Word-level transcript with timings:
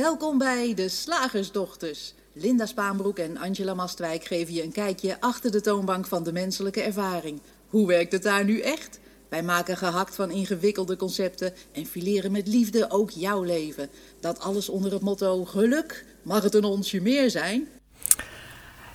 Welkom 0.00 0.38
bij 0.38 0.74
de 0.74 0.88
Slagersdochters. 0.88 2.14
Linda 2.32 2.66
Spaanbroek 2.66 3.18
en 3.18 3.36
Angela 3.36 3.74
Mastwijk 3.74 4.24
geven 4.24 4.54
je 4.54 4.62
een 4.62 4.72
kijkje 4.72 5.20
achter 5.20 5.50
de 5.50 5.60
toonbank 5.60 6.06
van 6.06 6.22
de 6.22 6.32
menselijke 6.32 6.82
ervaring. 6.82 7.40
Hoe 7.68 7.86
werkt 7.86 8.12
het 8.12 8.22
daar 8.22 8.44
nu 8.44 8.60
echt? 8.60 9.00
Wij 9.28 9.42
maken 9.42 9.76
gehakt 9.76 10.14
van 10.14 10.30
ingewikkelde 10.30 10.96
concepten 10.96 11.52
en 11.72 11.86
fileren 11.86 12.32
met 12.32 12.48
liefde 12.48 12.90
ook 12.90 13.10
jouw 13.10 13.42
leven. 13.42 13.88
Dat 14.20 14.40
alles 14.40 14.68
onder 14.68 14.92
het 14.92 15.02
motto 15.02 15.44
geluk. 15.44 16.04
Mag 16.22 16.42
het 16.42 16.54
een 16.54 16.64
onsje 16.64 17.00
meer 17.00 17.30
zijn? 17.30 17.68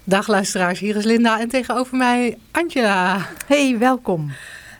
Dag 0.03 0.27
luisteraars, 0.27 0.79
hier 0.79 0.95
is 0.95 1.05
Linda 1.05 1.39
en 1.39 1.49
tegenover 1.49 1.97
mij 1.97 2.37
Angela. 2.51 3.29
Hey, 3.47 3.77
welkom. 3.77 4.31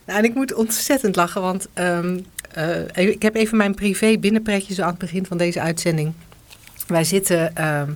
Nou, 0.06 0.20
en 0.20 0.26
ik 0.26 0.34
moet 0.34 0.54
ontzettend 0.54 1.16
lachen, 1.16 1.42
want 1.42 1.68
ehm, 1.74 2.20
eh, 2.56 3.08
ik 3.08 3.22
heb 3.22 3.36
even 3.36 3.58
mijn 3.58 3.76
privé 3.76 4.18
binnenpretje 4.18 4.74
zo 4.74 4.82
aan 4.82 4.90
het 4.90 4.98
begin 4.98 5.26
van 5.26 5.38
deze 5.38 5.62
uitzending. 5.62 6.14
Wij 6.88 7.04
zitten, 7.04 7.56
ehm, 7.56 7.92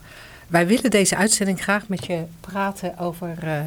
wij 0.48 0.68
willen 0.68 0.92
deze 0.92 1.16
uitzending 1.16 1.62
graag 1.62 1.88
met 1.88 2.06
je 2.06 2.24
praten 2.40 2.98
over 2.98 3.38
uh, 3.44 3.60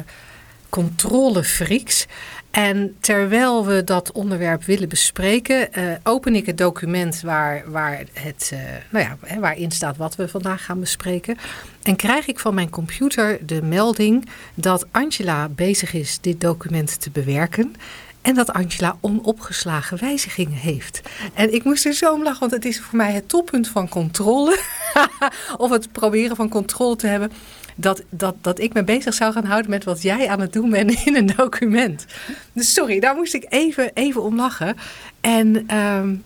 controlefreaks. 0.69 2.05
En 2.51 2.95
terwijl 2.99 3.65
we 3.65 3.83
dat 3.83 4.11
onderwerp 4.11 4.63
willen 4.63 4.89
bespreken, 4.89 5.69
uh, 5.77 5.93
open 6.03 6.35
ik 6.35 6.45
het 6.45 6.57
document 6.57 7.21
waar, 7.21 7.63
waar 7.71 8.03
het, 8.13 8.53
nou 8.89 9.05
ja, 9.05 9.39
waarin 9.39 9.71
staat 9.71 9.97
wat 9.97 10.15
we 10.15 10.27
vandaag 10.27 10.65
gaan 10.65 10.79
bespreken. 10.79 11.37
En 11.83 11.95
krijg 11.95 12.27
ik 12.27 12.39
van 12.39 12.53
mijn 12.53 12.69
computer 12.69 13.45
de 13.45 13.61
melding 13.61 14.29
dat 14.53 14.85
Angela 14.91 15.49
bezig 15.49 15.93
is 15.93 16.19
dit 16.21 16.41
document 16.41 17.01
te 17.01 17.09
bewerken. 17.09 17.75
En 18.23 18.35
dat 18.35 18.53
Angela 18.53 18.97
onopgeslagen 19.01 19.99
wijzigingen 19.99 20.57
heeft. 20.57 21.01
En 21.33 21.53
ik 21.53 21.63
moest 21.63 21.85
er 21.85 21.93
zo 21.93 22.13
om 22.13 22.23
lachen, 22.23 22.39
want 22.39 22.51
het 22.51 22.65
is 22.65 22.79
voor 22.79 22.97
mij 22.97 23.11
het 23.11 23.29
toppunt 23.29 23.67
van 23.67 23.89
controle. 23.89 24.59
of 25.57 25.69
het 25.69 25.91
proberen 25.91 26.35
van 26.35 26.49
controle 26.49 26.95
te 26.95 27.07
hebben. 27.07 27.31
Dat, 27.75 28.03
dat, 28.09 28.35
dat 28.41 28.59
ik 28.59 28.73
me 28.73 28.83
bezig 28.83 29.13
zou 29.13 29.33
gaan 29.33 29.45
houden 29.45 29.69
met 29.69 29.83
wat 29.83 30.01
jij 30.01 30.29
aan 30.29 30.39
het 30.39 30.53
doen 30.53 30.69
bent 30.69 30.91
in 31.05 31.15
een 31.15 31.33
document. 31.35 32.05
Dus 32.53 32.73
sorry, 32.73 32.99
daar 32.99 33.15
moest 33.15 33.33
ik 33.33 33.45
even, 33.49 33.91
even 33.93 34.23
om 34.23 34.35
lachen. 34.35 34.77
En, 35.21 35.77
um, 35.77 36.23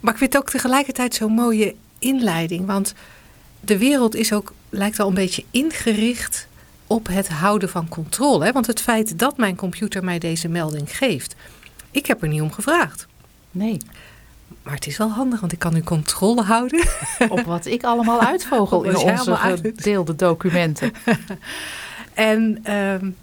maar 0.00 0.12
ik 0.12 0.18
vind 0.18 0.32
het 0.32 0.42
ook 0.42 0.50
tegelijkertijd 0.50 1.14
zo'n 1.14 1.32
mooie 1.32 1.74
inleiding. 1.98 2.66
Want 2.66 2.94
de 3.60 3.78
wereld 3.78 4.14
is 4.14 4.32
ook, 4.32 4.52
lijkt 4.68 5.00
al 5.00 5.08
een 5.08 5.14
beetje 5.14 5.44
ingericht 5.50 6.48
op 6.90 7.06
het 7.06 7.28
houden 7.28 7.68
van 7.68 7.88
controle. 7.88 8.52
Want 8.52 8.66
het 8.66 8.80
feit 8.80 9.18
dat 9.18 9.36
mijn 9.36 9.56
computer 9.56 10.04
mij 10.04 10.18
deze 10.18 10.48
melding 10.48 10.96
geeft, 10.96 11.34
ik 11.90 12.06
heb 12.06 12.22
er 12.22 12.28
niet 12.28 12.40
om 12.40 12.52
gevraagd. 12.52 13.06
Nee. 13.50 13.78
Maar 14.62 14.74
het 14.74 14.86
is 14.86 14.96
wel 14.96 15.10
handig, 15.10 15.40
want 15.40 15.52
ik 15.52 15.58
kan 15.58 15.72
nu 15.72 15.82
controle 15.82 16.42
houden. 16.42 16.86
Op 17.28 17.40
wat 17.40 17.66
ik 17.66 17.82
allemaal 17.82 18.20
uitvogel 18.32 18.82
in 18.82 18.96
onze 18.96 19.36
gedeelde 19.36 20.16
documenten. 20.16 20.92
en 22.14 22.72
um, 22.74 23.16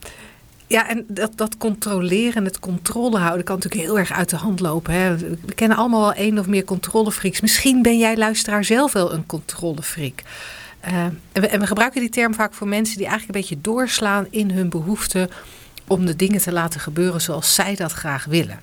ja, 0.68 0.90
en 0.90 1.06
dat, 1.08 1.32
dat 1.36 1.58
controleren 1.58 2.36
en 2.36 2.46
het 2.46 2.60
controle 2.60 3.18
houden 3.18 3.46
kan 3.46 3.56
natuurlijk 3.56 3.84
heel 3.84 4.00
erg 4.00 4.12
uit 4.12 4.30
de 4.30 4.36
hand 4.36 4.60
lopen. 4.60 4.94
Hè. 4.94 5.18
We 5.18 5.54
kennen 5.56 5.78
allemaal 5.78 6.02
wel 6.02 6.14
één 6.14 6.40
of 6.40 6.48
meer 6.48 6.64
controlefreaks. 6.64 7.42
Misschien 7.42 7.82
ben 7.82 7.98
jij 7.98 8.18
luisteraar 8.18 8.64
zelf 8.64 8.94
wel 8.94 9.14
een 9.14 9.26
controlefreak. 9.26 10.24
Uh, 10.88 11.04
en, 11.04 11.22
we, 11.34 11.48
en, 11.48 11.60
we, 11.60 11.68
gebruiken 11.68 12.02
die 12.02 12.10
term 12.10 12.34
vaak 12.34 12.54
voor 12.54 12.68
mensen 12.68 12.98
die 12.98 13.08
eigenlijk 13.08 13.36
een 13.36 13.42
beetje 13.42 13.62
doorslaan 13.62 14.28
in 14.30 14.52
hun 14.52 14.70
behoefte 14.70 15.30
om 15.88 16.06
de 16.06 16.16
dingen 16.16 16.42
te 16.42 16.52
laten 16.52 16.80
gebeuren 16.80 17.22
zoals 17.22 17.54
zij 17.54 17.76
dat 17.76 17.92
graag 17.92 18.26
willen. 18.26 18.60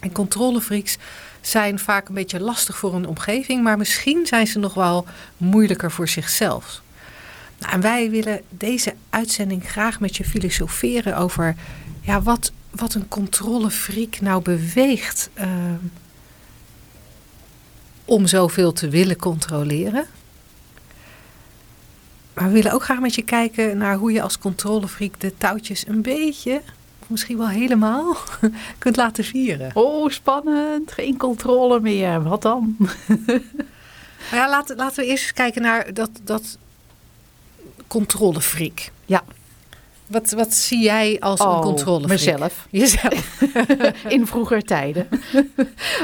En 0.00 0.12
controlefreaks 0.12 0.96
zijn 1.40 1.78
vaak 1.78 2.08
een 2.08 2.14
beetje 2.14 2.40
lastig 2.40 2.76
voor 2.76 2.94
een 2.94 3.06
omgeving, 3.06 3.62
maar 3.62 3.78
misschien 3.78 4.26
zijn 4.26 4.46
ze 4.46 4.58
nog 4.58 4.74
wel 4.74 5.06
moeilijker 5.36 5.90
voor 5.90 6.08
zichzelf. 6.08 6.82
Nou, 7.58 7.72
en 7.72 7.80
wij 7.80 8.10
willen 8.10 8.40
deze 8.48 8.94
uitzending 9.10 9.70
graag 9.70 10.00
met 10.00 10.16
je 10.16 10.24
filosoferen 10.24 11.16
over 11.16 11.54
ja, 12.00 12.22
wat, 12.22 12.52
wat 12.70 12.94
een 12.94 13.08
controlefreak 13.08 14.20
nou 14.20 14.42
beweegt 14.42 15.30
uh, 15.38 15.46
om 18.04 18.26
zoveel 18.26 18.72
te 18.72 18.88
willen 18.88 19.16
controleren. 19.16 20.06
Maar 22.34 22.46
we 22.46 22.52
willen 22.52 22.72
ook 22.72 22.82
graag 22.82 23.00
met 23.00 23.14
je 23.14 23.22
kijken 23.22 23.78
naar 23.78 23.96
hoe 23.96 24.12
je 24.12 24.22
als 24.22 24.38
controlefreak 24.38 25.20
de 25.20 25.36
touwtjes 25.38 25.86
een 25.86 26.02
beetje, 26.02 26.62
of 26.98 27.08
misschien 27.08 27.38
wel 27.38 27.48
helemaal, 27.48 28.16
kunt 28.78 28.96
laten 28.96 29.24
vieren. 29.24 29.70
Oh, 29.74 30.10
spannend. 30.10 30.92
Geen 30.92 31.16
controle 31.16 31.80
meer. 31.80 32.22
Wat 32.22 32.42
dan? 32.42 32.76
ja, 34.32 34.48
laten, 34.48 34.76
laten 34.76 35.04
we 35.04 35.10
eerst 35.10 35.22
eens 35.22 35.32
kijken 35.32 35.62
naar 35.62 35.94
dat, 35.94 36.10
dat 36.22 36.58
controlefreak. 37.86 38.90
Ja. 39.06 39.24
Wat, 40.06 40.30
wat 40.30 40.52
zie 40.52 40.82
jij 40.82 41.16
als 41.20 41.40
oh, 41.40 41.54
een 41.54 41.60
controlefreak? 41.60 42.20
Mezelf. 42.20 42.66
Jezelf. 42.70 43.40
In 44.08 44.26
vroeger 44.26 44.62
tijden. 44.62 45.08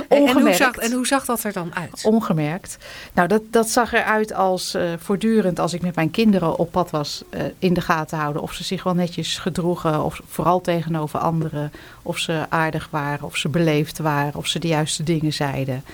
en, 0.09 0.27
en, 0.27 0.41
hoe 0.41 0.53
zag, 0.53 0.77
en 0.77 0.93
hoe 0.93 1.06
zag 1.06 1.25
dat 1.25 1.44
er 1.44 1.53
dan 1.53 1.75
uit? 1.75 2.05
Ongemerkt. 2.05 2.78
Nou, 3.12 3.28
dat, 3.28 3.43
dat 3.50 3.69
zag 3.69 3.93
eruit 3.93 4.33
als 4.34 4.75
uh, 4.75 4.83
voortdurend 4.99 5.59
als 5.59 5.72
ik 5.72 5.83
met 5.83 5.94
mijn 5.94 6.11
kinderen 6.11 6.59
op 6.59 6.71
pad 6.71 6.91
was 6.91 7.22
uh, 7.31 7.43
in 7.59 7.75
de 7.75 7.81
gaten 7.81 8.19
houden. 8.19 8.43
Of 8.43 8.53
ze 8.53 8.65
zich 8.65 8.83
wel 8.83 8.94
netjes 8.94 9.38
gedroegen. 9.38 10.05
Of 10.05 10.21
vooral 10.27 10.61
tegenover 10.61 11.19
anderen. 11.19 11.72
Of 12.03 12.19
ze 12.19 12.47
aardig 12.49 12.88
waren. 12.91 13.27
Of 13.27 13.37
ze 13.37 13.49
beleefd 13.49 13.99
waren. 13.99 14.34
Of 14.34 14.47
ze 14.47 14.59
de 14.59 14.69
juiste 14.69 15.03
dingen 15.03 15.32
zeiden. 15.32 15.84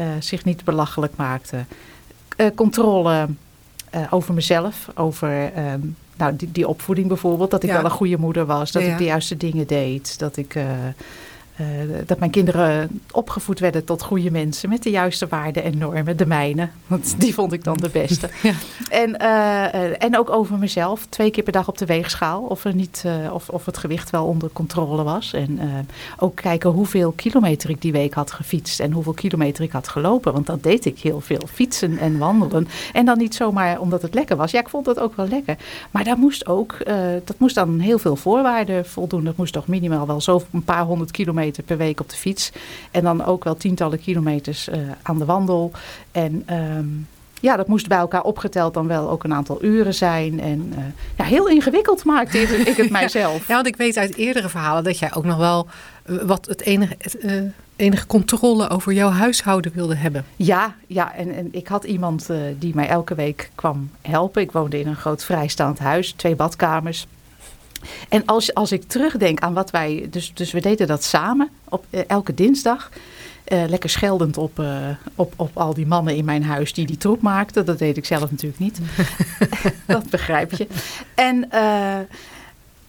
Uh, 0.00 0.06
zich 0.18 0.44
niet 0.44 0.64
belachelijk 0.64 1.16
maakten. 1.16 1.68
controle 2.54 3.28
over 4.10 4.34
mezelf. 4.34 4.88
Over 4.94 5.52
nou, 6.16 6.36
die, 6.36 6.52
die 6.52 6.68
opvoeding 6.68 7.08
bijvoorbeeld. 7.08 7.50
Dat 7.50 7.62
ik 7.62 7.70
wel 7.70 7.84
een 7.84 7.90
goede 7.90 8.18
moeder 8.18 8.46
was. 8.46 8.72
Dat 8.72 8.82
ik 8.82 8.98
de 8.98 9.04
juiste 9.04 9.36
dingen 9.36 9.66
deed. 9.66 10.18
Dat 10.18 10.36
ik... 10.36 10.54
Uh, 10.54 10.64
dat 12.06 12.18
mijn 12.18 12.30
kinderen 12.30 13.00
opgevoed 13.12 13.58
werden 13.58 13.84
tot 13.84 14.02
goede 14.02 14.30
mensen 14.30 14.68
met 14.68 14.82
de 14.82 14.90
juiste 14.90 15.26
waarden 15.26 15.62
en 15.62 15.78
normen, 15.78 16.16
de 16.16 16.26
mijne. 16.26 16.68
Want 16.86 17.20
die 17.20 17.34
vond 17.34 17.52
ik 17.52 17.64
dan 17.64 17.76
de 17.76 17.88
beste. 17.88 18.28
Ja. 18.42 18.52
En, 18.88 19.16
uh, 19.22 20.02
en 20.02 20.18
ook 20.18 20.30
over 20.30 20.58
mezelf. 20.58 21.06
Twee 21.08 21.30
keer 21.30 21.42
per 21.42 21.52
dag 21.52 21.68
op 21.68 21.78
de 21.78 21.86
weegschaal. 21.86 22.42
Of, 22.42 22.64
er 22.64 22.74
niet, 22.74 23.04
of, 23.32 23.48
of 23.48 23.66
het 23.66 23.78
gewicht 23.78 24.10
wel 24.10 24.26
onder 24.26 24.50
controle 24.52 25.02
was. 25.02 25.32
En 25.32 25.60
ook 26.18 26.36
kijken 26.36 26.70
hoeveel 26.70 27.12
kilometer 27.12 27.70
ik 27.70 27.82
die 27.82 27.92
week 27.92 28.14
had 28.14 28.32
gefietst. 28.32 28.80
En 28.80 28.92
hoeveel 28.92 29.12
kilometer 29.12 29.64
ik 29.64 29.72
had 29.72 29.88
gelopen. 29.88 30.32
Want 30.32 30.46
dat 30.46 30.62
deed 30.62 30.84
ik 30.84 30.98
heel 30.98 31.20
veel. 31.20 31.40
Fietsen 31.52 31.98
en 31.98 32.18
wandelen. 32.18 32.68
En 32.92 33.04
dan 33.04 33.18
niet 33.18 33.34
zomaar 33.34 33.80
omdat 33.80 34.02
het 34.02 34.14
lekker 34.14 34.36
was. 34.36 34.50
Ja, 34.50 34.60
ik 34.60 34.68
vond 34.68 34.84
dat 34.84 34.98
ook 35.00 35.16
wel 35.16 35.28
lekker. 35.28 35.56
Maar 35.90 36.04
daar 36.04 36.18
moest 36.18 36.46
ook, 36.46 36.76
dat 37.24 37.38
moest 37.38 37.54
dan 37.54 37.78
heel 37.78 37.98
veel 37.98 38.16
voorwaarden 38.16 38.86
voldoen. 38.86 39.24
Dat 39.24 39.36
moest 39.36 39.52
toch 39.52 39.66
minimaal 39.66 40.06
wel 40.06 40.20
zo 40.20 40.42
een 40.52 40.64
paar 40.64 40.84
honderd 40.84 41.10
kilometer 41.10 41.45
per 41.64 41.76
week 41.76 42.00
op 42.00 42.10
de 42.10 42.16
fiets. 42.16 42.52
En 42.90 43.02
dan 43.02 43.24
ook 43.24 43.44
wel 43.44 43.56
tientallen 43.56 44.00
kilometers 44.00 44.68
uh, 44.68 44.76
aan 45.02 45.18
de 45.18 45.24
wandel. 45.24 45.70
En 46.12 46.54
um, 46.54 47.06
ja, 47.40 47.56
dat 47.56 47.66
moest 47.66 47.88
bij 47.88 47.98
elkaar 47.98 48.22
opgeteld 48.22 48.74
dan 48.74 48.86
wel 48.86 49.10
ook 49.10 49.24
een 49.24 49.34
aantal 49.34 49.64
uren 49.64 49.94
zijn. 49.94 50.40
En 50.40 50.72
uh, 50.78 50.84
ja, 51.16 51.24
heel 51.24 51.48
ingewikkeld 51.48 52.04
maakte 52.04 52.38
ik 52.38 52.76
het 52.76 52.90
mijzelf. 53.00 53.48
Ja, 53.48 53.54
want 53.54 53.66
ik 53.66 53.76
weet 53.76 53.96
uit 53.96 54.16
eerdere 54.16 54.48
verhalen 54.48 54.84
dat 54.84 54.98
jij 54.98 55.14
ook 55.14 55.24
nog 55.24 55.36
wel 55.36 55.66
uh, 56.06 56.22
wat 56.22 56.46
het 56.46 56.62
enige... 56.62 56.94
Het, 56.98 57.16
enige 57.76 58.06
controle 58.06 58.68
over 58.68 58.92
jouw 58.92 59.10
huishouden 59.10 59.72
wilde 59.74 59.94
hebben. 59.94 60.24
Ja, 60.36 60.74
ja 60.86 61.14
en, 61.14 61.34
en 61.34 61.48
ik 61.52 61.68
had 61.68 61.84
iemand 61.84 62.30
uh, 62.30 62.38
die 62.58 62.74
mij 62.74 62.88
elke 62.88 63.14
week 63.14 63.50
kwam 63.54 63.90
helpen. 64.02 64.42
Ik 64.42 64.52
woonde 64.52 64.80
in 64.80 64.86
een 64.86 64.96
groot 64.96 65.24
vrijstaand 65.24 65.78
huis, 65.78 66.12
twee 66.12 66.36
badkamers. 66.36 67.06
En 68.08 68.24
als, 68.24 68.54
als 68.54 68.72
ik 68.72 68.84
terugdenk 68.84 69.40
aan 69.40 69.54
wat 69.54 69.70
wij. 69.70 70.06
Dus, 70.10 70.30
dus 70.34 70.52
we 70.52 70.60
deden 70.60 70.86
dat 70.86 71.04
samen 71.04 71.48
op 71.68 71.84
uh, 71.90 72.00
elke 72.06 72.34
dinsdag. 72.34 72.90
Uh, 73.52 73.64
lekker 73.68 73.90
scheldend 73.90 74.38
op, 74.38 74.58
uh, 74.58 74.88
op, 75.14 75.32
op 75.36 75.50
al 75.54 75.74
die 75.74 75.86
mannen 75.86 76.16
in 76.16 76.24
mijn 76.24 76.44
huis 76.44 76.72
die 76.72 76.86
die 76.86 76.96
troep 76.96 77.22
maakten. 77.22 77.66
Dat 77.66 77.78
deed 77.78 77.96
ik 77.96 78.04
zelf 78.04 78.30
natuurlijk 78.30 78.58
niet. 78.60 78.80
dat 79.86 80.10
begrijp 80.10 80.52
je. 80.52 80.66
En 81.14 81.48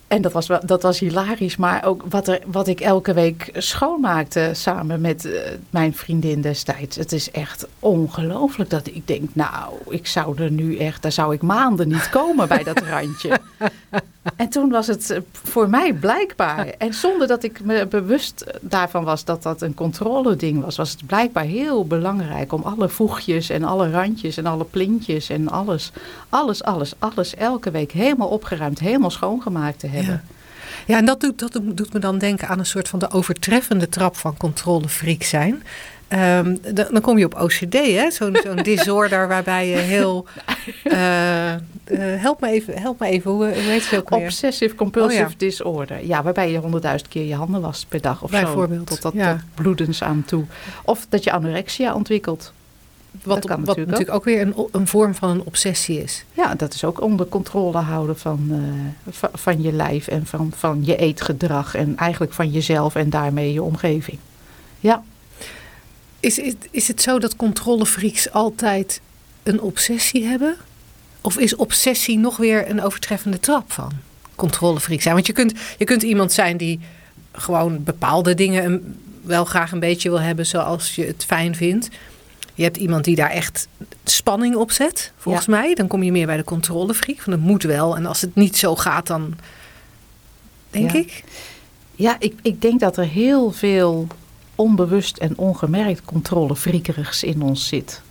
en 0.08 0.22
dat 0.22 0.32
was, 0.32 0.48
wel, 0.48 0.60
dat 0.66 0.82
was 0.82 1.00
hilarisch, 1.00 1.58
maar 1.58 1.86
ook 1.86 2.04
wat, 2.10 2.28
er, 2.28 2.42
wat 2.46 2.68
ik 2.68 2.80
elke 2.80 3.14
week 3.14 3.50
schoonmaakte 3.54 4.50
samen 4.54 5.02
met 5.02 5.26
uh, 5.26 5.40
mijn 5.70 5.94
vriendin 5.94 6.42
destijds. 6.42 6.96
Het 6.96 7.12
is 7.12 7.32
echt 7.32 7.68
ongelooflijk 7.80 8.70
dat 8.70 8.88
ik 8.88 9.08
denk, 9.08 9.30
nou, 9.34 9.74
ik 9.90 10.08
zou 10.08 10.44
er 10.44 10.52
nu 10.52 10.78
echt, 10.78 11.02
daar 11.02 11.12
zou 11.12 11.34
ik 11.34 11.42
maanden 11.42 11.88
niet 11.88 12.10
komen 12.10 12.48
bij 12.48 12.64
dat 12.64 12.80
randje. 12.80 13.40
En 14.36 14.50
toen 14.50 14.70
was 14.70 14.88
het 14.88 15.10
eh, 15.10 15.20
voor 15.32 15.70
mij 15.70 15.94
blijkbaar, 15.94 16.68
en 16.68 16.94
zonder 16.94 17.28
dat 17.28 17.44
ik 17.44 17.64
me 17.64 17.86
bewust 17.86 18.46
daarvan 18.62 19.04
was 19.04 19.26
dat 19.26 19.44
dat 19.44 19.62
een 19.62 19.74
controle-ding 19.74 20.64
was, 20.64 20.78
was 20.78 20.92
het 20.92 21.06
blijkbaar 21.06 21.44
heel 21.44 21.88
belangrijk 21.88 22.54
om 22.54 22.62
alle 22.64 22.90
voegjes 22.90 23.50
en 23.50 23.64
alle 23.64 23.92
randjes 23.92 24.38
en 24.38 24.46
alle 24.46 24.64
plintjes 24.64 25.30
en 25.30 25.50
alles, 25.50 25.92
alles, 26.30 26.64
alles, 26.64 26.94
alles 27.00 27.36
elke 27.36 27.72
week 27.72 27.92
helemaal 27.92 28.28
opgeruimd, 28.28 28.80
helemaal 28.80 29.10
schoongemaakt 29.10 29.80
te 29.80 29.88
hebben. 29.88 29.97
Ja. 30.06 30.22
Ja, 30.86 30.98
en 30.98 31.06
dat 31.06 31.20
doet, 31.20 31.40
dat 31.40 31.60
doet 31.64 31.94
me 31.94 32.00
dan 32.00 32.18
denken 32.18 32.48
aan 32.48 32.60
een 32.60 32.66
soort 32.66 32.88
van 32.88 33.00
de 33.00 33.12
overtreffende 33.12 33.90
trap 33.90 34.16
van 34.16 34.38
controlefreak 34.38 35.24
zijn. 35.24 35.64
Ehm, 36.08 36.56
dan, 36.74 37.02
kom 37.02 37.18
je 37.18 37.26
op 37.26 37.42
OCD, 37.42 37.74
hè? 37.74 38.12
Zo'n 38.12 38.38
zo'n 38.44 38.56
disorder 38.74 39.28
waarbij 39.28 39.68
je 39.68 39.76
heel. 39.76 40.26
Uh, 40.84 41.56
help, 42.00 42.42
me 42.42 42.48
even, 42.50 42.78
help 42.78 43.00
me 43.00 43.08
even, 43.08 43.32
hoe, 43.32 43.46
hoe 43.46 43.54
heet 43.54 43.90
het 43.90 44.00
ook 44.00 44.10
weer? 44.10 44.20
Obsessive 44.20 44.76
compulsive 44.76 45.24
oh 45.24 45.32
disorder. 45.38 46.06
Ja, 46.06 46.24
waarbij 46.24 46.52
je 46.52 46.58
honderdduizend 46.58 47.10
keer 47.10 47.26
je 47.26 47.36
handen 47.36 47.62
wast 47.62 47.88
per 47.88 48.02
dag 48.02 48.24
of 48.24 48.32
Bijvoorbeeld, 48.32 48.90
zo. 48.90 48.94
Tot 48.94 49.02
dat 49.02 49.14
ja. 49.14 49.44
bloedens 49.54 50.04
aan 50.04 50.24
toe. 50.26 50.46
Of 50.84 51.06
dat 51.10 51.24
je 51.24 51.32
anorexia 51.32 51.94
ontwikkelt. 51.94 52.54
Wat, 53.24 53.48
wat 53.48 53.58
natuurlijk, 53.58 53.88
natuurlijk 53.90 54.16
ook. 54.16 54.24
weer 54.24 54.42
een, 54.42 54.54
een, 54.72 54.88
vorm 54.88 55.16
van 55.16 55.30
een 55.30 55.42
obsessie 55.44 56.04
is. 56.04 56.24
Ja, 56.34 56.56
dat 56.56 56.74
is 56.74 56.84
ook 56.84 57.02
onder 57.02 57.26
controle 57.26 57.78
houden 57.78 58.18
van, 58.18 58.48
uh, 58.52 58.58
van, 59.14 59.30
van, 59.34 59.62
je 59.62 59.72
lijf 59.72 60.08
en 60.08 60.26
van, 60.26 60.52
van 60.56 60.86
je 60.86 60.96
eetgedrag. 60.96 61.76
En 61.76 61.98
eigenlijk 61.98 62.34
van 62.34 62.50
jezelf 62.50 62.96
en 62.96 63.10
daarmee 63.10 63.54
je 63.54 63.64
omgeving. 63.64 64.18
Ja. 64.80 65.04
Is, 66.20 66.40
is, 66.40 66.54
is 66.72 66.88
het 66.88 67.02
zo 67.02 67.20
dat 67.20 67.36
controlefreaks 67.36 68.32
altijd 68.32 69.02
een 69.44 69.62
obsessie 69.62 70.26
hebben? 70.26 70.56
Of 71.22 71.38
is 71.38 71.56
obsessie 71.56 72.18
nog 72.18 72.38
weer 72.38 72.70
een 72.70 72.82
overtreffende 72.82 73.40
trap 73.40 73.72
van 73.72 73.92
controlefreak 74.36 75.02
zijn? 75.02 75.14
Want 75.14 75.28
je 75.28 75.34
kunt, 75.34 75.54
je 75.78 75.86
kunt 75.86 76.04
iemand 76.04 76.32
zijn 76.32 76.58
die 76.58 76.80
gewoon 77.32 77.84
bepaalde 77.84 78.34
dingen 78.34 78.96
wel 79.22 79.46
graag 79.46 79.72
een 79.72 79.80
beetje 79.80 80.10
wil 80.10 80.22
hebben 80.22 80.46
zoals 80.46 80.96
je 80.96 81.06
het 81.06 81.26
fijn 81.26 81.56
vindt. 81.56 81.90
Je 82.58 82.64
hebt 82.64 82.78
iemand 82.78 83.04
die 83.04 83.16
daar 83.16 83.30
echt 83.30 83.68
spanning 84.04 84.56
op 84.56 84.72
zet, 84.72 85.12
volgens 85.18 85.46
mij. 85.46 85.74
Dan 85.74 85.88
kom 85.88 86.04
je 86.04 86.12
meer 86.12 86.26
bij 86.26 86.38
de 86.38 86.44
controlefreak. 86.44 87.20
Van 87.20 87.32
het 87.32 87.42
moet 87.42 87.64
wel. 87.64 87.96
En 87.96 88.06
als 88.06 88.22
het 88.22 88.36
niet 88.36 88.58
zo 88.58 88.76
gaat, 88.76 89.08
dan 89.08 89.34
denk 90.70 90.92
ik. 90.92 91.24
Ja, 91.96 92.16
ik, 92.20 92.34
ik 92.42 92.62
denk 92.62 92.80
dat 92.80 92.98
er 92.98 93.06
heel 93.06 93.52
veel 93.52 94.08
onbewust 94.56 95.18
en 95.18 95.38
ongemerkt 95.38 96.02
controlefriekerigs 96.06 97.24
in 97.24 97.42
ons 97.42 97.68
zit. 97.68 98.02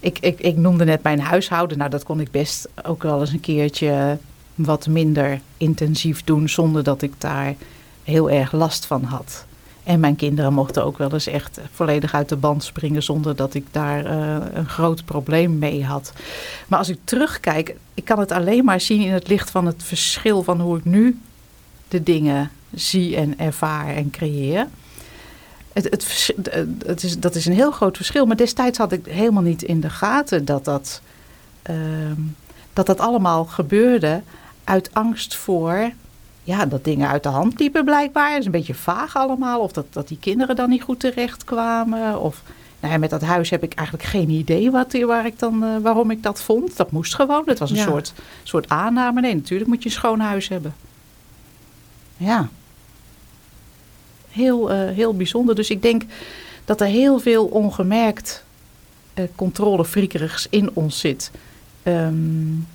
Ik, 0.00 0.18
ik, 0.18 0.40
ik 0.40 0.56
noemde 0.56 0.84
net 0.84 1.02
mijn 1.02 1.20
huishouden. 1.20 1.78
Nou, 1.78 1.90
dat 1.90 2.04
kon 2.04 2.20
ik 2.20 2.30
best 2.30 2.68
ook 2.84 3.02
wel 3.02 3.20
eens 3.20 3.32
een 3.32 3.40
keertje 3.40 4.18
wat 4.54 4.86
minder 4.86 5.40
intensief 5.56 6.24
doen 6.24 6.48
zonder 6.48 6.82
dat 6.82 7.02
ik 7.02 7.12
daar 7.18 7.54
heel 8.04 8.30
erg 8.30 8.52
last 8.52 8.86
van 8.86 9.04
had. 9.04 9.46
En 9.88 10.00
mijn 10.00 10.16
kinderen 10.16 10.52
mochten 10.52 10.84
ook 10.84 10.98
wel 10.98 11.12
eens 11.12 11.26
echt 11.26 11.60
volledig 11.72 12.14
uit 12.14 12.28
de 12.28 12.36
band 12.36 12.64
springen 12.64 13.02
zonder 13.02 13.36
dat 13.36 13.54
ik 13.54 13.66
daar 13.70 14.04
uh, 14.04 14.36
een 14.52 14.68
groot 14.68 15.04
probleem 15.04 15.58
mee 15.58 15.84
had. 15.84 16.12
Maar 16.66 16.78
als 16.78 16.88
ik 16.88 16.98
terugkijk, 17.04 17.76
ik 17.94 18.04
kan 18.04 18.18
het 18.18 18.32
alleen 18.32 18.64
maar 18.64 18.80
zien 18.80 19.00
in 19.00 19.12
het 19.12 19.28
licht 19.28 19.50
van 19.50 19.66
het 19.66 19.82
verschil 19.82 20.42
van 20.42 20.60
hoe 20.60 20.78
ik 20.78 20.84
nu 20.84 21.20
de 21.88 22.02
dingen 22.02 22.50
zie 22.74 23.16
en 23.16 23.38
ervaar 23.38 23.94
en 23.94 24.10
creëer. 24.10 24.66
Het, 25.72 25.84
het, 25.84 26.34
het 26.86 27.02
is, 27.02 27.18
dat 27.18 27.34
is 27.34 27.46
een 27.46 27.52
heel 27.52 27.72
groot 27.72 27.96
verschil. 27.96 28.26
Maar 28.26 28.36
destijds 28.36 28.78
had 28.78 28.92
ik 28.92 29.06
helemaal 29.06 29.42
niet 29.42 29.62
in 29.62 29.80
de 29.80 29.90
gaten 29.90 30.44
dat 30.44 30.64
dat, 30.64 31.00
uh, 31.70 31.76
dat, 32.72 32.86
dat 32.86 33.00
allemaal 33.00 33.44
gebeurde 33.44 34.22
uit 34.64 34.90
angst 34.92 35.34
voor 35.34 35.90
ja, 36.48 36.66
dat 36.66 36.84
dingen 36.84 37.08
uit 37.08 37.22
de 37.22 37.28
hand 37.28 37.58
liepen 37.58 37.84
blijkbaar. 37.84 38.30
Het 38.30 38.38
is 38.38 38.44
een 38.44 38.50
beetje 38.50 38.74
vaag 38.74 39.16
allemaal. 39.16 39.60
Of 39.60 39.72
dat, 39.72 39.86
dat 39.90 40.08
die 40.08 40.18
kinderen 40.20 40.56
dan 40.56 40.68
niet 40.68 40.82
goed 40.82 41.00
terecht 41.00 41.44
kwamen. 41.44 42.20
Of 42.20 42.42
nou 42.80 42.92
ja, 42.92 42.98
met 42.98 43.10
dat 43.10 43.22
huis 43.22 43.50
heb 43.50 43.62
ik 43.62 43.74
eigenlijk 43.74 44.08
geen 44.08 44.30
idee 44.30 44.70
wat, 44.70 44.92
waar 44.92 45.26
ik 45.26 45.38
dan, 45.38 45.64
uh, 45.64 45.76
waarom 45.82 46.10
ik 46.10 46.22
dat 46.22 46.42
vond. 46.42 46.76
Dat 46.76 46.90
moest 46.90 47.14
gewoon. 47.14 47.42
Het 47.46 47.58
was 47.58 47.70
een 47.70 47.76
soort, 47.76 48.12
soort 48.42 48.68
aanname. 48.68 49.20
Nee, 49.20 49.34
natuurlijk 49.34 49.70
moet 49.70 49.82
je 49.82 49.88
een 49.88 49.94
schoon 49.94 50.20
huis 50.20 50.48
hebben. 50.48 50.74
Ja 52.16 52.48
heel, 54.38 54.72
uh, 54.72 54.90
heel 54.90 55.14
bijzonder. 55.14 55.54
Dus 55.54 55.70
ik 55.70 55.82
denk 55.82 56.02
dat 56.64 56.80
er 56.80 56.86
heel 56.86 57.18
veel 57.18 57.44
ongemerkt 57.44 58.44
uh, 59.14 59.24
controlefriekerigs 59.34 60.46
in 60.50 60.70
ons 60.72 60.98
zit. 60.98 61.30
Um, 61.84 62.66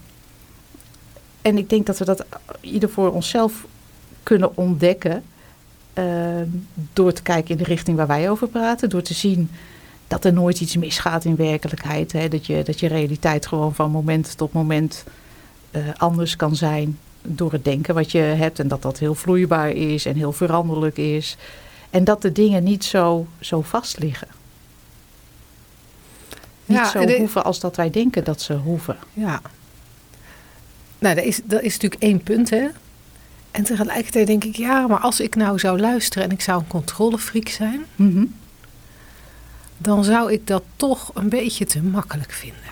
en 1.43 1.57
ik 1.57 1.69
denk 1.69 1.85
dat 1.85 1.97
we 1.97 2.05
dat 2.05 2.25
ieder 2.59 2.89
voor 2.89 3.11
onszelf 3.11 3.65
kunnen 4.23 4.57
ontdekken. 4.57 5.23
Uh, 5.93 6.05
door 6.93 7.13
te 7.13 7.21
kijken 7.21 7.49
in 7.49 7.57
de 7.57 7.63
richting 7.63 7.97
waar 7.97 8.07
wij 8.07 8.29
over 8.29 8.47
praten. 8.47 8.89
Door 8.89 9.01
te 9.01 9.13
zien 9.13 9.49
dat 10.07 10.25
er 10.25 10.33
nooit 10.33 10.59
iets 10.61 10.77
misgaat 10.77 11.25
in 11.25 11.35
werkelijkheid. 11.35 12.11
Hè? 12.11 12.27
Dat, 12.27 12.45
je, 12.45 12.63
dat 12.63 12.79
je 12.79 12.87
realiteit 12.87 13.47
gewoon 13.47 13.75
van 13.75 13.91
moment 13.91 14.37
tot 14.37 14.53
moment 14.53 15.03
uh, 15.71 15.81
anders 15.97 16.35
kan 16.35 16.55
zijn 16.55 16.99
door 17.21 17.51
het 17.51 17.65
denken 17.65 17.95
wat 17.95 18.11
je 18.11 18.19
hebt. 18.19 18.59
En 18.59 18.67
dat 18.67 18.81
dat 18.81 18.99
heel 18.99 19.15
vloeibaar 19.15 19.69
is 19.69 20.05
en 20.05 20.15
heel 20.15 20.33
veranderlijk 20.33 20.97
is. 20.97 21.37
En 21.89 22.03
dat 22.03 22.21
de 22.21 22.31
dingen 22.31 22.63
niet 22.63 22.83
zo, 22.83 23.27
zo 23.39 23.61
vast 23.61 23.99
liggen. 23.99 24.27
Niet 26.65 26.77
ja, 26.77 26.89
zo 26.89 27.17
hoeven 27.17 27.43
als 27.43 27.59
dat 27.59 27.75
wij 27.75 27.89
denken 27.89 28.23
dat 28.23 28.41
ze 28.41 28.53
hoeven. 28.53 28.97
Ja. 29.13 29.41
Nou, 31.03 31.15
dat 31.15 31.23
is, 31.23 31.39
dat 31.43 31.61
is 31.61 31.73
natuurlijk 31.73 32.01
één 32.01 32.23
punt, 32.23 32.49
hè. 32.49 32.67
En 33.51 33.63
tegelijkertijd 33.63 34.27
denk 34.27 34.43
ik, 34.43 34.55
ja, 34.55 34.87
maar 34.87 34.99
als 34.99 35.19
ik 35.19 35.35
nou 35.35 35.59
zou 35.59 35.79
luisteren 35.79 36.23
en 36.23 36.31
ik 36.31 36.41
zou 36.41 36.59
een 36.59 36.67
controlefreak 36.67 37.47
zijn, 37.47 37.85
mhm. 37.95 38.25
dan 39.77 40.03
zou 40.03 40.31
ik 40.31 40.47
dat 40.47 40.63
toch 40.75 41.11
een 41.13 41.29
beetje 41.29 41.65
te 41.65 41.81
makkelijk 41.81 42.31
vinden. 42.31 42.71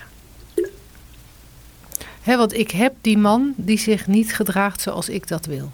He, 2.22 2.38
want 2.38 2.54
ik 2.54 2.72
heb 2.72 2.94
die 3.02 3.18
man 3.18 3.54
die 3.56 3.80
zich 3.80 4.08
niet 4.08 4.36
gedraagt 4.36 4.82
zoals 4.82 5.10
ik 5.10 5.28
dat 5.28 5.46
wil. 5.46 5.72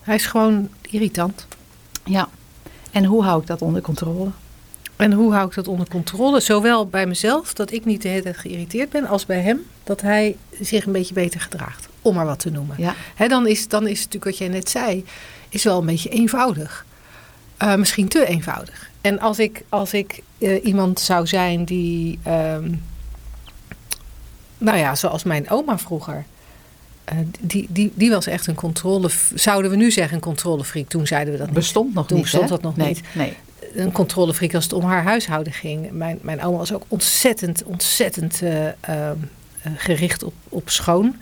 Hij 0.00 0.14
is 0.14 0.26
gewoon 0.26 0.68
irritant. 0.82 1.46
Ja. 2.04 2.28
En 2.90 3.04
hoe 3.04 3.22
hou 3.22 3.40
ik 3.40 3.46
dat 3.46 3.62
onder 3.62 3.82
controle? 3.82 4.30
En 4.96 5.12
hoe 5.12 5.32
hou 5.32 5.48
ik 5.48 5.54
dat 5.54 5.68
onder 5.68 5.88
controle? 5.88 6.40
Zowel 6.40 6.86
bij 6.86 7.06
mezelf, 7.06 7.52
dat 7.52 7.72
ik 7.72 7.84
niet 7.84 8.02
de 8.02 8.08
hele 8.08 8.22
tijd 8.22 8.36
geïrriteerd 8.36 8.90
ben, 8.90 9.06
als 9.06 9.26
bij 9.26 9.40
hem, 9.40 9.60
dat 9.88 10.00
hij 10.00 10.36
zich 10.60 10.86
een 10.86 10.92
beetje 10.92 11.14
beter 11.14 11.40
gedraagt. 11.40 11.88
Om 12.02 12.14
maar 12.14 12.26
wat 12.26 12.38
te 12.38 12.50
noemen. 12.50 12.76
Ja. 12.78 13.28
dan, 13.28 13.46
is, 13.46 13.68
dan 13.68 13.86
is 13.86 13.96
natuurlijk 13.96 14.24
wat 14.24 14.38
jij 14.38 14.48
net 14.48 14.70
zei, 14.70 15.04
is 15.48 15.64
wel 15.64 15.78
een 15.78 15.86
beetje 15.86 16.08
eenvoudig. 16.08 16.86
Uh, 17.62 17.74
misschien 17.74 18.08
te 18.08 18.26
eenvoudig. 18.26 18.90
En 19.00 19.20
als 19.20 19.38
ik, 19.38 19.62
als 19.68 19.92
ik 19.92 20.22
uh, 20.38 20.64
iemand 20.64 21.00
zou 21.00 21.26
zijn 21.26 21.64
die, 21.64 22.18
um, 22.26 22.82
nou 24.58 24.78
ja, 24.78 24.94
zoals 24.94 25.24
mijn 25.24 25.50
oma 25.50 25.78
vroeger. 25.78 26.24
Uh, 27.12 27.18
die, 27.40 27.66
die, 27.70 27.92
die 27.94 28.10
was 28.10 28.26
echt 28.26 28.46
een 28.46 28.54
controle, 28.54 29.10
zouden 29.34 29.70
we 29.70 29.76
nu 29.76 29.90
zeggen 29.90 30.14
een 30.14 30.22
controlefreak. 30.22 30.88
Toen 30.88 31.06
zeiden 31.06 31.32
we 31.32 31.38
dat 31.38 31.46
niet. 31.46 31.56
Bestond 31.56 31.94
nog 31.94 32.06
Toen 32.06 32.16
niet. 32.16 32.24
Bestond 32.24 32.48
dat 32.48 32.62
nog 32.62 32.76
nee, 32.76 32.88
niet. 32.88 33.02
Nee. 33.14 33.36
Een 33.74 33.92
controlefreak 33.92 34.54
als 34.54 34.64
het 34.64 34.72
om 34.72 34.84
haar 34.84 35.02
huishouden 35.02 35.52
ging. 35.52 35.90
Mijn, 35.90 36.18
mijn 36.22 36.42
oma 36.42 36.56
was 36.56 36.72
ook 36.72 36.84
ontzettend, 36.88 37.64
ontzettend 37.64 38.42
uh, 38.42 39.10
gericht 39.76 40.22
op, 40.22 40.34
op 40.48 40.70
schoon. 40.70 41.16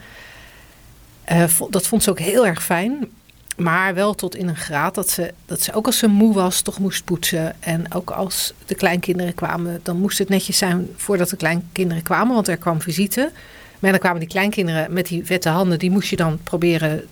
dat 1.70 1.86
vond 1.86 2.02
ze 2.02 2.10
ook 2.10 2.18
heel 2.18 2.46
erg 2.46 2.64
fijn. 2.64 3.08
Maar 3.56 3.94
wel 3.94 4.14
tot 4.14 4.34
in 4.34 4.48
een 4.48 4.56
graad 4.56 4.94
dat 4.94 5.10
ze, 5.10 5.34
dat 5.46 5.60
ze 5.60 5.72
ook 5.72 5.86
als 5.86 5.98
ze 5.98 6.06
moe 6.06 6.34
was, 6.34 6.60
toch 6.60 6.78
moest 6.78 7.04
poetsen. 7.04 7.62
En 7.62 7.94
ook 7.94 8.10
als 8.10 8.52
de 8.66 8.74
kleinkinderen 8.74 9.34
kwamen, 9.34 9.80
dan 9.82 10.00
moest 10.00 10.18
het 10.18 10.28
netjes 10.28 10.58
zijn 10.58 10.88
voordat 10.96 11.28
de 11.28 11.36
kleinkinderen 11.36 12.02
kwamen, 12.02 12.34
want 12.34 12.48
er 12.48 12.56
kwam 12.56 12.80
visite. 12.80 13.30
Maar 13.78 13.90
dan 13.90 14.00
kwamen 14.00 14.20
die 14.20 14.28
kleinkinderen 14.28 14.92
met 14.92 15.06
die 15.06 15.24
vette 15.24 15.48
handen, 15.48 15.78
die 15.78 15.90
moest 15.90 16.08
je 16.08 16.16
dan 16.16 16.38
proberen 16.42 17.04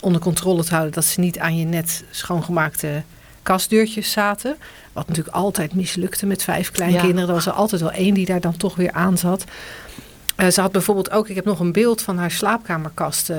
onder 0.00 0.20
controle 0.20 0.64
te 0.64 0.70
houden 0.70 0.92
dat 0.92 1.04
ze 1.04 1.20
niet 1.20 1.38
aan 1.38 1.56
je 1.56 1.64
net 1.64 2.04
schoongemaakte 2.10 3.02
kastdeurtjes 3.42 4.10
zaten. 4.10 4.56
Wat 4.92 5.08
natuurlijk 5.08 5.36
altijd 5.36 5.74
mislukte 5.74 6.26
met 6.26 6.42
vijf 6.42 6.70
kleinkinderen. 6.70 7.20
Ja. 7.20 7.26
Er 7.26 7.34
was 7.34 7.46
er 7.46 7.52
altijd 7.52 7.80
wel 7.80 7.92
één 7.92 8.14
die 8.14 8.26
daar 8.26 8.40
dan 8.40 8.56
toch 8.56 8.74
weer 8.74 8.92
aan 8.92 9.18
zat. 9.18 9.44
Uh, 10.36 10.48
ze 10.48 10.60
had 10.60 10.72
bijvoorbeeld 10.72 11.10
ook, 11.10 11.28
ik 11.28 11.34
heb 11.34 11.44
nog 11.44 11.60
een 11.60 11.72
beeld 11.72 12.02
van 12.02 12.18
haar 12.18 12.30
slaapkamerkast, 12.30 13.30
uh, 13.30 13.36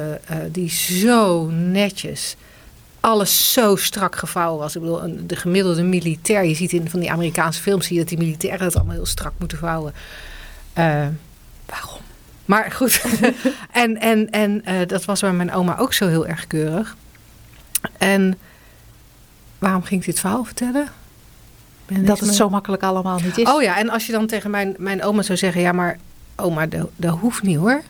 die 0.52 0.70
zo 0.70 1.46
netjes, 1.50 2.36
alles 3.00 3.54
zo 3.54 3.76
strak 3.76 4.16
gevouwen 4.16 4.60
was. 4.60 4.76
Ik 4.76 4.82
bedoel, 4.82 5.04
een, 5.04 5.28
de 5.28 5.36
gemiddelde 5.36 5.84
militair, 5.84 6.46
je 6.46 6.56
ziet 6.56 6.72
in 6.72 6.90
van 6.90 7.00
die 7.00 7.12
Amerikaanse 7.12 7.62
films, 7.62 7.86
zie 7.86 7.96
je 7.96 8.02
dat 8.02 8.10
die 8.10 8.18
militairen 8.18 8.66
het 8.66 8.76
allemaal 8.76 8.96
heel 8.96 9.06
strak 9.06 9.34
moeten 9.38 9.58
vouwen. 9.58 9.94
Uh, 10.78 11.08
waarom? 11.66 12.02
Maar 12.46 12.72
goed, 12.72 13.02
en, 13.72 14.00
en, 14.00 14.32
en 14.32 14.64
dat 14.88 15.06
was 15.06 15.22
bij 15.22 15.34
mijn 15.34 15.54
oma 15.54 15.78
ook 15.78 15.94
zo 15.94 16.08
heel 16.08 16.28
erg 16.28 16.48
keurig. 16.48 16.96
En 17.98 18.40
waarom 19.60 19.84
ging 19.84 20.00
ik 20.00 20.06
dit 20.06 20.20
verhaal 20.20 20.44
vertellen? 20.44 20.88
dat 21.86 22.20
het 22.20 22.36
zo 22.36 22.50
makkelijk 22.50 22.84
allemaal 22.84 23.20
niet 23.20 23.38
is. 23.38 23.48
Oh 23.48 23.62
ja, 23.62 23.78
en 23.78 23.90
als 23.90 24.06
je 24.06 24.12
dan 24.12 24.28
tegen 24.28 24.50
mijn, 24.50 24.76
mijn 24.78 25.04
oma 25.04 25.22
zou 25.22 25.38
zeggen: 25.38 25.62
Ja, 25.62 25.72
maar 25.72 25.98
oma, 26.36 26.66
dat, 26.66 26.90
dat 26.96 27.18
hoeft 27.20 27.44
niet 27.44 27.58
hoor. 27.58 27.82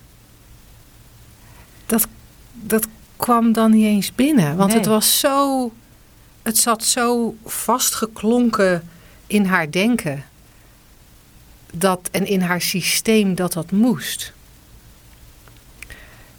Dat, 1.86 2.08
dat 2.54 2.88
kwam 3.16 3.54
dan 3.54 3.72
niet 3.72 3.86
eens 3.86 4.16
binnen. 4.16 4.56
Want 4.56 4.70
Nee. 4.70 4.78
het 4.78 4.88
was 4.88 5.20
zo. 5.20 5.72
Het 6.42 6.58
zat 6.58 6.84
zo 6.84 7.36
vastgeklonken 7.46 8.88
in 9.28 9.46
haar 9.46 9.72
denken. 9.72 10.24
Dat, 11.74 12.10
en 12.12 12.26
in 12.26 12.42
haar 12.42 12.62
systeem 12.62 13.36
dat 13.36 13.54
dat 13.54 13.72
moest. 13.72 14.34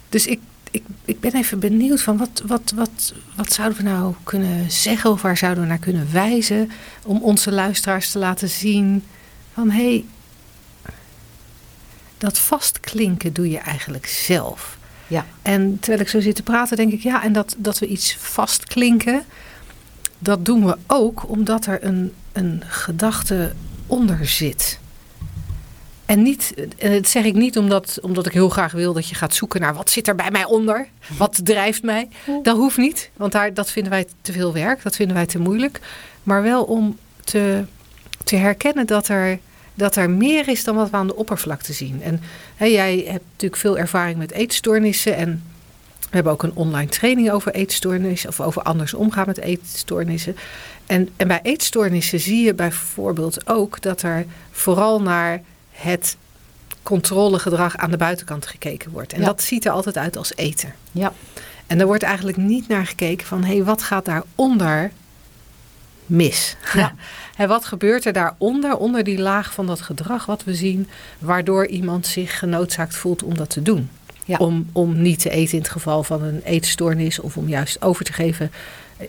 Dus 0.09 0.27
ik, 0.27 0.39
ik, 0.71 0.83
ik 1.05 1.19
ben 1.19 1.35
even 1.35 1.59
benieuwd 1.59 2.01
van 2.01 2.17
wat, 2.17 2.43
wat, 2.45 2.71
wat, 2.75 3.13
wat 3.35 3.53
zouden 3.53 3.77
we 3.77 3.83
nou 3.83 4.13
kunnen 4.23 4.71
zeggen 4.71 5.11
of 5.11 5.21
waar 5.21 5.37
zouden 5.37 5.63
we 5.63 5.69
naar 5.69 5.77
kunnen 5.77 6.11
wijzen 6.11 6.71
om 7.03 7.21
onze 7.21 7.51
luisteraars 7.51 8.11
te 8.11 8.19
laten 8.19 8.49
zien 8.49 9.03
van 9.53 9.69
hé, 9.69 9.83
hey, 9.83 10.05
dat 12.17 12.39
vastklinken 12.39 13.33
doe 13.33 13.49
je 13.49 13.57
eigenlijk 13.57 14.05
zelf. 14.05 14.77
Ja. 15.07 15.25
En 15.41 15.77
terwijl 15.79 16.01
ik 16.01 16.09
zo 16.09 16.19
zit 16.19 16.35
te 16.35 16.43
praten, 16.43 16.77
denk 16.77 16.91
ik 16.91 17.01
ja, 17.01 17.23
en 17.23 17.33
dat, 17.33 17.55
dat 17.57 17.79
we 17.79 17.87
iets 17.87 18.15
vastklinken, 18.19 19.23
dat 20.19 20.45
doen 20.45 20.65
we 20.65 20.77
ook 20.87 21.29
omdat 21.29 21.65
er 21.65 21.83
een, 21.83 22.13
een 22.31 22.63
gedachte 22.67 23.53
onder 23.87 24.27
zit. 24.27 24.79
En 26.05 26.21
niet, 26.21 26.53
en 26.77 26.91
dat 26.91 27.07
zeg 27.07 27.23
ik 27.23 27.33
niet 27.33 27.57
omdat, 27.57 27.99
omdat 28.01 28.25
ik 28.25 28.31
heel 28.31 28.49
graag 28.49 28.71
wil 28.71 28.93
dat 28.93 29.09
je 29.09 29.15
gaat 29.15 29.35
zoeken 29.35 29.61
naar 29.61 29.73
wat 29.73 29.89
zit 29.89 30.07
er 30.07 30.15
bij 30.15 30.31
mij 30.31 30.45
onder, 30.45 30.87
wat 31.17 31.39
drijft 31.43 31.83
mij. 31.83 32.09
Dat 32.43 32.57
hoeft 32.57 32.77
niet, 32.77 33.09
want 33.15 33.31
daar, 33.31 33.53
dat 33.53 33.71
vinden 33.71 33.91
wij 33.91 34.05
te 34.21 34.31
veel 34.31 34.53
werk, 34.53 34.83
dat 34.83 34.95
vinden 34.95 35.15
wij 35.15 35.25
te 35.25 35.39
moeilijk. 35.39 35.79
Maar 36.23 36.41
wel 36.41 36.63
om 36.63 36.97
te, 37.23 37.63
te 38.23 38.35
herkennen 38.35 38.87
dat 38.87 39.07
er, 39.07 39.39
dat 39.75 39.95
er 39.95 40.09
meer 40.09 40.47
is 40.47 40.63
dan 40.63 40.75
wat 40.75 40.89
we 40.89 40.97
aan 40.97 41.07
de 41.07 41.15
oppervlakte 41.15 41.73
zien. 41.73 42.01
En 42.03 42.21
hè, 42.55 42.65
jij 42.65 42.95
hebt 43.07 43.23
natuurlijk 43.31 43.61
veel 43.61 43.77
ervaring 43.77 44.17
met 44.17 44.31
eetstoornissen 44.31 45.15
en 45.15 45.43
we 45.99 46.21
hebben 46.21 46.31
ook 46.31 46.43
een 46.43 46.55
online 46.55 46.89
training 46.89 47.31
over 47.31 47.53
eetstoornissen 47.53 48.29
of 48.29 48.41
over 48.41 48.61
anders 48.61 48.93
omgaan 48.93 49.25
met 49.27 49.37
eetstoornissen. 49.37 50.35
En, 50.85 51.09
en 51.17 51.27
bij 51.27 51.39
eetstoornissen 51.43 52.19
zie 52.19 52.45
je 52.45 52.53
bijvoorbeeld 52.53 53.47
ook 53.47 53.81
dat 53.81 54.01
er 54.01 54.25
vooral 54.51 55.01
naar 55.01 55.41
het 55.71 56.17
controlegedrag 56.83 57.77
aan 57.77 57.91
de 57.91 57.97
buitenkant 57.97 58.47
gekeken 58.47 58.91
wordt. 58.91 59.13
En 59.13 59.19
Ja. 59.19 59.25
dat 59.25 59.41
ziet 59.41 59.65
er 59.65 59.71
altijd 59.71 59.97
uit 59.97 60.17
als 60.17 60.35
eten. 60.35 60.73
Ja. 60.91 61.13
En 61.67 61.79
er 61.79 61.85
wordt 61.85 62.03
eigenlijk 62.03 62.37
niet 62.37 62.67
naar 62.67 62.85
gekeken 62.85 63.27
van 63.27 63.43
hé, 63.43 63.53
hey, 63.55 63.63
wat 63.63 63.81
gaat 63.83 64.05
daaronder 64.05 64.91
mis? 66.05 66.55
Ja. 66.73 66.95
en 67.37 67.47
wat 67.47 67.65
gebeurt 67.65 68.05
er 68.05 68.13
daaronder, 68.13 68.77
onder 68.77 69.03
die 69.03 69.19
laag 69.19 69.53
van 69.53 69.65
dat 69.65 69.81
gedrag 69.81 70.25
wat 70.25 70.43
we 70.43 70.55
zien, 70.55 70.87
waardoor 71.19 71.67
iemand 71.67 72.07
zich 72.07 72.39
genoodzaakt 72.39 72.95
voelt 72.95 73.23
om 73.23 73.35
dat 73.37 73.49
te 73.49 73.61
doen? 73.61 73.89
Ja. 74.25 74.37
Om, 74.37 74.69
om 74.71 75.01
niet 75.01 75.19
te 75.19 75.29
eten 75.29 75.53
in 75.53 75.63
het 75.63 75.71
geval 75.71 76.03
van 76.03 76.23
een 76.23 76.41
eetstoornis 76.43 77.19
of 77.19 77.37
om 77.37 77.47
juist 77.47 77.81
over 77.81 78.05
te 78.05 78.13
geven 78.13 78.51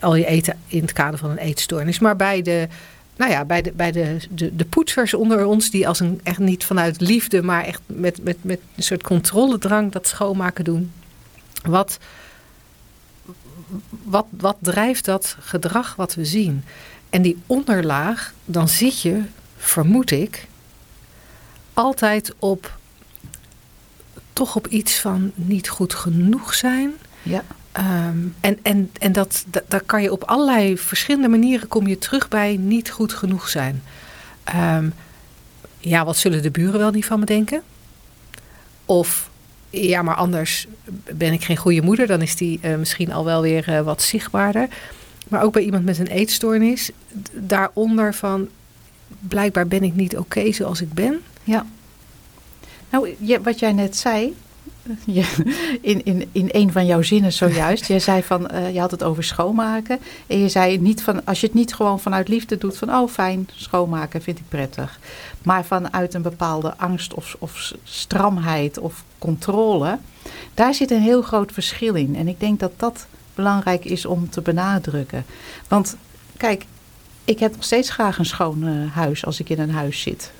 al 0.01 0.15
je 0.15 0.27
eten 0.27 0.59
in 0.67 0.81
het 0.81 0.93
kader 0.93 1.19
van 1.19 1.31
een 1.31 1.39
eetstoornis. 1.39 1.99
Maar 1.99 2.17
bij 2.17 2.43
de, 2.43 2.69
nou 3.17 3.31
ja, 3.31 3.45
bij 3.45 3.63
de, 3.63 3.73
bij 3.73 3.93
de, 3.93 4.17
de, 4.31 4.57
de 4.57 4.65
poetsers 4.65 5.15
onder 5.15 5.47
ons, 5.47 5.71
die 5.71 5.89
als 5.89 6.01
een 6.01 6.21
echt 6.23 6.39
niet 6.39 6.65
vanuit 6.65 7.01
liefde, 7.01 7.43
maar 7.43 7.65
echt 7.65 7.81
met, 7.87 8.25
met, 8.25 8.37
met 8.41 8.61
een 8.77 8.83
soort 8.83 9.03
controledrang 9.03 9.93
dat 9.93 10.07
schoonmaken 10.07 10.65
doen. 10.65 10.93
Wat, 11.63 11.99
wat, 13.89 14.27
wat 14.31 14.57
drijft 14.61 15.05
dat 15.05 15.37
gedrag 15.41 15.95
wat 15.95 16.15
we 16.15 16.25
zien? 16.25 16.65
En 17.11 17.23
die 17.23 17.39
onderlaag, 17.47 18.33
dan 18.45 18.69
zit 18.69 19.01
je, 19.01 19.23
vermoed 19.57 20.11
ik, 20.11 20.47
altijd 21.73 22.35
op 22.39 22.79
toch 24.33 24.57
op 24.57 24.67
iets 24.67 25.01
van 25.01 25.33
niet 25.35 25.69
goed 25.69 25.95
genoeg 25.95 26.55
zijn. 26.55 26.93
Ja. 27.23 27.45
Ehm, 27.73 28.19
en 28.41 28.59
en, 28.63 28.91
en 28.99 29.13
dat, 29.13 29.45
dat, 29.47 29.63
daar 29.69 29.83
kan 29.83 30.03
je 30.03 30.13
op 30.13 30.23
allerlei 30.25 30.79
verschillende 30.79 31.29
manieren 31.29 31.69
kom 31.69 31.87
je 31.87 31.99
terug 31.99 32.29
bij 32.29 32.57
niet 32.57 32.91
goed 32.91 33.13
genoeg 33.13 33.49
zijn. 33.49 33.83
Ehm, 34.45 34.91
ja, 35.79 36.05
wat 36.05 36.17
zullen 36.17 36.43
de 36.43 36.51
buren 36.51 36.79
wel 36.79 36.91
niet 36.91 37.07
van 37.07 37.19
me 37.19 37.27
denken? 37.27 37.63
Of 38.85 39.31
ja, 39.81 40.03
maar 40.03 40.15
anders 40.15 40.67
ben 41.13 41.33
ik 41.33 41.45
geen 41.45 41.57
goede 41.57 41.83
moeder. 41.83 42.07
Dan 42.07 42.23
is 42.23 42.37
die 42.37 42.59
eh, 42.63 42.77
misschien 42.77 43.13
al 43.13 43.25
wel 43.25 43.43
weer 43.43 43.69
eh, 43.69 43.81
wat 43.81 44.03
zichtbaarder. 44.03 44.69
Maar 45.29 45.43
ook 45.43 45.53
bij 45.53 45.63
iemand 45.63 45.85
met 45.85 45.99
een 45.99 46.07
eetstoornis. 46.07 46.91
Daaronder 47.33 48.15
van 48.15 48.49
blijkbaar 49.21 49.67
ben 49.67 49.83
ik 49.83 49.95
niet 49.95 50.17
oké 50.17 50.53
zoals 50.53 50.81
ik 50.81 50.93
ben. 50.93 51.21
Ja. 51.45 51.67
Nou, 52.91 53.15
je, 53.19 53.41
wat 53.41 53.59
jij 53.59 53.73
net 53.73 53.97
zei, 53.97 54.35
je, 55.05 55.79
in, 55.81 56.05
in, 56.05 56.29
in 56.33 56.49
een 56.53 56.73
van 56.73 56.87
jouw 56.87 57.03
zinnen 57.03 57.33
zojuist, 57.33 57.87
jij 57.87 57.99
zei 57.99 58.23
van, 58.23 58.49
eh, 58.49 58.73
je 58.73 58.81
had 58.81 58.91
het 58.91 59.03
over 59.03 59.25
schoonmaken. 59.25 59.99
En 60.27 60.39
je 60.39 60.49
zei 60.49 60.79
niet 60.79 61.03
van, 61.03 61.25
als 61.25 61.41
je 61.41 61.47
het 61.47 61.55
niet 61.55 61.75
gewoon 61.75 62.01
vanuit 62.01 62.29
liefde 62.29 62.59
doet, 62.59 62.77
van 62.77 62.95
oh 62.95 63.09
fijn, 63.09 63.49
schoonmaken 63.55 64.23
vind 64.23 64.39
ik 64.39 64.49
prettig. 64.49 64.99
Maar 65.43 65.65
vanuit 65.65 66.15
een 66.15 66.23
bepaalde 66.23 66.77
angst 66.77 67.15
of, 67.15 67.37
of 67.39 67.73
stramheid 67.83 68.79
of 68.79 69.05
controle, 69.19 69.99
daar 70.55 70.75
zit 70.75 70.91
een 70.91 71.03
heel 71.03 71.23
groot 71.23 71.53
verschil 71.53 71.95
in. 71.95 72.17
En 72.17 72.29
ik 72.29 72.41
denk 72.41 72.61
dat 72.61 72.73
dat 72.77 73.07
belangrijk 73.35 73.85
is 73.85 74.07
om 74.07 74.31
te 74.31 74.41
benadrukken. 74.41 75.25
Want 75.69 75.97
kijk, 76.37 76.65
ik 77.25 77.39
heb 77.39 77.53
nog 77.53 77.65
steeds 77.65 77.91
graag 77.91 78.19
een 78.19 78.27
schoon 78.27 78.67
eh, 78.67 78.93
huis 78.93 79.25
als 79.27 79.41
ik 79.41 79.49
in 79.49 79.59
een 79.59 79.71
huis 79.71 80.01
zit. 80.01 80.33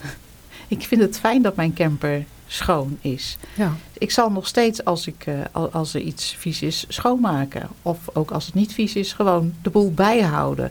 Ik 0.69 0.83
vind 0.83 1.01
het 1.01 1.19
fijn 1.19 1.43
dat 1.43 1.57
mijn 1.57 1.75
camper 1.75 2.25
schoon 2.47 2.99
is. 3.01 3.37
Ja. 3.55 3.73
Ik 3.93 4.11
zal 4.11 4.31
nog 4.31 4.47
steeds, 4.47 4.85
als, 4.85 5.07
ik, 5.07 5.27
eh, 5.27 5.35
al- 5.53 5.71
als 5.71 5.95
er 5.95 6.01
iets 6.01 6.35
vies 6.39 6.63
is, 6.63 6.85
schoonmaken. 6.89 7.69
Of 7.83 7.99
ook 8.13 8.31
als 8.31 8.47
het 8.47 8.55
niet 8.55 8.73
vies 8.75 8.95
is, 8.95 9.13
gewoon 9.13 9.55
de 9.63 9.71
boel 9.71 9.93
bijhouden. 9.93 10.71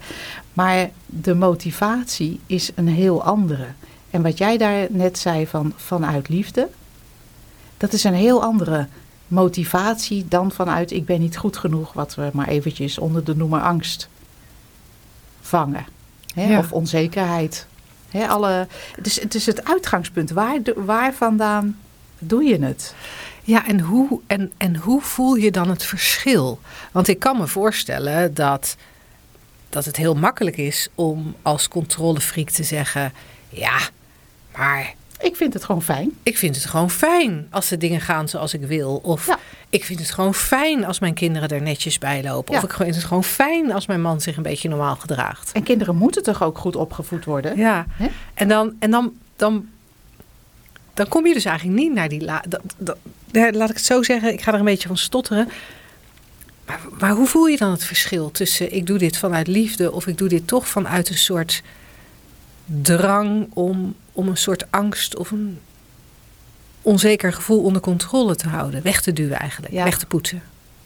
Maar 0.53 0.89
de 1.05 1.33
motivatie 1.35 2.39
is 2.45 2.71
een 2.75 2.87
heel 2.87 3.23
andere. 3.23 3.65
En 4.09 4.21
wat 4.21 4.37
jij 4.37 4.57
daar 4.57 4.87
net 4.89 5.17
zei 5.17 5.47
van 5.47 5.73
vanuit 5.75 6.29
liefde, 6.29 6.67
dat 7.77 7.93
is 7.93 8.03
een 8.03 8.13
heel 8.13 8.43
andere 8.43 8.87
motivatie 9.27 10.25
dan 10.27 10.51
vanuit 10.51 10.91
ik 10.91 11.05
ben 11.05 11.19
niet 11.19 11.37
goed 11.37 11.57
genoeg, 11.57 11.93
wat 11.93 12.15
we 12.15 12.29
maar 12.33 12.47
eventjes 12.47 12.97
onder 12.97 13.23
de 13.23 13.35
noemer 13.35 13.61
angst 13.61 14.09
vangen. 15.41 15.85
Hè? 16.33 16.47
Ja. 16.49 16.57
Of 16.59 16.71
onzekerheid. 16.71 17.67
Hè, 18.17 18.27
alle, 18.27 18.67
het, 18.95 19.05
is, 19.05 19.21
het 19.21 19.35
is 19.35 19.45
het 19.45 19.65
uitgangspunt. 19.65 20.31
Waar, 20.75 21.13
vandaan 21.13 21.79
doe 22.19 22.43
je 22.43 22.63
het? 22.63 22.95
Ja, 23.43 23.67
en 23.67 23.79
hoe, 23.79 24.19
en, 24.27 24.51
en 24.57 24.75
hoe 24.75 25.01
voel 25.01 25.35
je 25.35 25.51
dan 25.51 25.69
het 25.69 25.83
verschil? 25.83 26.59
Want 26.91 27.07
ik 27.07 27.19
kan 27.19 27.37
me 27.37 27.47
voorstellen 27.47 28.33
dat, 28.33 28.75
dat 29.69 29.85
het 29.85 29.95
heel 29.95 30.15
makkelijk 30.15 30.57
is 30.57 30.87
om 30.95 31.35
als 31.41 31.67
controlefreak 31.67 32.49
te 32.49 32.63
zeggen: 32.63 33.13
Ja, 33.49 33.79
maar 34.55 34.93
Ik 35.25 35.35
vind 35.35 35.53
het 35.53 35.63
gewoon 35.63 35.81
fijn. 35.81 36.11
ik 36.23 36.37
vind 36.37 36.55
het 36.55 36.65
gewoon 36.65 36.89
fijn 36.89 37.47
als 37.49 37.69
de 37.69 37.77
dingen 37.77 38.01
gaan 38.01 38.29
zoals 38.29 38.53
ik 38.53 38.61
wil. 38.61 38.99
Of 39.03 39.27
Ja. 39.27 39.39
ik 39.69 39.83
vind 39.85 39.99
het 39.99 40.11
gewoon 40.11 40.33
fijn 40.33 40.85
als 40.85 40.99
mijn 40.99 41.13
kinderen 41.13 41.49
er 41.49 41.61
netjes 41.61 41.97
bij 41.97 42.23
lopen. 42.23 42.53
Ja. 42.53 42.59
Of 42.59 42.65
ik 42.65 42.73
vind 42.75 42.95
het 42.95 43.03
gewoon 43.03 43.23
fijn 43.23 43.71
als 43.71 43.85
mijn 43.85 44.01
man 44.01 44.21
zich 44.21 44.37
een 44.37 44.43
beetje 44.43 44.69
normaal 44.69 44.95
gedraagt. 44.95 45.51
En 45.51 45.63
kinderen 45.63 45.95
moeten 45.95 46.23
toch 46.23 46.43
ook 46.43 46.57
goed 46.57 46.75
opgevoed 46.75 47.25
worden? 47.25 47.57
Ja, 47.57 47.85
en 48.33 48.47
dan, 48.47 48.73
en 48.79 48.91
dan, 48.91 49.13
dan, 49.35 49.65
dan 50.93 51.07
kom 51.07 51.27
je 51.27 51.33
dus 51.33 51.45
eigenlijk 51.45 51.79
niet 51.79 51.93
naar 51.93 52.09
die 52.09 52.21
la. 52.23 52.43
Dat, 52.47 52.61
dat, 52.77 52.97
laat 53.31 53.69
ik 53.69 53.75
het 53.75 53.85
zo 53.85 54.03
zeggen, 54.03 54.33
ik 54.33 54.41
ga 54.41 54.53
er 54.53 54.59
een 54.59 54.65
beetje 54.65 54.87
van 54.87 54.97
stotteren. 54.97 55.49
Maar, 56.65 56.79
maar 56.99 57.11
hoe 57.11 57.27
voel 57.27 57.45
je 57.45 57.57
dan 57.57 57.71
het 57.71 57.83
verschil 57.83 58.31
tussen 58.31 58.73
ik 58.73 58.85
doe 58.87 58.97
dit 58.97 59.17
vanuit 59.17 59.47
liefde 59.47 59.91
of 59.91 60.07
ik 60.07 60.17
doe 60.17 60.29
dit 60.29 60.47
toch 60.47 60.67
vanuit 60.67 61.09
een 61.09 61.17
soort 61.17 61.61
drang 62.65 63.47
om, 63.53 63.95
om 64.11 64.27
een 64.27 64.37
soort 64.37 64.71
angst 64.71 65.15
of 65.15 65.31
een 65.31 65.59
onzeker 66.81 67.33
gevoel 67.33 67.63
onder 67.63 67.81
controle 67.81 68.35
te 68.35 68.47
houden, 68.47 68.81
weg 68.83 69.01
te 69.01 69.13
duwen 69.13 69.39
eigenlijk, 69.39 69.73
Ja. 69.73 69.83
weg 69.83 69.97
te 69.97 70.05
poetsen. 70.05 70.41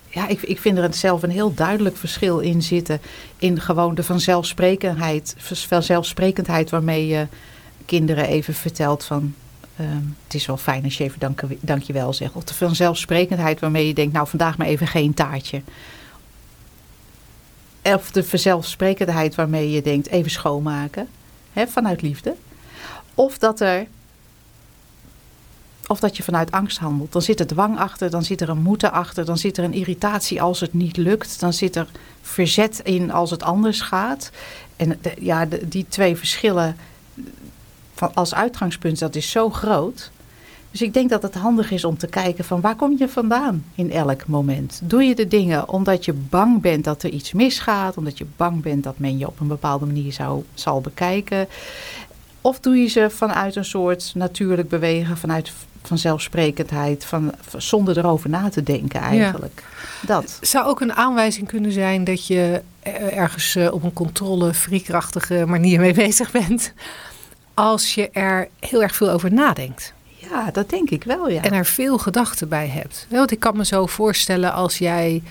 Ja, 0.09 0.27
ik, 0.27 0.41
ik 0.41 0.59
vind 0.59 0.77
er 0.77 0.93
zelf 0.93 1.23
een 1.23 1.29
heel 1.29 1.53
duidelijk 1.53 1.97
verschil 1.97 2.39
in 2.39 2.61
zitten. 2.63 2.99
In 3.37 3.61
gewoon 3.61 3.95
de 3.95 4.03
vanzelfsprekendheid, 4.03 5.35
vanzelfsprekendheid 5.67 6.69
waarmee 6.69 7.07
je 7.07 7.27
kinderen 7.85 8.25
even 8.27 8.53
vertelt 8.53 9.03
van... 9.03 9.35
ehm, 9.75 9.87
het 10.23 10.33
is 10.33 10.45
wel 10.45 10.57
fijn 10.57 10.83
als 10.83 10.97
je 10.97 11.03
even 11.03 11.19
dank, 11.19 11.41
dankjewel 11.59 12.13
zegt. 12.13 12.33
Of 12.33 12.43
de 12.43 12.53
vanzelfsprekendheid 12.53 13.59
waarmee 13.59 13.87
je 13.87 13.93
denkt, 13.93 14.13
nou 14.13 14.27
vandaag 14.27 14.57
maar 14.57 14.67
even 14.67 14.87
geen 14.87 15.13
taartje. 15.13 15.61
Of 17.83 18.11
de 18.11 18.23
vanzelfsprekendheid 18.23 19.35
waarmee 19.35 19.71
je 19.71 19.81
denkt, 19.81 20.07
even 20.07 20.31
schoonmaken. 20.31 21.07
Vanuit 21.53 22.01
liefde. 22.01 22.35
Of 23.13 23.37
dat 23.37 23.59
er 23.59 23.87
of 25.89 25.99
dat 25.99 26.17
je 26.17 26.23
vanuit 26.23 26.51
angst 26.51 26.77
handelt. 26.77 27.11
Dan 27.11 27.21
zit 27.21 27.39
er 27.39 27.47
dwang 27.47 27.79
achter, 27.79 28.09
dan 28.09 28.23
zit 28.23 28.41
er 28.41 28.49
een 28.49 28.61
moeten 28.61 28.91
achter, 28.91 29.25
dan 29.25 29.37
zit 29.37 29.57
er 29.57 29.63
een 29.63 29.73
irritatie 29.73 30.41
als 30.41 30.59
het 30.59 30.73
niet 30.73 30.97
lukt, 30.97 31.39
dan 31.39 31.53
zit 31.53 31.75
er 31.75 31.87
verzet 32.21 32.79
in 32.83 33.11
als 33.11 33.31
het 33.31 33.43
anders 33.43 33.81
gaat. 33.81 34.31
En 34.75 34.99
ja, 35.19 35.45
die 35.63 35.85
twee 35.87 36.15
verschillen 36.15 36.77
van, 37.93 38.13
als 38.13 38.33
uitgangspunt, 38.33 38.99
dat 38.99 39.15
is 39.15 39.31
zo 39.31 39.49
groot. 39.49 40.11
Dus 40.71 40.81
ik 40.81 40.93
denk 40.93 41.09
dat 41.09 41.21
het 41.21 41.35
handig 41.35 41.71
is 41.71 41.83
om 41.83 41.97
te 41.97 42.07
kijken 42.07 42.43
van 42.43 42.61
waar 42.61 42.75
kom 42.75 42.95
je 42.97 43.09
vandaan 43.09 43.65
in 43.75 43.91
elk 43.91 44.27
moment. 44.27 44.81
Doe 44.83 45.03
je 45.03 45.15
de 45.15 45.27
dingen 45.27 45.69
omdat 45.69 46.05
je 46.05 46.13
bang 46.13 46.61
bent 46.61 46.83
dat 46.83 47.03
er 47.03 47.09
iets 47.09 47.33
misgaat, 47.33 47.97
omdat 47.97 48.17
je 48.17 48.25
bang 48.37 48.61
bent 48.61 48.83
dat 48.83 48.97
men 48.97 49.17
je 49.17 49.27
op 49.27 49.39
een 49.39 49.47
bepaalde 49.47 49.85
manier 49.85 50.13
zou, 50.13 50.43
zal 50.53 50.81
bekijken. 50.81 51.47
Of 52.41 52.59
doe 52.59 52.75
je 52.75 52.87
ze 52.87 53.09
vanuit 53.09 53.55
een 53.55 53.65
soort 53.65 54.11
natuurlijk 54.15 54.69
bewegen, 54.69 55.17
vanuit 55.17 55.51
vanzelfsprekendheid, 55.83 57.05
van, 57.05 57.33
zonder 57.57 57.97
erover 57.97 58.29
na 58.29 58.49
te 58.49 58.63
denken 58.63 58.99
eigenlijk. 58.99 59.63
Dat. 60.01 60.37
Zou 60.41 60.67
ook 60.67 60.81
een 60.81 60.93
aanwijzing 60.93 61.47
kunnen 61.47 61.71
zijn 61.71 62.03
dat 62.03 62.27
je 62.27 62.61
ergens 63.11 63.55
eh, 63.55 63.73
op 63.73 63.83
een 63.83 63.93
controle 63.93 64.53
manier 65.45 65.79
mee 65.79 65.93
bezig 65.93 66.31
bent, 66.31 66.73
als 67.53 67.93
je 67.93 68.09
er 68.09 68.47
heel 68.59 68.81
erg 68.81 68.95
veel 68.95 69.09
over 69.09 69.33
nadenkt. 69.33 69.93
Ja, 70.21 70.51
dat 70.51 70.69
denk 70.69 70.89
ik 70.89 71.03
wel, 71.03 71.29
ja. 71.29 71.41
En 71.41 71.53
er 71.53 71.65
veel 71.65 71.97
gedachten 71.97 72.49
bij 72.49 72.67
hebt. 72.67 73.07
Want 73.09 73.31
ik 73.31 73.39
kan 73.39 73.57
me 73.57 73.65
zo 73.65 73.85
voorstellen 73.85 74.53
als 74.53 74.77
jij 74.77 75.21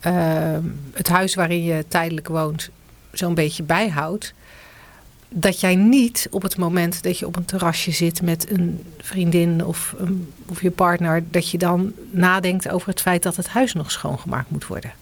ehm, 0.00 0.62
het 0.92 1.08
huis 1.08 1.34
waarin 1.34 1.64
je 1.64 1.84
tijdelijk 1.88 2.28
woont 2.28 2.70
zo'n 3.12 3.34
beetje 3.34 3.62
bijhoudt 3.62 4.34
dat 5.34 5.60
jij 5.60 5.74
niet 5.76 6.28
op 6.30 6.42
het 6.42 6.56
moment 6.56 7.02
dat 7.02 7.18
je 7.18 7.26
op 7.26 7.36
een 7.36 7.44
terrasje 7.44 7.90
zit 7.90 8.22
met 8.22 8.50
een 8.50 8.84
vriendin 9.00 9.64
of, 9.64 9.94
of 10.46 10.62
je 10.62 10.70
partner, 10.70 11.24
dat 11.30 11.50
je 11.50 11.58
dan 11.58 11.92
nadenkt 12.10 12.68
over 12.68 12.88
het 12.88 13.00
feit 13.00 13.22
dat 13.22 13.36
het 13.36 13.48
huis 13.48 13.72
nog 13.72 13.90
schoongemaakt 13.90 14.50
moet 14.50 14.66
worden. 14.66 14.92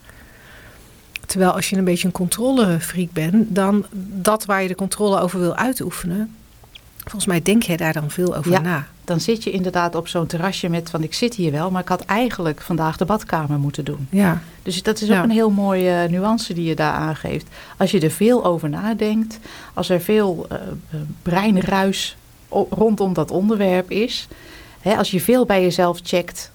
Terwijl 1.27 1.53
als 1.53 1.71
je 1.71 1.77
een 1.77 1.85
beetje 1.85 2.07
een 2.07 2.13
controlefreak 2.13 3.13
bent, 3.13 3.55
dan 3.55 3.87
dat 4.13 4.45
waar 4.45 4.63
je 4.63 4.69
de 4.69 4.75
controle 4.75 5.21
over 5.21 5.41
wil 5.41 5.57
uitoefenen, 5.57 6.37
volgens 6.97 7.27
mij 7.27 7.43
denk 7.43 7.63
jij 7.63 7.77
daar 7.77 7.93
dan 7.93 8.11
veel 8.11 8.37
over 8.37 8.63
na. 8.63 8.89
Dan 9.11 9.21
zit 9.21 9.45
je 9.45 9.51
inderdaad 9.51 9.95
op 9.95 10.09
zo'n 10.09 10.27
terrasje 10.27 10.69
met 10.69 10.91
van 10.91 11.03
ik 11.03 11.15
zit 11.15 11.35
hier 11.35 11.53
wel, 11.53 11.71
maar 11.71 11.83
ik 11.83 11.89
had 11.89 12.05
eigenlijk 12.05 12.61
vandaag 12.61 12.97
de 12.97 13.05
badkamer 13.05 13.59
moeten 13.59 13.85
doen. 13.85 14.07
Ja. 14.11 14.43
Dus 14.63 14.83
dat 14.83 15.01
is 15.01 15.11
ook 15.11 15.23
een 15.23 15.31
heel 15.31 15.51
mooie 15.51 16.09
nuance 16.09 16.55
die 16.55 16.65
je 16.65 16.75
daar 16.75 16.93
aangeeft. 16.93 17.47
Als 17.77 17.91
je 17.91 18.01
er 18.01 18.11
veel 18.11 18.45
over 18.45 18.69
nadenkt, 18.69 19.39
als 19.75 19.89
er 19.89 20.01
veel 20.01 20.47
uh, 20.53 20.59
breinruis 21.23 22.17
rondom 22.71 23.13
dat 23.13 23.31
onderwerp 23.31 23.91
is, 23.91 24.29
hè, 24.81 24.97
als 24.97 25.11
je 25.11 25.21
veel 25.21 25.47
bij 25.47 25.63
jezelf 25.63 26.01
checkt 26.03 26.51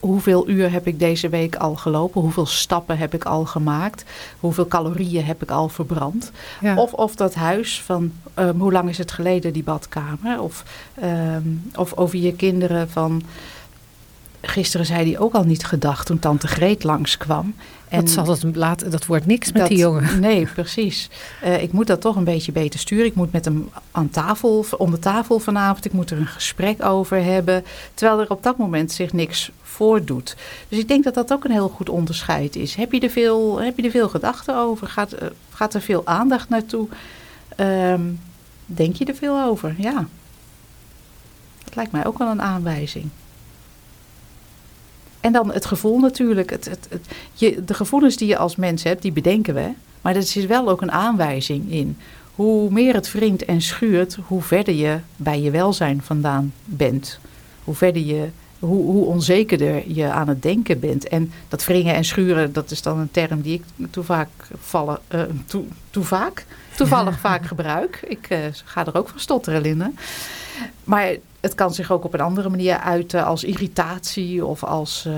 hoeveel 0.00 0.48
uur 0.48 0.72
heb 0.72 0.86
ik 0.86 0.98
deze 0.98 1.28
week 1.28 1.56
al 1.56 1.74
gelopen? 1.74 2.20
Hoeveel 2.20 2.46
stappen 2.46 2.98
heb 2.98 3.14
ik 3.14 3.24
al 3.24 3.44
gemaakt? 3.44 4.04
Hoeveel 4.40 4.66
calorieën 4.66 5.24
heb 5.24 5.42
ik 5.42 5.50
al 5.50 5.68
verbrand? 5.68 6.30
Of, 6.76 6.92
of 6.92 7.16
dat 7.16 7.34
huis 7.34 7.82
van 7.82 8.12
um, 8.38 8.60
hoe 8.60 8.72
lang 8.72 8.88
is 8.88 8.98
het 8.98 9.12
geleden 9.12 9.52
die 9.52 9.62
badkamer? 9.62 10.40
Of, 10.40 10.64
um, 11.02 11.70
of 11.74 11.96
over 11.96 12.18
je 12.18 12.32
kinderen 12.32 12.90
van 12.90 13.22
gisteren 14.42 14.86
zei 14.86 15.10
hij 15.10 15.20
ook 15.20 15.34
al 15.34 15.44
niet 15.44 15.64
gedacht 15.64 16.06
toen 16.06 16.18
tante 16.18 16.46
Greet 16.46 16.84
langskwam. 16.84 17.54
En 17.88 18.00
dat, 18.00 18.10
zal 18.10 18.26
het 18.28 18.90
dat 18.90 19.06
wordt 19.06 19.26
niks 19.26 19.52
met 19.52 19.66
die 19.66 19.78
jongen. 19.78 20.20
Nee, 20.20 20.46
precies. 20.46 21.10
Uh, 21.44 21.62
ik 21.62 21.72
moet 21.72 21.86
dat 21.86 22.00
toch 22.00 22.16
een 22.16 22.24
beetje 22.24 22.52
beter 22.52 22.80
sturen. 22.80 23.06
Ik 23.06 23.14
moet 23.14 23.32
met 23.32 23.44
hem 23.44 23.70
aan 23.90 24.10
tafel, 24.10 24.64
om 24.78 24.90
de 24.90 24.98
tafel 24.98 25.38
vanavond. 25.38 25.84
Ik 25.84 25.92
moet 25.92 26.10
er 26.10 26.18
een 26.18 26.26
gesprek 26.26 26.84
over 26.84 27.22
hebben. 27.24 27.64
Terwijl 27.94 28.20
er 28.20 28.30
op 28.30 28.42
dat 28.42 28.56
moment 28.56 28.92
zich 28.92 29.12
niks 29.12 29.50
voordoet. 29.62 30.36
Dus 30.68 30.78
ik 30.78 30.88
denk 30.88 31.04
dat 31.04 31.14
dat 31.14 31.32
ook 31.32 31.44
een 31.44 31.50
heel 31.50 31.68
goed 31.68 31.88
onderscheid 31.88 32.56
is. 32.56 32.74
Heb 32.74 32.92
je 32.92 33.00
er 33.00 33.10
veel, 33.10 33.60
heb 33.60 33.76
je 33.76 33.82
er 33.82 33.90
veel 33.90 34.08
gedachten 34.08 34.56
over? 34.56 34.88
Gaat, 34.88 35.22
uh, 35.22 35.28
gaat 35.50 35.74
er 35.74 35.80
veel 35.80 36.06
aandacht 36.06 36.48
naartoe? 36.48 36.88
Um, 37.56 38.20
denk 38.66 38.96
je 38.96 39.04
er 39.04 39.14
veel 39.14 39.42
over? 39.42 39.74
Ja. 39.78 40.06
Dat 41.64 41.74
lijkt 41.74 41.92
mij 41.92 42.06
ook 42.06 42.18
wel 42.18 42.28
een 42.28 42.42
aanwijzing. 42.42 43.08
En 45.20 45.32
dan 45.32 45.52
het 45.52 45.66
gevoel 45.66 45.98
natuurlijk. 45.98 46.50
Het, 46.50 46.64
het, 46.64 46.86
het, 46.90 47.06
je, 47.32 47.64
de 47.64 47.74
gevoelens 47.74 48.16
die 48.16 48.28
je 48.28 48.36
als 48.36 48.56
mens 48.56 48.82
hebt, 48.82 49.02
die 49.02 49.12
bedenken 49.12 49.54
we. 49.54 49.68
Maar 50.00 50.14
er 50.14 50.20
is 50.20 50.34
wel 50.34 50.68
ook 50.68 50.82
een 50.82 50.92
aanwijzing 50.92 51.72
in. 51.72 51.96
Hoe 52.34 52.70
meer 52.70 52.94
het 52.94 53.12
wringt 53.12 53.44
en 53.44 53.62
schuurt, 53.62 54.18
hoe 54.26 54.42
verder 54.42 54.74
je 54.74 54.98
bij 55.16 55.40
je 55.40 55.50
welzijn 55.50 56.02
vandaan 56.02 56.52
bent. 56.64 57.18
Hoe 57.64 57.74
verder 57.74 58.02
je, 58.02 58.28
hoe, 58.60 58.84
hoe 58.84 59.04
onzekerder 59.04 59.82
je 59.86 60.10
aan 60.10 60.28
het 60.28 60.42
denken 60.42 60.80
bent. 60.80 61.08
En 61.08 61.32
dat 61.48 61.64
wringen 61.64 61.94
en 61.94 62.04
schuren, 62.04 62.52
dat 62.52 62.70
is 62.70 62.82
dan 62.82 62.98
een 62.98 63.10
term 63.10 63.40
die 63.40 63.54
ik 63.54 63.88
toe 63.90 64.04
vaak 64.04 64.28
vallen, 64.58 64.98
uh, 65.14 65.22
toe, 65.46 65.64
toe 65.90 66.04
vaak, 66.04 66.46
toevallig 66.76 67.18
vaak 67.28 67.46
gebruik. 67.46 68.00
Ik 68.08 68.30
uh, 68.30 68.38
ga 68.64 68.86
er 68.86 68.96
ook 68.96 69.08
van 69.08 69.20
stotteren, 69.20 69.60
Linda. 69.60 69.90
Maar 70.84 71.16
het 71.40 71.54
kan 71.54 71.74
zich 71.74 71.90
ook 71.90 72.04
op 72.04 72.14
een 72.14 72.20
andere 72.20 72.48
manier 72.48 72.76
uiten 72.76 73.24
als 73.24 73.44
irritatie 73.44 74.44
of 74.44 74.64
als 74.64 75.04
uh, 75.06 75.14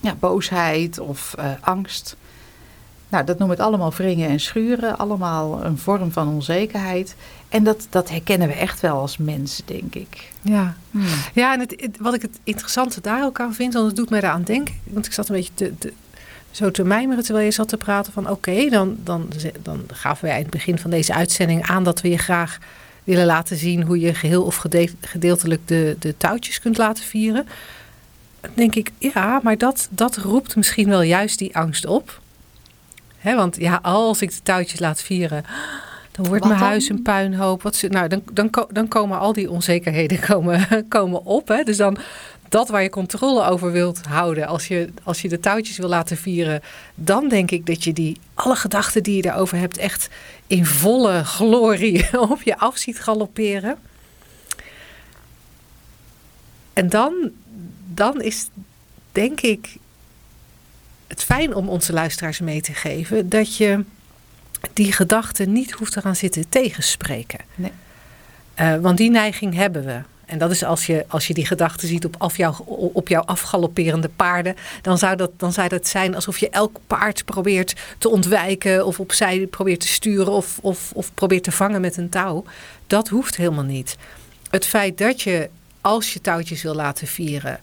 ja, 0.00 0.14
boosheid 0.18 0.98
of 0.98 1.34
uh, 1.38 1.50
angst. 1.60 2.16
Nou, 3.14 3.26
dat 3.26 3.38
noem 3.38 3.52
ik 3.52 3.58
allemaal 3.58 3.92
wringen 3.92 4.28
en 4.28 4.40
schuren. 4.40 4.98
Allemaal 4.98 5.64
een 5.64 5.78
vorm 5.78 6.12
van 6.12 6.28
onzekerheid. 6.28 7.16
En 7.48 7.64
dat, 7.64 7.86
dat 7.90 8.10
herkennen 8.10 8.48
we 8.48 8.54
echt 8.54 8.80
wel 8.80 8.96
als 8.96 9.16
mens, 9.16 9.62
denk 9.64 9.94
ik. 9.94 10.30
Ja, 10.42 10.76
hmm. 10.90 11.06
ja 11.34 11.52
en 11.52 11.60
het, 11.60 11.96
wat 11.98 12.14
ik 12.14 12.22
het 12.22 12.38
interessante 12.44 13.00
daar 13.00 13.24
ook 13.24 13.40
aan 13.40 13.54
vind, 13.54 13.74
want 13.74 13.86
het 13.86 13.96
doet 13.96 14.10
mij 14.10 14.18
eraan 14.18 14.42
denken. 14.42 14.74
Want 14.84 15.06
ik 15.06 15.12
zat 15.12 15.28
een 15.28 15.34
beetje 15.34 15.52
te, 15.54 15.92
zo 16.50 16.70
te 16.70 16.84
mijmeren 16.84 17.24
terwijl 17.24 17.44
je 17.44 17.52
zat 17.52 17.68
te 17.68 17.76
praten 17.76 18.12
van... 18.12 18.30
oké, 18.30 18.68
dan, 18.68 18.96
dan, 19.02 19.28
dan 19.62 19.82
gaven 19.86 20.24
wij 20.24 20.36
in 20.36 20.42
het 20.42 20.50
begin 20.50 20.78
van 20.78 20.90
deze 20.90 21.14
uitzending 21.14 21.62
aan 21.62 21.84
dat 21.84 22.00
we 22.00 22.08
je 22.08 22.18
graag 22.18 22.58
willen 23.04 23.26
laten 23.26 23.56
zien 23.56 23.82
hoe 23.82 24.00
je 24.00 24.14
geheel 24.14 24.42
of 24.42 24.64
gedeeltelijk 25.00 25.68
de, 25.68 25.96
de 25.98 26.16
touwtjes 26.16 26.60
kunt 26.60 26.76
laten 26.76 27.04
vieren. 27.04 27.46
Dan 28.40 28.52
denk 28.54 28.74
ik, 28.74 28.90
ja, 28.98 29.40
maar 29.42 29.58
dat, 29.58 29.88
dat 29.90 30.16
roept 30.16 30.56
misschien 30.56 30.88
wel 30.88 31.02
juist 31.02 31.38
die 31.38 31.56
angst 31.56 31.86
op. 31.86 32.22
Want 33.32 33.56
ja, 33.56 33.78
als 33.82 34.22
ik 34.22 34.30
de 34.30 34.42
touwtjes 34.42 34.80
laat 34.80 35.02
vieren, 35.02 35.44
dan 36.10 36.26
wordt 36.26 36.44
mijn 36.44 36.58
huis 36.58 36.88
een 36.88 37.02
puinhoop. 37.02 37.62
Wat 37.62 37.76
ze, 37.76 37.88
nou, 37.88 38.08
dan, 38.08 38.22
dan, 38.32 38.50
dan 38.70 38.88
komen 38.88 39.18
al 39.18 39.32
die 39.32 39.50
onzekerheden 39.50 40.20
komen, 40.30 40.88
komen 40.88 41.24
op. 41.24 41.48
Hè. 41.48 41.62
Dus 41.62 41.76
dan, 41.76 41.98
dat 42.48 42.68
waar 42.68 42.82
je 42.82 42.90
controle 42.90 43.44
over 43.44 43.72
wilt 43.72 44.06
houden, 44.06 44.46
als 44.46 44.68
je, 44.68 44.88
als 45.02 45.22
je 45.22 45.28
de 45.28 45.40
touwtjes 45.40 45.78
wil 45.78 45.88
laten 45.88 46.16
vieren, 46.16 46.62
dan 46.94 47.28
denk 47.28 47.50
ik 47.50 47.66
dat 47.66 47.84
je 47.84 47.92
die 47.92 48.18
alle 48.34 48.56
gedachten 48.56 49.02
die 49.02 49.16
je 49.16 49.22
daarover 49.22 49.58
hebt 49.58 49.78
echt 49.78 50.08
in 50.46 50.66
volle 50.66 51.24
glorie 51.24 52.18
op 52.30 52.42
je 52.42 52.58
af 52.58 52.76
ziet 52.76 53.00
galopperen. 53.00 53.76
En 56.72 56.88
dan, 56.88 57.30
dan 57.94 58.22
is 58.22 58.48
denk 59.12 59.40
ik 59.40 59.76
het 61.06 61.22
fijn 61.22 61.54
om 61.54 61.68
onze 61.68 61.92
luisteraars 61.92 62.40
mee 62.40 62.60
te 62.60 62.74
geven 62.74 63.28
dat 63.28 63.56
je 63.56 63.84
die 64.72 64.92
gedachten 64.92 65.52
niet 65.52 65.72
hoeft 65.72 65.96
eraan 65.96 66.16
zitten 66.16 66.48
tegenspreken. 66.48 67.40
Nee. 67.54 67.72
Uh, 68.60 68.76
want 68.76 68.96
die 68.96 69.10
neiging 69.10 69.54
hebben 69.54 69.84
we. 69.84 70.00
En 70.24 70.38
dat 70.38 70.50
is 70.50 70.64
als 70.64 70.86
je, 70.86 71.04
als 71.08 71.26
je 71.26 71.34
die 71.34 71.46
gedachten 71.46 71.88
ziet 71.88 72.04
op, 72.04 72.14
af 72.18 72.36
jou, 72.36 72.54
op 72.92 73.08
jouw 73.08 73.22
afgalopperende 73.22 74.08
paarden. 74.08 74.56
Dan 74.82 74.98
zou, 74.98 75.16
dat, 75.16 75.30
dan 75.36 75.52
zou 75.52 75.68
dat 75.68 75.86
zijn 75.86 76.14
alsof 76.14 76.38
je 76.38 76.50
elk 76.50 76.76
paard 76.86 77.24
probeert 77.24 77.74
te 77.98 78.08
ontwijken. 78.08 78.86
Of 78.86 79.00
opzij 79.00 79.46
probeert 79.46 79.80
te 79.80 79.88
sturen. 79.88 80.32
Of, 80.32 80.58
of, 80.60 80.92
of 80.94 81.14
probeert 81.14 81.44
te 81.44 81.52
vangen 81.52 81.80
met 81.80 81.96
een 81.96 82.08
touw. 82.08 82.44
Dat 82.86 83.08
hoeft 83.08 83.36
helemaal 83.36 83.64
niet. 83.64 83.96
Het 84.50 84.66
feit 84.66 84.98
dat 84.98 85.22
je, 85.22 85.48
als 85.80 86.12
je 86.12 86.20
touwtjes 86.20 86.62
wil 86.62 86.74
laten 86.74 87.06
vieren. 87.06 87.60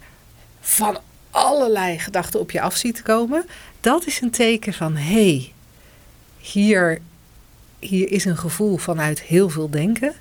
van 0.62 0.98
allerlei 1.32 2.00
gedachten 2.00 2.40
op 2.40 2.52
je 2.52 2.62
af 2.62 2.76
ziet 2.76 3.02
komen. 3.02 3.46
Dat 3.80 4.08
is 4.08 4.22
een 4.22 4.32
teken 4.32 4.74
van 4.74 4.96
hé, 4.96 5.12
hey, 5.14 5.54
hier, 6.38 7.02
hier 7.80 8.12
is 8.12 8.26
een 8.26 8.38
gevoel 8.38 8.78
vanuit 8.78 9.22
heel 9.22 9.50
veel 9.50 9.70
denken. 9.70 10.14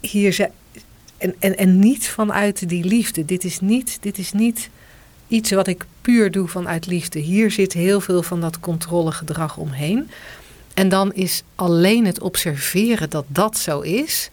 Hier 0.00 0.32
zijn 0.32 0.52
en, 1.22 1.34
en, 1.38 1.56
en 1.56 1.78
niet 1.78 2.08
vanuit 2.08 2.68
die 2.68 2.84
liefde. 2.84 3.24
Dit 3.24 3.44
is 3.44 3.60
niet, 3.60 3.98
dit 4.00 4.18
is 4.18 4.32
niet 4.32 4.70
iets 5.28 5.50
wat 5.50 5.66
ik 5.66 5.84
puur 6.00 6.30
doe 6.30 6.48
vanuit 6.48 6.86
liefde. 6.86 7.18
Hier 7.18 7.50
zit 7.50 7.72
heel 7.72 8.00
veel 8.00 8.22
van 8.22 8.40
dat 8.40 8.60
controlegedrag 8.60 9.56
omheen. 9.56 10.10
En 10.74 10.88
dan 10.88 11.12
is 11.12 11.42
alleen 11.54 12.06
het 12.06 12.20
observeren 12.20 13.10
dat 13.10 13.24
dat 13.28 13.58
zo 13.58 13.80
is. 13.80 14.30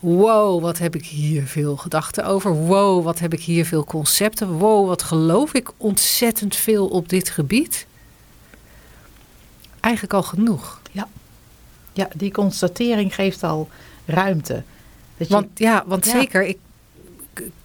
Wow, 0.00 0.62
wat 0.62 0.78
heb 0.78 0.94
ik 0.94 1.04
hier 1.04 1.46
veel 1.46 1.76
gedachten 1.76 2.24
over. 2.24 2.54
Wow, 2.54 3.04
wat 3.04 3.18
heb 3.18 3.32
ik 3.32 3.40
hier 3.40 3.64
veel 3.64 3.84
concepten. 3.84 4.48
Wow, 4.48 4.86
wat 4.86 5.02
geloof 5.02 5.54
ik 5.54 5.70
ontzettend 5.76 6.56
veel 6.56 6.86
op 6.86 7.08
dit 7.08 7.30
gebied. 7.30 7.86
Eigenlijk 9.80 10.14
al 10.14 10.22
genoeg. 10.22 10.80
Ja, 10.90 11.08
ja 11.92 12.08
die 12.14 12.32
constatering 12.32 13.14
geeft 13.14 13.42
al 13.42 13.68
ruimte 14.04 14.62
want 15.26 15.46
ja, 15.54 15.84
want 15.86 16.06
zeker, 16.06 16.44
ik 16.44 16.58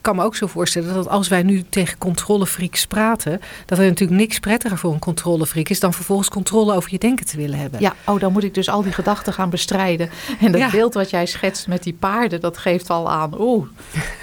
kan 0.01 0.15
me 0.15 0.23
ook 0.23 0.35
zo 0.35 0.47
voorstellen 0.47 0.93
dat 0.93 1.07
als 1.07 1.27
wij 1.27 1.43
nu 1.43 1.63
tegen 1.69 1.97
controlefreaks 1.97 2.87
praten, 2.87 3.41
dat 3.65 3.77
er 3.77 3.85
natuurlijk 3.85 4.19
niks 4.19 4.39
prettiger 4.39 4.77
voor 4.77 4.93
een 4.93 4.99
controlefreak 4.99 5.69
is 5.69 5.79
dan 5.79 5.93
vervolgens 5.93 6.29
controle 6.29 6.75
over 6.75 6.91
je 6.91 6.97
denken 6.97 7.25
te 7.25 7.37
willen 7.37 7.59
hebben. 7.59 7.79
Ja, 7.79 7.95
oh, 8.05 8.19
dan 8.19 8.31
moet 8.31 8.43
ik 8.43 8.53
dus 8.53 8.69
al 8.69 8.81
die 8.81 8.91
gedachten 8.91 9.33
gaan 9.33 9.49
bestrijden. 9.49 10.09
En 10.39 10.51
dat 10.51 10.71
beeld 10.71 10.93
wat 10.93 11.09
jij 11.09 11.25
schetst 11.25 11.67
met 11.67 11.83
die 11.83 11.93
paarden, 11.93 12.41
dat 12.41 12.57
geeft 12.57 12.89
al 12.89 13.11
aan, 13.11 13.41
oeh, 13.41 13.67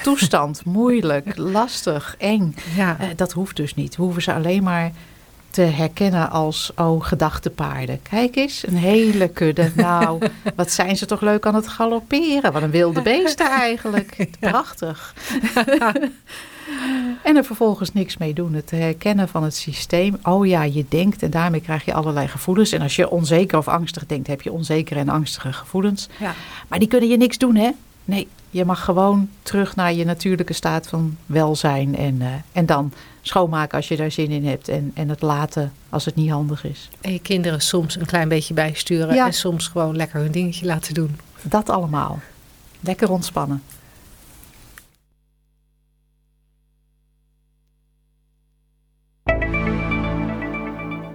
toestand, 0.02 0.64
moeilijk, 0.64 1.36
lastig, 1.56 2.14
eng. 2.18 2.54
Ja. 2.76 2.96
Uh, 3.00 3.06
dat 3.16 3.32
hoeft 3.32 3.56
dus 3.56 3.74
niet. 3.74 3.96
We 3.96 4.02
hoeven 4.02 4.22
ze 4.22 4.32
alleen 4.32 4.62
maar 4.62 4.90
te 5.50 5.60
herkennen 5.60 6.30
als, 6.30 6.72
oh, 6.76 7.04
gedachtepaarden. 7.04 8.02
Kijk 8.02 8.36
eens, 8.36 8.66
een 8.66 8.76
hele 8.76 9.28
kudde. 9.28 9.70
Nou, 9.80 10.18
wat 10.54 10.70
zijn 10.70 10.96
ze 10.96 11.06
toch 11.06 11.20
leuk 11.20 11.46
aan 11.46 11.54
het 11.54 11.68
galopperen. 11.68 12.52
Wat 12.52 12.62
een 12.62 12.70
wilde 12.70 13.02
beesten 13.02 13.50
eigenlijk. 13.66 14.28
Prachtig. 14.40 15.14
en 17.22 17.36
er 17.36 17.44
vervolgens 17.44 17.92
niks 17.92 18.16
mee 18.16 18.34
doen. 18.34 18.52
Het 18.52 18.70
herkennen 18.70 19.28
van 19.28 19.42
het 19.42 19.56
systeem. 19.56 20.18
Oh 20.22 20.46
ja, 20.46 20.62
je 20.62 20.84
denkt 20.88 21.22
en 21.22 21.30
daarmee 21.30 21.60
krijg 21.60 21.84
je 21.84 21.94
allerlei 21.94 22.28
gevoelens. 22.28 22.72
En 22.72 22.82
als 22.82 22.96
je 22.96 23.10
onzeker 23.10 23.58
of 23.58 23.68
angstig 23.68 24.06
denkt, 24.06 24.26
heb 24.26 24.42
je 24.42 24.52
onzekere 24.52 25.00
en 25.00 25.08
angstige 25.08 25.52
gevoelens. 25.52 26.08
Ja. 26.18 26.34
Maar 26.68 26.78
die 26.78 26.88
kunnen 26.88 27.08
je 27.08 27.16
niks 27.16 27.38
doen, 27.38 27.56
hè? 27.56 27.70
Nee, 28.04 28.28
je 28.50 28.64
mag 28.64 28.84
gewoon 28.84 29.30
terug 29.42 29.76
naar 29.76 29.92
je 29.92 30.04
natuurlijke 30.04 30.52
staat 30.52 30.86
van 30.86 31.16
welzijn. 31.26 31.96
En, 31.96 32.14
uh, 32.14 32.28
en 32.52 32.66
dan 32.66 32.92
schoonmaken 33.22 33.76
als 33.76 33.88
je 33.88 33.96
daar 33.96 34.10
zin 34.10 34.30
in 34.30 34.46
hebt. 34.46 34.68
En, 34.68 34.90
en 34.94 35.08
het 35.08 35.22
laten 35.22 35.72
als 35.88 36.04
het 36.04 36.14
niet 36.14 36.30
handig 36.30 36.64
is. 36.64 36.88
En 37.00 37.12
je 37.12 37.20
kinderen 37.20 37.60
soms 37.60 37.96
een 37.96 38.06
klein 38.06 38.28
beetje 38.28 38.54
bijsturen. 38.54 39.18
En 39.18 39.32
soms 39.32 39.68
gewoon 39.68 39.96
lekker 39.96 40.20
hun 40.20 40.32
dingetje 40.32 40.66
laten 40.66 40.94
doen. 40.94 41.18
Dat 41.42 41.68
allemaal. 41.68 42.20
Lekker 42.80 43.10
ontspannen. 43.10 43.62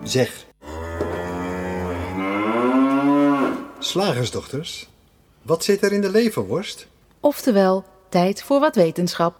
Zeg. 0.04 0.45
Slagersdochters, 3.80 4.88
wat 5.45 5.63
zit 5.63 5.84
er 5.84 5.91
in 5.91 6.01
de 6.01 6.12
leverworst? 6.12 6.88
Oftewel, 7.19 7.84
tijd 8.10 8.43
voor 8.43 8.60
wat 8.60 8.75
wetenschap. 8.75 9.39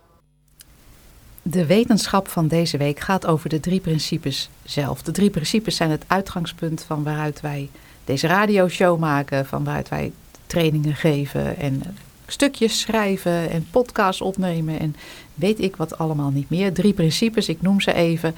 De 1.41 1.65
wetenschap 1.65 2.28
van 2.28 2.48
deze 2.48 2.78
week 2.78 3.00
gaat 3.00 3.26
over 3.26 3.50
de 3.50 3.60
drie 3.60 3.80
principes 3.80 4.50
zelf. 4.63 5.02
De 5.02 5.12
drie 5.12 5.30
principes 5.30 5.76
zijn 5.76 5.89
het 5.89 6.04
uitgangspunt 6.08 6.84
van 6.84 7.04
waaruit 7.04 7.41
wij 7.41 7.70
deze 8.04 8.28
radioshow 8.28 9.00
maken, 9.00 9.46
van 9.46 9.63
waaruit 9.63 9.89
wij 9.89 10.12
trainingen 10.46 10.96
geven 10.96 11.58
en 11.58 11.98
stukjes 12.28 12.80
schrijven 12.80 13.50
en 13.50 13.68
podcasts 13.72 14.22
opnemen 14.22 14.80
en 14.80 14.96
weet 15.34 15.60
ik 15.60 15.76
wat 15.76 15.98
allemaal 15.98 16.32
niet 16.32 16.50
meer. 16.50 16.74
Drie 16.74 16.94
principes, 16.94 17.50
ik 17.50 17.62
noem 17.62 17.82
ze 17.82 17.94
even. 17.94 18.36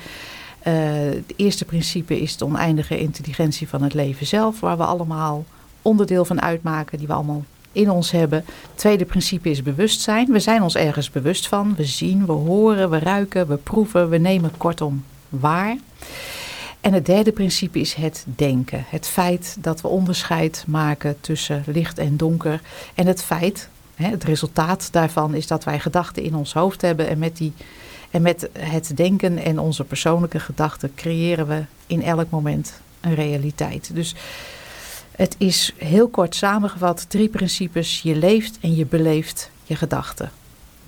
Uh, 0.67 0.73
het 0.93 1.33
eerste 1.35 1.65
principe 1.65 2.21
is 2.21 2.37
de 2.37 2.45
oneindige 2.45 2.99
intelligentie 2.99 3.67
van 3.67 3.83
het 3.83 3.93
leven 3.93 4.25
zelf, 4.25 4.59
waar 4.59 4.77
we 4.77 4.83
allemaal 4.83 5.45
onderdeel 5.81 6.25
van 6.25 6.41
uitmaken, 6.41 6.97
die 6.97 7.07
we 7.07 7.13
allemaal 7.13 7.43
in 7.77 7.89
ons 7.89 8.11
hebben. 8.11 8.39
Het 8.47 8.75
tweede 8.75 9.05
principe 9.05 9.49
is 9.49 9.63
bewustzijn. 9.63 10.31
We 10.31 10.39
zijn 10.39 10.61
ons 10.61 10.75
ergens 10.75 11.09
bewust 11.09 11.47
van. 11.47 11.75
We 11.75 11.85
zien, 11.85 12.25
we 12.25 12.31
horen, 12.31 12.89
we 12.89 12.99
ruiken, 12.99 13.47
we 13.47 13.55
proeven, 13.55 14.09
we 14.09 14.17
nemen 14.17 14.51
kortom 14.57 15.03
waar. 15.29 15.77
En 16.81 16.93
het 16.93 17.05
derde 17.05 17.31
principe 17.31 17.79
is 17.79 17.93
het 17.93 18.25
denken. 18.35 18.85
Het 18.89 19.07
feit 19.07 19.57
dat 19.59 19.81
we 19.81 19.87
onderscheid 19.87 20.63
maken 20.67 21.17
tussen 21.19 21.63
licht 21.65 21.97
en 21.97 22.17
donker. 22.17 22.61
En 22.95 23.07
het 23.07 23.23
feit, 23.23 23.69
het 23.95 24.23
resultaat 24.23 24.91
daarvan 24.91 25.33
is 25.33 25.47
dat 25.47 25.63
wij 25.63 25.79
gedachten 25.79 26.23
in 26.23 26.35
ons 26.35 26.53
hoofd 26.53 26.81
hebben. 26.81 27.07
En 27.07 27.19
met, 27.19 27.37
die, 27.37 27.53
en 28.11 28.21
met 28.21 28.49
het 28.59 28.91
denken 28.95 29.37
en 29.37 29.59
onze 29.59 29.83
persoonlijke 29.83 30.39
gedachten 30.39 30.91
creëren 30.95 31.47
we 31.47 31.63
in 31.87 32.03
elk 32.03 32.29
moment 32.29 32.81
een 33.01 33.15
realiteit. 33.15 33.89
Dus 33.93 34.15
het 35.17 35.35
is 35.37 35.73
heel 35.77 36.07
kort 36.07 36.35
samengevat 36.35 37.09
drie 37.09 37.29
principes. 37.29 38.01
Je 38.01 38.15
leeft 38.15 38.57
en 38.61 38.75
je 38.75 38.85
beleeft 38.85 39.51
je 39.63 39.75
gedachten. 39.75 40.31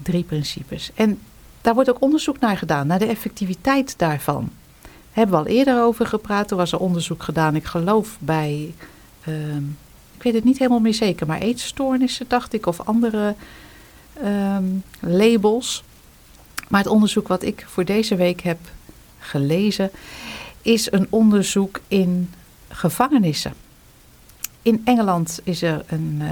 Drie 0.02 0.24
principes. 0.24 0.92
En 0.96 1.20
daar 1.62 1.74
wordt 1.74 1.89
ook 1.89 2.02
onderzoek 2.02 2.39
naar 2.39 2.58
gedaan, 2.58 2.88
naar 2.88 3.00
de 3.00 3.06
effectiviteit 3.06 3.98
daarvan. 3.98 4.50
Hebben 5.12 5.36
we 5.36 5.42
al 5.42 5.56
eerder 5.56 5.82
over 5.82 6.06
gepraat. 6.06 6.52
Er 6.52 6.58
was 6.58 6.72
er 6.72 6.80
onderzoek 6.80 7.24
gedaan, 7.24 7.56
ik 7.56 7.65
geloof 7.65 8.18
bij, 8.20 8.74
ehm, 9.24 9.63
ik 10.15 10.24
weet 10.24 10.34
het 10.34 10.44
niet 10.44 10.58
helemaal 10.58 10.80
meer 10.80 10.94
zeker, 10.94 11.28
maar 11.28 11.39
eetstoornissen 11.39 12.26
dacht 12.28 12.54
ik, 12.54 12.65
of 12.65 12.80
andere 12.80 13.36
ehm, 14.13 14.65
labels. 15.00 15.84
Maar 16.68 16.82
het 16.82 16.89
onderzoek 16.89 17.28
wat 17.28 17.44
ik 17.44 17.65
voor 17.68 17.86
deze 17.86 18.15
week 18.15 18.42
heb 18.42 18.60
gelezen, 19.20 19.92
is 20.62 20.92
een 20.92 21.08
onderzoek 21.10 21.80
in 21.88 22.34
gevangenissen. 22.68 23.54
In 24.62 24.82
Engeland 24.86 25.39
is 25.43 25.62
er 25.62 25.84
een, 25.88 26.19
uh, 26.22 26.30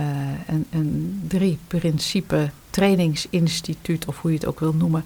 een, 0.47 0.65
een 0.69 1.21
drie-principe 1.27 2.49
trainingsinstituut, 2.69 4.05
of 4.05 4.21
hoe 4.21 4.31
je 4.31 4.37
het 4.37 4.47
ook 4.47 4.59
wil 4.59 4.73
noemen. 4.73 5.03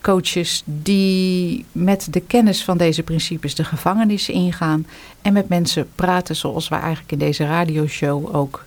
Coaches 0.00 0.62
die 0.64 1.64
met 1.72 2.06
de 2.10 2.20
kennis 2.20 2.64
van 2.64 2.76
deze 2.76 3.02
principes 3.02 3.54
de 3.54 3.64
gevangenissen 3.64 4.34
ingaan 4.34 4.86
en 5.22 5.32
met 5.32 5.48
mensen 5.48 5.88
praten 5.94 6.36
zoals 6.36 6.68
wij 6.68 6.78
eigenlijk 6.78 7.12
in 7.12 7.18
deze 7.18 7.44
radioshow 7.44 8.36
ook 8.36 8.64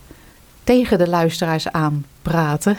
tegen 0.64 0.98
de 0.98 1.10
luisteraars 1.10 1.68
aan 1.68 2.06
praten. 2.22 2.78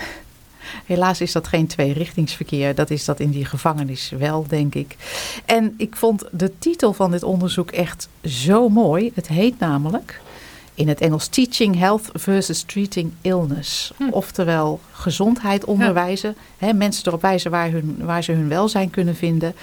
Helaas 0.84 1.20
is 1.20 1.32
dat 1.32 1.48
geen 1.48 1.66
tweerichtingsverkeer. 1.66 2.74
Dat 2.74 2.90
is 2.90 3.04
dat 3.04 3.20
in 3.20 3.30
die 3.30 3.44
gevangenis 3.44 4.12
wel, 4.18 4.46
denk 4.48 4.74
ik. 4.74 4.96
En 5.44 5.74
ik 5.76 5.96
vond 5.96 6.24
de 6.32 6.58
titel 6.58 6.92
van 6.92 7.10
dit 7.10 7.22
onderzoek 7.22 7.70
echt 7.70 8.08
zo 8.24 8.68
mooi. 8.68 9.10
Het 9.14 9.28
heet 9.28 9.58
namelijk 9.58 10.20
in 10.78 10.88
het 10.88 11.00
Engels 11.00 11.28
Teaching 11.28 11.78
Health 11.78 12.10
versus 12.12 12.62
Treating 12.62 13.12
Illness. 13.20 13.92
Hm. 13.96 14.08
Oftewel 14.10 14.80
gezondheid 14.92 15.64
onderwijzen. 15.64 16.36
Hè, 16.58 16.72
mensen 16.72 17.06
erop 17.06 17.22
wijzen 17.22 17.50
waar, 17.50 17.70
hun, 17.70 17.96
waar 18.00 18.22
ze 18.22 18.32
hun 18.32 18.48
welzijn 18.48 18.90
kunnen 18.90 19.16
vinden. 19.16 19.54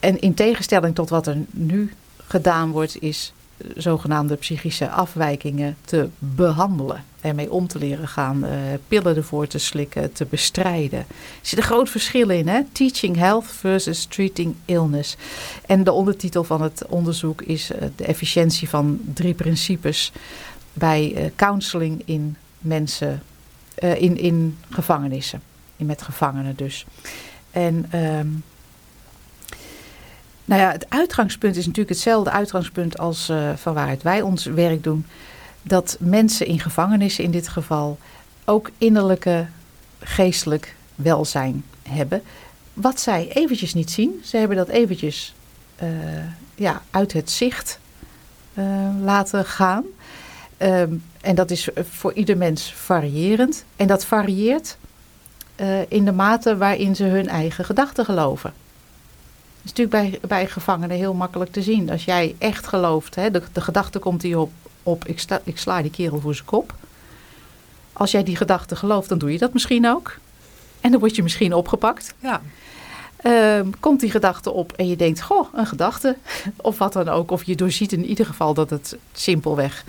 En 0.00 0.20
in 0.20 0.34
tegenstelling 0.34 0.94
tot 0.94 1.08
wat 1.08 1.26
er 1.26 1.36
nu 1.50 1.92
gedaan 2.26 2.70
wordt, 2.70 3.02
is 3.02 3.32
zogenaamde 3.76 4.34
psychische 4.34 4.88
afwijkingen 4.88 5.76
te 5.84 6.08
behandelen. 6.18 7.04
Ermee 7.24 7.52
om 7.52 7.66
te 7.66 7.78
leren 7.78 8.08
gaan, 8.08 8.44
uh, 8.44 8.50
pillen 8.88 9.16
ervoor 9.16 9.46
te 9.46 9.58
slikken, 9.58 10.12
te 10.12 10.24
bestrijden. 10.24 10.98
Er 10.98 11.06
zit 11.42 11.58
een 11.58 11.64
groot 11.64 11.90
verschil 11.90 12.28
in, 12.28 12.48
hè? 12.48 12.60
Teaching 12.72 13.16
health 13.16 13.46
versus 13.46 14.04
treating 14.04 14.54
illness. 14.64 15.16
En 15.66 15.84
de 15.84 15.92
ondertitel 15.92 16.44
van 16.44 16.62
het 16.62 16.86
onderzoek 16.86 17.42
is 17.42 17.70
uh, 17.70 17.78
de 17.96 18.04
efficiëntie 18.04 18.68
van 18.68 19.00
drie 19.14 19.34
principes 19.34 20.12
bij 20.72 21.12
uh, 21.16 21.30
counseling 21.36 22.02
in 22.04 22.36
mensen, 22.58 23.22
in, 23.76 24.16
in 24.16 24.58
gevangenissen. 24.70 25.42
In, 25.76 25.86
met 25.86 26.02
gevangenen 26.02 26.56
dus. 26.56 26.86
En... 27.50 27.90
Um, 27.94 28.44
nou 30.44 30.60
ja, 30.60 30.70
het 30.70 30.86
uitgangspunt 30.88 31.56
is 31.56 31.66
natuurlijk 31.66 31.94
hetzelfde 31.94 32.30
uitgangspunt 32.30 32.98
als 32.98 33.32
van 33.54 33.74
waaruit 33.74 34.02
wij 34.02 34.22
ons 34.22 34.44
werk 34.44 34.82
doen. 34.82 35.06
Dat 35.66 35.96
mensen 36.00 36.46
in 36.46 36.60
gevangenissen 36.60 37.24
in 37.24 37.30
dit 37.30 37.48
geval 37.48 37.98
ook 38.44 38.70
innerlijke 38.78 39.46
geestelijk 40.00 40.74
welzijn 40.94 41.64
hebben. 41.82 42.22
Wat 42.72 43.00
zij 43.00 43.28
eventjes 43.32 43.74
niet 43.74 43.90
zien. 43.90 44.20
Ze 44.24 44.36
hebben 44.36 44.56
dat 44.56 44.68
eventjes 44.68 45.34
uh, 45.82 45.88
ja, 46.54 46.82
uit 46.90 47.12
het 47.12 47.30
zicht 47.30 47.78
uh, 48.54 48.64
laten 49.00 49.44
gaan. 49.44 49.84
Um, 50.58 51.02
en 51.20 51.34
dat 51.34 51.50
is 51.50 51.68
voor 51.74 52.12
ieder 52.12 52.36
mens 52.36 52.72
variërend. 52.72 53.64
En 53.76 53.86
dat 53.86 54.04
varieert 54.04 54.76
in 55.88 56.04
de 56.04 56.12
mate 56.12 56.56
waarin 56.56 56.96
ze 56.96 57.04
hun 57.04 57.28
eigen 57.28 57.64
gedachten 57.64 58.04
geloven 58.04 58.52
is 59.64 59.72
natuurlijk 59.72 60.20
bij, 60.20 60.28
bij 60.28 60.46
gevangenen 60.46 60.96
heel 60.96 61.14
makkelijk 61.14 61.52
te 61.52 61.62
zien. 61.62 61.90
Als 61.90 62.04
jij 62.04 62.34
echt 62.38 62.66
gelooft, 62.66 63.14
hè, 63.14 63.30
de, 63.30 63.42
de 63.52 63.60
gedachte 63.60 63.98
komt 63.98 64.22
hier 64.22 64.46
op, 64.84 65.04
ik, 65.04 65.18
sta, 65.18 65.40
ik 65.44 65.58
sla 65.58 65.82
die 65.82 65.90
kerel 65.90 66.20
voor 66.20 66.34
zijn 66.34 66.46
kop. 66.46 66.74
Als 67.92 68.10
jij 68.10 68.22
die 68.22 68.36
gedachte 68.36 68.76
gelooft, 68.76 69.08
dan 69.08 69.18
doe 69.18 69.32
je 69.32 69.38
dat 69.38 69.52
misschien 69.52 69.88
ook. 69.88 70.16
En 70.80 70.90
dan 70.90 71.00
word 71.00 71.16
je 71.16 71.22
misschien 71.22 71.54
opgepakt. 71.54 72.14
Ja. 72.18 72.40
Uh, 73.22 73.60
komt 73.80 74.00
die 74.00 74.10
gedachte 74.10 74.50
op 74.50 74.72
en 74.72 74.88
je 74.88 74.96
denkt, 74.96 75.22
goh, 75.22 75.46
een 75.54 75.66
gedachte. 75.66 76.16
Of 76.56 76.78
wat 76.78 76.92
dan 76.92 77.08
ook. 77.08 77.30
Of 77.30 77.44
je 77.44 77.56
doorziet 77.56 77.92
in 77.92 78.04
ieder 78.04 78.26
geval 78.26 78.54
dat 78.54 78.70
het 78.70 78.96
simpelweg 79.12 79.84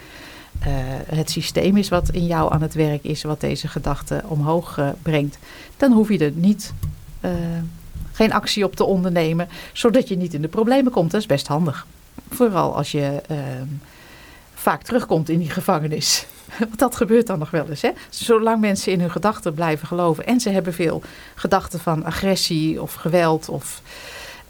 uh, 0.60 0.67
het 1.15 1.29
systeem 1.29 1.77
is 1.77 1.89
wat 1.89 2.10
in 2.10 2.25
jou 2.25 2.53
aan 2.53 2.62
het 2.62 2.73
werk 2.73 3.03
is, 3.03 3.23
wat 3.23 3.39
deze 3.39 3.67
gedachte 3.67 4.21
omhoog 4.27 4.77
uh, 4.77 4.89
brengt. 5.01 5.38
Dan 5.77 5.91
hoef 5.91 6.10
je 6.10 6.17
er 6.17 6.31
niet 6.31 6.73
uh, 7.21 7.31
geen 8.12 8.34
actie 8.34 8.65
op 8.65 8.75
te 8.75 8.84
ondernemen, 8.84 9.47
zodat 9.73 10.08
je 10.08 10.17
niet 10.17 10.34
in 10.34 10.41
de 10.41 10.47
problemen 10.47 10.91
komt. 10.91 11.12
Dat 11.12 11.21
is 11.21 11.27
best 11.27 11.47
handig. 11.47 11.86
Vooral 12.29 12.75
als 12.75 12.91
je 12.91 13.21
uh, 13.31 13.38
vaak 14.65 14.82
terugkomt 14.82 15.30
in 15.30 15.39
die 15.39 15.49
gevangenis. 15.49 16.25
Want 16.60 16.80
dat 16.80 16.95
gebeurt 16.95 17.28
dan 17.28 17.39
nog 17.39 17.51
wel 17.51 17.69
eens. 17.69 17.82
Hè? 17.82 17.91
Zolang 18.10 18.62
mensen 18.62 18.91
in 18.91 18.99
hun 18.99 19.12
gedachten 19.12 19.54
blijven 19.54 19.88
geloven 19.88 20.25
en 20.25 20.39
ze 20.39 20.49
hebben 20.49 20.73
veel 20.73 21.01
gedachten 21.36 21.80
van 21.80 22.06
agressie 22.06 22.82
of 22.82 22.93
geweld 22.93 23.49
of 23.49 23.82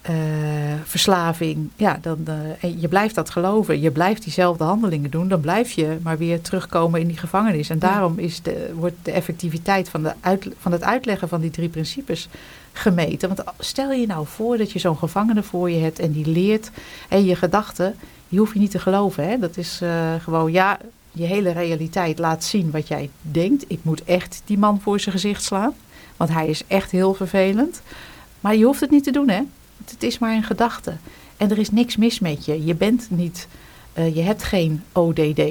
eh, 0.01 0.13
verslaving. 0.84 1.69
Ja, 1.75 1.97
dan, 2.01 2.17
uh, 2.28 2.34
en 2.60 2.80
je 2.80 2.88
blijft 2.88 3.15
dat 3.15 3.30
geloven. 3.30 3.82
Je 3.82 3.91
blijft 3.91 4.23
diezelfde 4.23 4.63
handelingen 4.63 5.12
doen. 5.12 5.28
Dan 5.28 5.39
blijf 5.39 5.71
je 5.71 5.97
maar 6.01 6.17
weer 6.17 6.41
terugkomen 6.41 6.99
in 6.99 7.08
die 7.08 7.17
gevangenis. 7.17 7.69
En 7.69 7.80
daarom 7.80 8.19
is 8.19 8.41
de, 8.41 8.71
wordt 8.75 8.95
de 9.01 9.12
effectiviteit 9.12 9.89
van, 9.89 10.04
de 10.04 10.13
uit, 10.19 10.47
van 10.60 10.71
het 10.71 10.84
uitleggen 10.84 11.28
van 11.28 11.41
die 11.41 11.51
drie 11.51 11.69
principes 11.69 12.28
gemeten. 12.73 13.28
Want 13.28 13.43
stel 13.60 13.91
je 13.91 14.08
nou 14.08 14.25
voor 14.28 14.58
dat 14.58 14.71
je 14.71 14.80
zo'n 14.80 14.97
gevangene 14.97 15.43
voor 15.43 15.69
je 15.69 15.80
hebt 15.80 15.99
en 15.99 16.12
die 16.12 16.28
leert 16.28 16.71
en 17.10 17.25
je 17.25 17.36
gedachten, 17.36 17.95
die 18.29 18.39
hoef 18.39 18.53
je 18.53 18.59
niet 18.59 18.71
te 18.71 18.79
geloven. 18.79 19.27
Hè? 19.27 19.39
Dat 19.39 19.57
is 19.57 19.79
uh, 19.83 20.13
gewoon, 20.19 20.51
ja, 20.51 20.79
je 21.11 21.25
hele 21.25 21.51
realiteit 21.51 22.19
laat 22.19 22.43
zien 22.43 22.71
wat 22.71 22.88
jij 22.88 23.09
denkt. 23.21 23.65
Ik 23.67 23.79
moet 23.81 24.03
echt 24.03 24.41
die 24.45 24.57
man 24.57 24.81
voor 24.81 24.99
zijn 24.99 25.15
gezicht 25.15 25.43
slaan, 25.43 25.73
want 26.17 26.29
hij 26.29 26.47
is 26.47 26.63
echt 26.67 26.91
heel 26.91 27.13
vervelend. 27.13 27.81
Maar 28.39 28.55
je 28.55 28.65
hoeft 28.65 28.79
het 28.79 28.91
niet 28.91 29.03
te 29.03 29.11
doen, 29.11 29.29
hè? 29.29 29.41
Het 29.85 30.03
is 30.03 30.19
maar 30.19 30.35
een 30.35 30.43
gedachte. 30.43 30.93
En 31.38 31.51
er 31.51 31.57
is 31.57 31.71
niks 31.71 31.95
mis 31.95 32.19
met 32.19 32.45
je. 32.45 32.65
Je 32.65 32.75
bent 32.75 33.07
niet, 33.09 33.47
uh, 33.93 34.15
je 34.15 34.21
hebt 34.21 34.43
geen 34.43 34.83
ODD 34.91 35.41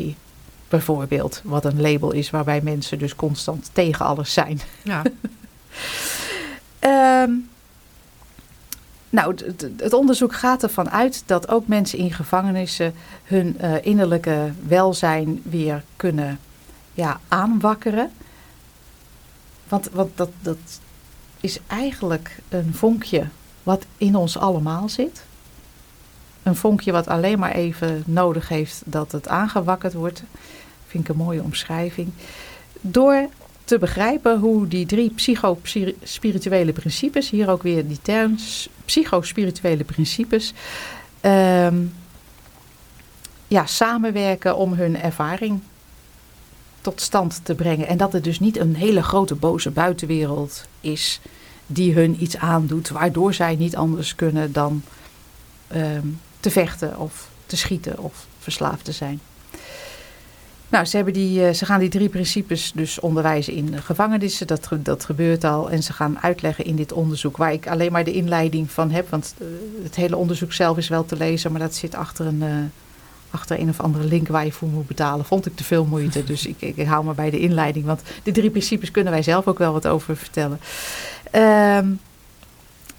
bijvoorbeeld, 0.68 1.40
wat 1.44 1.64
een 1.64 1.80
label 1.80 2.12
is 2.12 2.30
waarbij 2.30 2.60
mensen 2.60 2.98
dus 2.98 3.16
constant 3.16 3.70
tegen 3.72 4.06
alles 4.06 4.32
zijn. 4.32 4.60
Ja. 4.82 5.02
um, 7.22 7.48
nou, 9.14 9.34
het, 9.76 9.92
onderzoek 9.92 10.34
gaat 10.34 10.62
ervan 10.62 10.90
uit 10.90 11.22
dat 11.26 11.48
ook 11.48 11.66
mensen 11.66 11.98
in 11.98 12.12
gevangenissen 12.12 12.94
hun 13.24 13.56
uh, 13.60 13.84
innerlijke 13.84 14.52
welzijn 14.66 15.40
weer 15.42 15.84
kunnen 15.96 16.38
ja, 16.92 17.20
aanwakkeren. 17.28 18.10
Want, 19.68 19.88
want 19.92 20.10
dat, 20.14 20.30
dat 20.40 20.58
is 21.40 21.58
eigenlijk 21.66 22.38
een 22.48 22.74
vonkje 22.74 23.26
wat 23.62 23.86
in 23.96 24.16
ons 24.16 24.38
allemaal 24.38 24.88
zit. 24.88 25.24
Een 26.42 26.56
vonkje 26.56 26.92
wat 26.92 27.08
alleen 27.08 27.38
maar 27.38 27.52
even 27.52 28.02
nodig 28.06 28.48
heeft 28.48 28.82
dat 28.84 29.12
het 29.12 29.28
aangewakkerd 29.28 29.92
wordt. 29.92 30.22
Vind 30.86 31.04
ik 31.04 31.10
een 31.10 31.24
mooie 31.24 31.42
omschrijving. 31.42 32.10
Door 32.80 33.28
te 33.64 33.78
begrijpen 33.78 34.38
hoe 34.38 34.68
die 34.68 34.86
drie 34.86 35.10
psychospirituele 35.10 36.72
principes, 36.72 37.30
hier 37.30 37.50
ook 37.50 37.62
weer 37.62 37.88
die 37.88 37.98
term 38.02 38.36
psychospirituele 38.84 39.84
principes, 39.84 40.52
um, 41.20 41.94
ja, 43.48 43.66
samenwerken 43.66 44.56
om 44.56 44.72
hun 44.72 45.00
ervaring 45.00 45.60
tot 46.80 47.00
stand 47.00 47.40
te 47.44 47.54
brengen. 47.54 47.86
En 47.86 47.96
dat 47.96 48.12
het 48.12 48.24
dus 48.24 48.40
niet 48.40 48.58
een 48.58 48.74
hele 48.74 49.02
grote 49.02 49.34
boze 49.34 49.70
buitenwereld 49.70 50.64
is 50.80 51.20
die 51.66 51.94
hun 51.94 52.22
iets 52.22 52.36
aandoet, 52.36 52.88
waardoor 52.88 53.34
zij 53.34 53.56
niet 53.56 53.76
anders 53.76 54.14
kunnen 54.14 54.52
dan 54.52 54.82
um, 55.74 56.20
te 56.40 56.50
vechten 56.50 56.98
of 56.98 57.28
te 57.46 57.56
schieten 57.56 57.98
of 57.98 58.26
verslaafd 58.38 58.84
te 58.84 58.92
zijn. 58.92 59.20
Nou, 60.74 60.86
ze, 60.86 60.96
hebben 60.96 61.14
die, 61.14 61.46
eh, 61.46 61.54
ze 61.54 61.64
gaan 61.64 61.80
die 61.80 61.88
drie 61.88 62.08
principes 62.08 62.72
dus 62.74 63.00
onderwijzen 63.00 63.52
in 63.52 63.82
gevangenissen. 63.82 64.46
Dat, 64.46 64.68
dat 64.78 65.04
gebeurt 65.04 65.44
al. 65.44 65.70
En 65.70 65.82
ze 65.82 65.92
gaan 65.92 66.18
uitleggen 66.20 66.64
in 66.64 66.76
dit 66.76 66.92
onderzoek, 66.92 67.36
waar 67.36 67.52
ik 67.52 67.68
alleen 67.68 67.92
maar 67.92 68.04
de 68.04 68.12
inleiding 68.12 68.70
van 68.70 68.90
heb. 68.90 69.10
Want 69.10 69.34
eh, 69.38 69.46
het 69.82 69.94
hele 69.94 70.16
onderzoek 70.16 70.52
zelf 70.52 70.76
is 70.76 70.88
wel 70.88 71.04
te 71.04 71.16
lezen, 71.16 71.52
maar 71.52 71.60
dat 71.60 71.74
zit 71.74 71.94
achter 71.94 72.26
een, 72.26 72.42
uh, 72.42 72.54
achter 73.30 73.60
een 73.60 73.68
of 73.68 73.80
andere 73.80 74.04
link 74.04 74.28
waar 74.28 74.44
je 74.44 74.52
voor 74.52 74.68
moet 74.68 74.86
betalen. 74.86 75.24
Vond 75.24 75.46
ik 75.46 75.56
te 75.56 75.64
veel 75.64 75.84
moeite. 75.84 76.24
Dus 76.24 76.46
ik, 76.46 76.60
ik, 76.60 76.86
hou 76.86 77.04
maar 77.04 77.14
bij 77.14 77.30
de 77.30 77.40
inleiding. 77.40 77.84
Want 77.84 78.02
de 78.22 78.32
drie 78.32 78.50
principes 78.50 78.90
kunnen 78.90 79.12
wij 79.12 79.22
zelf 79.22 79.46
ook 79.46 79.58
wel 79.58 79.72
wat 79.72 79.86
over 79.86 80.16
vertellen. 80.16 80.60
Um, 81.32 82.00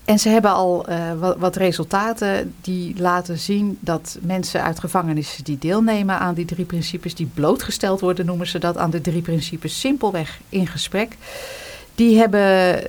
en 0.06 0.20
ze 0.20 0.30
hebben 0.30 0.52
al 0.52 0.90
uh, 0.90 1.34
wat, 1.38 1.56
resultaten 1.56 2.54
die 2.62 3.00
laten 3.00 3.38
zien 3.38 3.78
dat 3.80 4.18
mensen 4.22 4.64
uit 4.64 4.80
gevangenissen 4.80 5.44
die 5.44 5.58
deelnemen 5.58 6.20
aan 6.20 6.34
die 6.34 6.46
drie 6.46 6.66
principes, 6.66 7.16
die 7.16 7.30
blootgesteld 7.34 8.00
worden, 8.00 8.26
noemen 8.26 8.48
ze 8.48 8.60
dat, 8.60 8.78
aan 8.78 8.90
de 8.90 9.02
drie 9.02 9.22
principes, 9.22 9.80
simpelweg 9.80 10.40
in 10.50 10.68
gesprek. 10.68 11.18
Die, 11.96 12.18
hebben, 12.18 12.82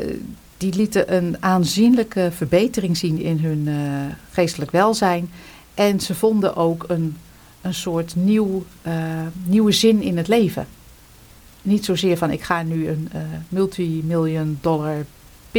die 0.57 0.75
lieten 0.75 1.15
een 1.15 1.37
aanzienlijke 1.41 2.31
verbetering 2.33 2.97
zien 2.97 3.21
in 3.21 3.39
hun 3.39 3.67
uh, 3.67 3.77
geestelijk 4.31 4.71
welzijn. 4.71 5.31
En 5.75 6.01
ze 6.01 6.15
vonden 6.15 6.57
ook 6.57 6.85
een, 6.89 7.17
een 7.61 7.75
soort 7.75 8.17
nieuw, 8.17 8.65
nieuwe 9.45 9.73
zin 9.73 10.03
in 10.03 10.17
het 10.17 10.29
leven. 10.29 10.67
Niet 11.63 11.85
zozeer 11.85 12.17
van 12.17 12.31
ik 12.31 12.43
ga 12.43 12.63
nu 12.63 12.89
een 12.89 13.09
multimillion 13.49 14.59
dollar 14.61 15.05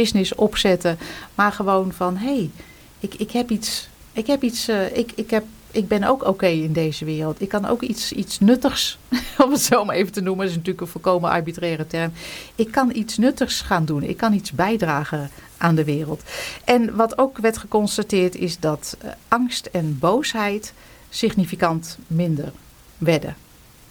business 0.00 0.34
opzetten. 0.34 0.98
Maar 1.34 1.52
gewoon 1.52 1.92
van, 1.92 2.16
hé, 2.16 2.34
hey, 2.34 2.50
ik, 2.98 3.14
ik 3.14 3.30
heb 3.30 3.50
iets, 3.50 3.88
ik 4.12 4.26
heb 4.26 4.42
iets, 4.42 4.68
uh, 4.68 4.96
ik, 4.96 5.12
ik, 5.14 5.30
heb, 5.30 5.44
ik 5.70 5.88
ben 5.88 6.04
ook 6.04 6.26
oké 6.26 6.46
in 6.46 6.72
deze 6.72 7.04
wereld. 7.04 7.40
Ik 7.40 7.48
kan 7.48 7.66
ook 7.66 7.82
iets, 7.82 8.12
iets 8.12 8.40
nuttigs, 8.40 8.98
om 9.44 9.50
het 9.50 9.60
zo 9.60 9.84
maar 9.84 9.96
even 9.96 10.12
te 10.12 10.20
noemen, 10.20 10.40
dat 10.40 10.50
is 10.50 10.56
natuurlijk 10.56 10.84
een 10.84 10.92
volkomen 10.92 11.30
arbitraire 11.30 11.86
term. 11.86 12.12
Ik 12.54 12.70
kan 12.70 12.90
iets 12.94 13.16
nuttigs 13.16 13.60
gaan 13.60 13.84
doen. 13.84 14.02
Ik 14.02 14.16
kan 14.16 14.32
iets 14.32 14.52
bijdragen 14.52 15.30
aan 15.56 15.74
de 15.74 15.84
wereld. 15.84 16.22
En 16.64 16.96
wat 16.96 17.18
ook 17.18 17.38
werd 17.38 17.58
geconstateerd 17.58 18.34
is 18.34 18.58
dat 18.58 18.96
uh, 19.04 19.10
angst 19.28 19.66
en 19.66 19.98
boosheid 19.98 20.72
significant 21.08 21.98
minder 22.06 22.52
werden. 22.98 23.36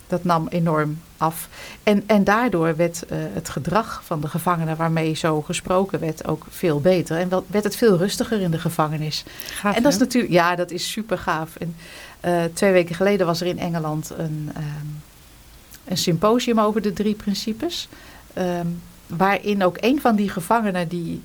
Dat 0.08 0.24
nam 0.24 0.48
enorm 0.48 1.00
af. 1.18 1.50
En, 1.84 2.04
en 2.06 2.24
daardoor 2.24 2.76
werd 2.76 3.04
uh, 3.04 3.18
het 3.34 3.50
gedrag 3.50 4.02
van 4.06 4.22
de 4.22 4.28
gevangenen 4.28 4.78
waarmee 4.78 5.14
zo 5.14 5.42
gesproken 5.42 6.00
werd 6.00 6.28
ook 6.28 6.46
veel 6.50 6.82
beter. 6.82 7.18
En 7.18 7.30
werd 7.48 7.64
het 7.64 7.76
veel 7.76 7.98
rustiger 7.98 8.42
in 8.42 8.52
de 8.52 8.60
gevangenis. 8.60 9.24
Gaaf, 9.54 9.76
en 9.76 9.84
dat 9.84 9.92
is 9.92 9.98
natuurlijk, 9.98 10.34
ja, 10.34 10.56
dat 10.56 10.72
is 10.72 10.92
super 10.92 11.18
gaaf. 11.18 11.56
En 11.56 11.76
uh, 12.26 12.44
twee 12.54 12.72
weken 12.72 12.96
geleden 12.96 13.26
was 13.26 13.42
er 13.42 13.48
in 13.48 13.60
Engeland 13.60 14.10
een, 14.18 14.52
um, 14.58 15.02
een 15.86 15.98
symposium 15.98 16.60
over 16.60 16.82
de 16.82 16.94
drie 16.94 17.16
principes. 17.16 17.88
Um, 18.38 18.82
waarin 19.08 19.64
ook 19.64 19.78
een 19.80 20.02
van 20.02 20.16
die 20.16 20.30
gevangenen 20.30 20.88
die 20.88 21.22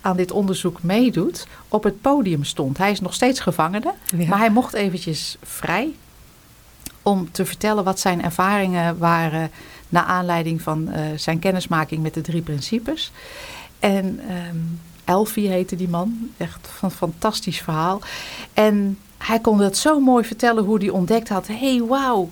aan 0.00 0.16
dit 0.16 0.30
onderzoek 0.30 0.82
meedoet, 0.82 1.46
op 1.68 1.84
het 1.84 2.00
podium 2.00 2.44
stond. 2.44 2.78
Hij 2.78 2.90
is 2.90 3.00
nog 3.00 3.14
steeds 3.14 3.40
gevangene, 3.40 3.94
ja. 4.16 4.26
maar 4.26 4.38
hij 4.38 4.50
mocht 4.50 4.74
eventjes 4.74 5.36
vrij 5.42 5.94
om 7.10 7.30
te 7.32 7.44
vertellen 7.44 7.84
wat 7.84 8.00
zijn 8.00 8.22
ervaringen 8.22 8.98
waren 8.98 9.50
naar 9.88 10.04
aanleiding 10.04 10.62
van 10.62 10.88
uh, 10.88 10.96
zijn 11.16 11.38
kennismaking 11.38 12.02
met 12.02 12.14
de 12.14 12.20
drie 12.20 12.42
principes. 12.42 13.12
En 13.78 14.20
um, 14.50 14.80
Elfie 15.04 15.48
heette 15.48 15.76
die 15.76 15.88
man, 15.88 16.30
echt 16.36 16.68
een 16.82 16.90
fantastisch 16.90 17.60
verhaal. 17.60 18.00
En 18.52 18.98
hij 19.18 19.40
kon 19.40 19.60
het 19.60 19.76
zo 19.76 20.00
mooi 20.00 20.24
vertellen 20.24 20.64
hoe 20.64 20.78
hij 20.78 20.88
ontdekt 20.88 21.28
had: 21.28 21.46
hey, 21.46 21.82
wauw, 21.88 22.30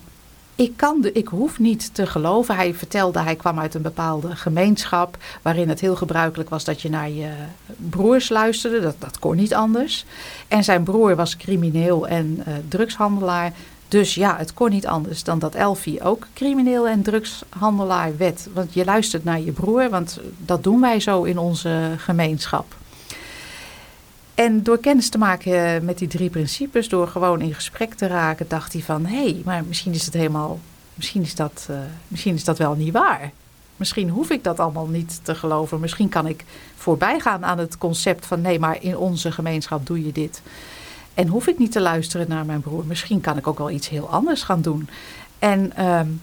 ik, 0.54 0.72
kan 0.76 1.00
de, 1.00 1.12
ik 1.12 1.28
hoef 1.28 1.58
niet 1.58 1.94
te 1.94 2.06
geloven. 2.06 2.56
Hij 2.56 2.74
vertelde, 2.74 3.20
hij 3.20 3.36
kwam 3.36 3.58
uit 3.58 3.74
een 3.74 3.82
bepaalde 3.82 4.36
gemeenschap 4.36 5.16
waarin 5.42 5.68
het 5.68 5.80
heel 5.80 5.96
gebruikelijk 5.96 6.50
was 6.50 6.64
dat 6.64 6.82
je 6.82 6.90
naar 6.90 7.10
je 7.10 7.30
broers 7.76 8.28
luisterde. 8.28 8.80
Dat, 8.80 8.94
dat 8.98 9.18
kon 9.18 9.36
niet 9.36 9.54
anders. 9.54 10.04
En 10.48 10.64
zijn 10.64 10.82
broer 10.82 11.16
was 11.16 11.36
crimineel 11.36 12.08
en 12.08 12.36
uh, 12.38 12.54
drugshandelaar. 12.68 13.52
Dus 13.88 14.14
ja, 14.14 14.36
het 14.36 14.54
kon 14.54 14.70
niet 14.70 14.86
anders 14.86 15.24
dan 15.24 15.38
dat 15.38 15.54
Elfie 15.54 16.02
ook 16.02 16.26
crimineel 16.34 16.88
en 16.88 17.02
drugshandelaar 17.02 18.16
werd. 18.16 18.48
Want 18.52 18.74
je 18.74 18.84
luistert 18.84 19.24
naar 19.24 19.40
je 19.40 19.52
broer, 19.52 19.90
want 19.90 20.20
dat 20.38 20.62
doen 20.62 20.80
wij 20.80 21.00
zo 21.00 21.22
in 21.22 21.38
onze 21.38 21.94
gemeenschap. 21.96 22.76
En 24.34 24.62
door 24.62 24.78
kennis 24.78 25.08
te 25.08 25.18
maken 25.18 25.84
met 25.84 25.98
die 25.98 26.08
drie 26.08 26.30
principes, 26.30 26.88
door 26.88 27.08
gewoon 27.08 27.40
in 27.40 27.54
gesprek 27.54 27.94
te 27.94 28.06
raken, 28.06 28.48
dacht 28.48 28.72
hij 28.72 28.82
van 28.82 29.06
hé, 29.06 29.22
hey, 29.22 29.42
maar 29.44 29.64
misschien 29.64 29.92
is 29.92 30.04
het 30.04 30.14
helemaal, 30.14 30.60
misschien 30.94 31.22
is 31.22 31.34
dat, 31.34 31.66
uh, 31.70 31.76
misschien 32.08 32.34
is 32.34 32.44
dat 32.44 32.58
wel 32.58 32.74
niet 32.74 32.92
waar. 32.92 33.32
Misschien 33.76 34.08
hoef 34.08 34.30
ik 34.30 34.44
dat 34.44 34.60
allemaal 34.60 34.86
niet 34.86 35.20
te 35.22 35.34
geloven. 35.34 35.80
Misschien 35.80 36.08
kan 36.08 36.26
ik 36.26 36.44
voorbij 36.76 37.20
gaan 37.20 37.44
aan 37.44 37.58
het 37.58 37.78
concept 37.78 38.26
van 38.26 38.40
nee, 38.40 38.58
maar 38.58 38.82
in 38.82 38.96
onze 38.96 39.32
gemeenschap 39.32 39.86
doe 39.86 40.04
je 40.04 40.12
dit. 40.12 40.42
En 41.18 41.28
hoef 41.28 41.46
ik 41.46 41.58
niet 41.58 41.72
te 41.72 41.80
luisteren 41.80 42.28
naar 42.28 42.44
mijn 42.44 42.60
broer. 42.60 42.84
Misschien 42.86 43.20
kan 43.20 43.36
ik 43.36 43.46
ook 43.46 43.58
wel 43.58 43.70
iets 43.70 43.88
heel 43.88 44.08
anders 44.08 44.42
gaan 44.42 44.62
doen. 44.62 44.88
En, 45.38 45.86
um, 45.86 46.20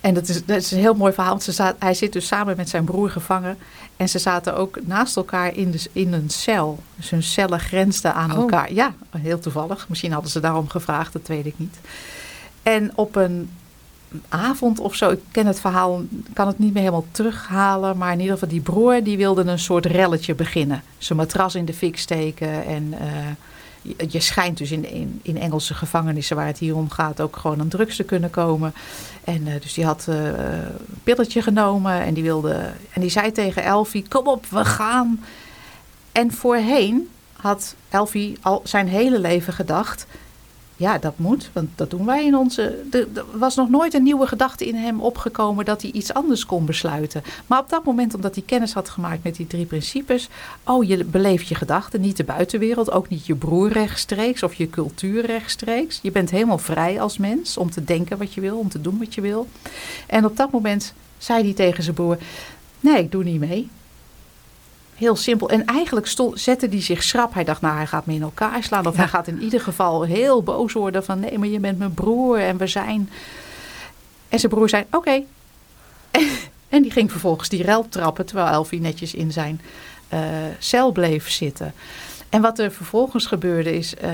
en 0.00 0.14
dat, 0.14 0.28
is, 0.28 0.44
dat 0.44 0.56
is 0.56 0.70
een 0.70 0.78
heel 0.78 0.94
mooi 0.94 1.12
verhaal. 1.12 1.30
Want 1.30 1.42
ze 1.42 1.74
hij 1.78 1.94
zit 1.94 2.12
dus 2.12 2.26
samen 2.26 2.56
met 2.56 2.68
zijn 2.68 2.84
broer 2.84 3.10
gevangen. 3.10 3.58
En 3.96 4.08
ze 4.08 4.18
zaten 4.18 4.56
ook 4.56 4.78
naast 4.86 5.16
elkaar 5.16 5.56
in, 5.56 5.70
de, 5.70 5.88
in 5.92 6.12
een 6.12 6.30
cel. 6.30 6.78
Dus 6.96 7.10
hun 7.10 7.22
cellen 7.22 7.60
grensden 7.60 8.14
aan 8.14 8.32
oh. 8.32 8.36
elkaar. 8.36 8.72
Ja, 8.72 8.94
heel 9.10 9.38
toevallig. 9.38 9.88
Misschien 9.88 10.12
hadden 10.12 10.30
ze 10.30 10.40
daarom 10.40 10.68
gevraagd, 10.68 11.12
dat 11.12 11.26
weet 11.26 11.46
ik 11.46 11.54
niet. 11.56 11.76
En 12.62 12.92
op 12.94 13.16
een 13.16 13.50
avond 14.28 14.78
of 14.78 14.94
zo. 14.94 15.10
Ik 15.10 15.20
ken 15.30 15.46
het 15.46 15.60
verhaal, 15.60 16.02
kan 16.32 16.46
het 16.46 16.58
niet 16.58 16.72
meer 16.72 16.82
helemaal 16.82 17.06
terughalen. 17.10 17.96
Maar 17.96 18.12
in 18.12 18.20
ieder 18.20 18.32
geval, 18.32 18.48
die 18.48 18.60
broer 18.60 19.02
die 19.02 19.16
wilde 19.16 19.44
een 19.44 19.58
soort 19.58 19.86
relletje 19.86 20.34
beginnen. 20.34 20.82
Zijn 20.98 21.18
matras 21.18 21.54
in 21.54 21.64
de 21.64 21.74
fik 21.74 21.98
steken. 21.98 22.64
En 22.64 22.94
uh, 23.00 24.06
je, 24.08 24.20
schijnt 24.20 24.58
dus 24.58 24.70
in, 24.70 25.20
in, 25.22 25.38
Engelse 25.38 25.74
gevangenissen 25.74 26.36
waar 26.36 26.46
het 26.46 26.58
hier 26.58 26.76
om 26.76 26.90
gaat 26.90 27.20
ook 27.20 27.36
gewoon 27.36 27.60
aan 27.60 27.68
drugs 27.68 27.96
te 27.96 28.04
kunnen 28.04 28.30
komen. 28.30 28.74
En 29.24 29.46
uh, 29.46 29.60
dus 29.60 29.74
die 29.74 29.84
had 29.84 30.06
uh, 30.08 30.26
een 30.26 31.00
pilletje 31.02 31.42
genomen 31.42 32.00
en 32.00 32.14
die 32.14 32.22
wilde. 32.22 32.70
En 32.92 33.00
die 33.00 33.10
zei 33.10 33.32
tegen 33.32 33.62
Elfie: 33.62 34.04
Kom 34.08 34.26
op, 34.26 34.46
we 34.46 34.64
gaan. 34.64 35.24
En 36.12 36.32
voorheen 36.32 37.08
had 37.32 37.74
Elfie 37.88 38.38
al 38.40 38.60
zijn 38.64 38.88
hele 38.88 39.18
leven 39.18 39.52
gedacht... 39.52 40.06
Ja, 40.76 40.98
dat 40.98 41.18
moet, 41.18 41.50
want 41.52 41.68
dat 41.74 41.90
doen 41.90 42.04
wij 42.04 42.24
in 42.24 42.36
onze. 42.36 42.82
Er 42.90 43.06
was 43.32 43.56
nog 43.56 43.68
nooit 43.68 43.94
een 43.94 44.02
nieuwe 44.02 44.26
gedachte 44.26 44.66
in 44.66 44.74
hem 44.74 45.00
opgekomen 45.00 45.64
dat 45.64 45.82
hij 45.82 45.90
iets 45.90 46.12
anders 46.12 46.46
kon 46.46 46.64
besluiten. 46.64 47.22
Maar 47.46 47.58
op 47.58 47.68
dat 47.68 47.84
moment, 47.84 48.14
omdat 48.14 48.34
hij 48.34 48.44
kennis 48.46 48.72
had 48.72 48.88
gemaakt 48.88 49.24
met 49.24 49.36
die 49.36 49.46
drie 49.46 49.66
principes. 49.66 50.28
Oh, 50.64 50.84
je 50.84 51.04
beleeft 51.04 51.48
je 51.48 51.54
gedachten, 51.54 52.00
niet 52.00 52.16
de 52.16 52.24
buitenwereld, 52.24 52.90
ook 52.90 53.08
niet 53.08 53.26
je 53.26 53.34
broer 53.34 53.72
rechtstreeks 53.72 54.42
of 54.42 54.54
je 54.54 54.70
cultuur 54.70 55.26
rechtstreeks. 55.26 55.98
Je 56.02 56.10
bent 56.10 56.30
helemaal 56.30 56.58
vrij 56.58 57.00
als 57.00 57.18
mens 57.18 57.56
om 57.56 57.70
te 57.70 57.84
denken 57.84 58.18
wat 58.18 58.34
je 58.34 58.40
wil, 58.40 58.58
om 58.58 58.68
te 58.68 58.80
doen 58.80 58.98
wat 58.98 59.14
je 59.14 59.20
wil. 59.20 59.48
En 60.06 60.24
op 60.24 60.36
dat 60.36 60.50
moment 60.50 60.94
zei 61.18 61.42
hij 61.42 61.54
tegen 61.54 61.82
zijn 61.82 61.94
broer: 61.94 62.18
Nee, 62.80 62.98
ik 62.98 63.12
doe 63.12 63.24
niet 63.24 63.40
mee. 63.40 63.68
Heel 64.94 65.16
simpel. 65.16 65.48
En 65.48 65.64
eigenlijk 65.64 66.06
stond, 66.06 66.40
zette 66.40 66.66
hij 66.66 66.82
zich 66.82 67.02
schrap. 67.02 67.34
Hij 67.34 67.44
dacht, 67.44 67.60
nou, 67.60 67.76
hij 67.76 67.86
gaat 67.86 68.06
me 68.06 68.14
in 68.14 68.22
elkaar 68.22 68.62
slaan. 68.62 68.86
Of 68.86 68.96
hij 68.96 69.08
gaat 69.08 69.28
in 69.28 69.42
ieder 69.42 69.60
geval 69.60 70.02
heel 70.02 70.42
boos 70.42 70.72
worden 70.72 71.04
van... 71.04 71.20
nee, 71.20 71.38
maar 71.38 71.48
je 71.48 71.58
bent 71.58 71.78
mijn 71.78 71.94
broer 71.94 72.38
en 72.38 72.56
we 72.56 72.66
zijn... 72.66 73.10
En 74.28 74.38
zijn 74.38 74.52
broer 74.52 74.68
zei, 74.68 74.84
oké. 74.90 75.22
En, 76.68 76.82
die 76.82 76.90
ging 76.90 77.10
vervolgens 77.10 77.48
die 77.48 77.62
rel 77.62 77.88
trappen... 77.88 78.26
terwijl 78.26 78.48
Elfie 78.48 78.80
netjes 78.80 79.14
in 79.14 79.32
zijn 79.32 79.60
uh, 80.12 80.20
cel 80.58 80.92
bleef 80.92 81.30
zitten. 81.30 81.74
En 82.28 82.40
wat 82.40 82.58
er 82.58 82.72
vervolgens 82.72 83.26
gebeurde 83.26 83.76
is... 83.76 83.94
Uh, 83.94 84.10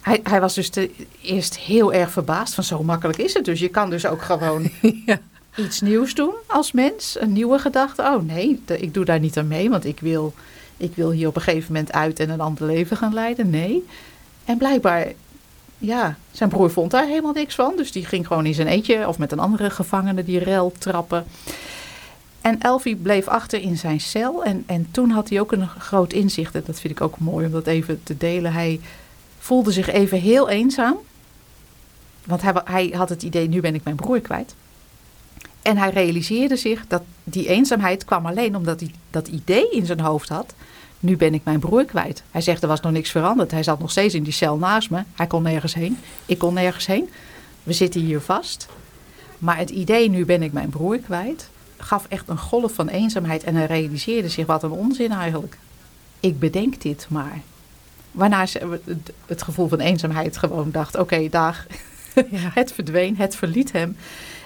hij, 0.00 0.20
hij, 0.22 0.40
was 0.40 0.54
dus 0.54 0.68
te, 0.68 0.90
eerst 1.20 1.58
heel 1.58 1.92
erg 1.92 2.10
verbaasd 2.10 2.54
van 2.54 2.64
zo 2.64 2.82
makkelijk 2.82 3.18
is 3.18 3.34
het 3.34 3.44
dus. 3.44 3.60
Je 3.60 3.68
kan 3.68 3.90
dus 3.90 4.06
ook 4.06 4.22
gewoon 4.22 4.70
ja 5.06 5.18
iets 5.56 5.80
nieuws 5.80 6.14
doen 6.14 6.34
als 6.46 6.72
mens? 6.72 7.16
Een 7.20 7.32
nieuwe 7.32 7.58
gedachte? 7.58 8.02
Oh 8.02 8.22
nee, 8.22 8.62
ik 8.66 8.94
doe 8.94 9.04
daar 9.04 9.20
niet 9.20 9.38
aan 9.38 9.48
mee, 9.48 9.70
want 9.70 9.84
ik 9.84 10.00
wil, 10.00 10.34
ik 10.76 10.92
wil 10.94 11.10
hier 11.10 11.28
op 11.28 11.36
een 11.36 11.42
gegeven 11.42 11.72
moment 11.72 11.92
uit 11.92 12.20
en 12.20 12.30
een 12.30 12.40
ander 12.40 12.66
leven 12.66 12.96
gaan 12.96 13.14
leiden. 13.14 13.50
Nee. 13.50 13.84
En 14.44 14.58
blijkbaar, 14.58 15.12
ja, 15.78 16.16
zijn 16.30 16.48
broer 16.48 16.70
vond 16.70 16.90
daar 16.90 17.06
helemaal 17.06 17.32
niks 17.32 17.54
van. 17.54 17.76
Dus 17.76 17.92
die 17.92 18.04
ging 18.04 18.26
gewoon 18.26 18.46
in 18.46 18.54
zijn 18.54 18.68
eentje 18.68 19.08
of 19.08 19.18
met 19.18 19.32
een 19.32 19.38
andere 19.38 19.70
gevangene 19.70 20.24
die 20.24 20.38
rel 20.38 20.72
trappen. 20.78 21.24
En 22.40 22.60
Elfie 22.60 22.96
bleef 22.96 23.28
achter 23.28 23.60
in 23.60 23.76
zijn 23.76 24.00
cel. 24.00 24.44
En, 24.44 24.62
en 24.66 24.88
toen 24.90 25.10
had 25.10 25.28
hij 25.28 25.40
ook 25.40 25.52
een 25.52 25.68
groot 25.68 26.12
inzicht. 26.12 26.54
En 26.54 26.62
dat 26.66 26.80
vind 26.80 26.92
ik 26.92 27.00
ook 27.00 27.18
mooi 27.18 27.46
om 27.46 27.52
dat 27.52 27.66
even 27.66 28.00
te 28.02 28.16
delen. 28.16 28.52
Hij 28.52 28.80
voelde 29.38 29.72
zich 29.72 29.90
even 29.90 30.20
heel 30.20 30.48
eenzaam. 30.48 30.96
Want 32.24 32.42
hij, 32.42 32.52
hij 32.64 32.92
had 32.96 33.08
het 33.08 33.22
idee, 33.22 33.48
nu 33.48 33.60
ben 33.60 33.74
ik 33.74 33.84
mijn 33.84 33.96
broer 33.96 34.20
kwijt. 34.20 34.54
En 35.64 35.76
hij 35.76 35.90
realiseerde 35.90 36.56
zich 36.56 36.86
dat 36.86 37.02
die 37.24 37.48
eenzaamheid 37.48 38.04
kwam 38.04 38.26
alleen 38.26 38.56
omdat 38.56 38.80
hij 38.80 38.90
dat 39.10 39.28
idee 39.28 39.70
in 39.70 39.86
zijn 39.86 40.00
hoofd 40.00 40.28
had. 40.28 40.54
Nu 41.00 41.16
ben 41.16 41.34
ik 41.34 41.44
mijn 41.44 41.58
broer 41.60 41.84
kwijt. 41.84 42.22
Hij 42.30 42.40
zegt 42.40 42.62
er 42.62 42.68
was 42.68 42.80
nog 42.80 42.92
niks 42.92 43.10
veranderd. 43.10 43.50
Hij 43.50 43.62
zat 43.62 43.78
nog 43.78 43.90
steeds 43.90 44.14
in 44.14 44.22
die 44.22 44.32
cel 44.32 44.56
naast 44.56 44.90
me. 44.90 45.02
Hij 45.14 45.26
kon 45.26 45.42
nergens 45.42 45.74
heen. 45.74 45.98
Ik 46.26 46.38
kon 46.38 46.54
nergens 46.54 46.86
heen. 46.86 47.10
We 47.62 47.72
zitten 47.72 48.00
hier 48.00 48.20
vast. 48.20 48.68
Maar 49.38 49.56
het 49.58 49.70
idee 49.70 50.10
nu 50.10 50.24
ben 50.24 50.42
ik 50.42 50.52
mijn 50.52 50.68
broer 50.68 50.98
kwijt 50.98 51.48
gaf 51.76 52.06
echt 52.08 52.28
een 52.28 52.38
golf 52.38 52.72
van 52.72 52.88
eenzaamheid. 52.88 53.44
En 53.44 53.54
hij 53.54 53.66
realiseerde 53.66 54.28
zich 54.28 54.46
wat 54.46 54.62
een 54.62 54.70
onzin 54.70 55.12
eigenlijk. 55.12 55.58
Ik 56.20 56.38
bedenk 56.38 56.82
dit 56.82 57.06
maar. 57.10 57.40
Waarna 58.10 58.46
ze 58.46 58.80
het 59.26 59.42
gevoel 59.42 59.68
van 59.68 59.80
eenzaamheid 59.80 60.36
gewoon 60.36 60.70
dacht: 60.70 60.96
oké, 60.96 61.28
dag. 61.28 61.66
het 62.60 62.72
verdween, 62.72 63.16
het 63.16 63.36
verliet 63.36 63.72
hem. 63.72 63.96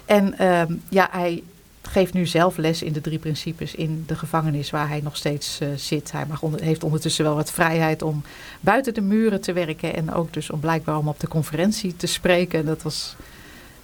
En 0.08 0.38
ehm, 0.38 0.74
ja, 0.88 1.08
hij 1.10 1.42
geeft 1.82 2.12
nu 2.12 2.26
zelf 2.26 2.56
les 2.56 2.82
in 2.82 2.92
de 2.92 3.00
drie 3.00 3.18
principes 3.18 3.74
in 3.74 4.04
de 4.06 4.14
gevangenis 4.14 4.70
waar 4.70 4.88
hij 4.88 5.00
nog 5.00 5.16
steeds 5.16 5.60
uh, 5.60 5.68
zit. 5.76 6.12
Hij 6.12 6.26
heeft 6.56 6.84
ondertussen 6.84 7.24
wel 7.24 7.34
wat 7.34 7.52
vrijheid 7.52 8.02
om 8.02 8.22
buiten 8.60 8.94
de 8.94 9.00
muren 9.00 9.40
te 9.40 9.52
werken 9.52 9.94
en 9.94 10.12
ook 10.12 10.32
dus 10.32 10.50
om 10.50 10.60
blijkbaar 10.60 10.98
om 10.98 11.08
op 11.08 11.20
de 11.20 11.28
conferentie 11.28 11.96
te 11.96 12.06
spreken. 12.06 12.66
Dat 12.66 12.82
was 12.82 13.16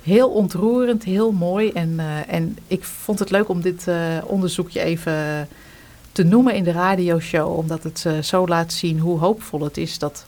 heel 0.02 0.28
ontroerend, 0.28 1.04
heel 1.04 1.32
mooi. 1.32 1.70
En, 1.70 1.92
uh, 1.96 2.34
en 2.34 2.58
ik 2.66 2.84
vond 2.84 3.18
het 3.18 3.30
leuk 3.30 3.48
om 3.48 3.60
dit 3.60 3.86
uh, 3.88 3.96
onderzoekje 4.24 4.80
even 4.80 5.48
te 6.12 6.22
noemen 6.22 6.54
in 6.54 6.64
de 6.64 6.72
radioshow, 6.72 7.58
omdat 7.58 7.82
het 7.82 8.06
zo 8.26 8.46
laat 8.46 8.72
zien 8.72 8.98
hoe 8.98 9.18
hoopvol 9.18 9.60
het 9.60 9.76
is 9.76 9.98
dat 9.98 10.26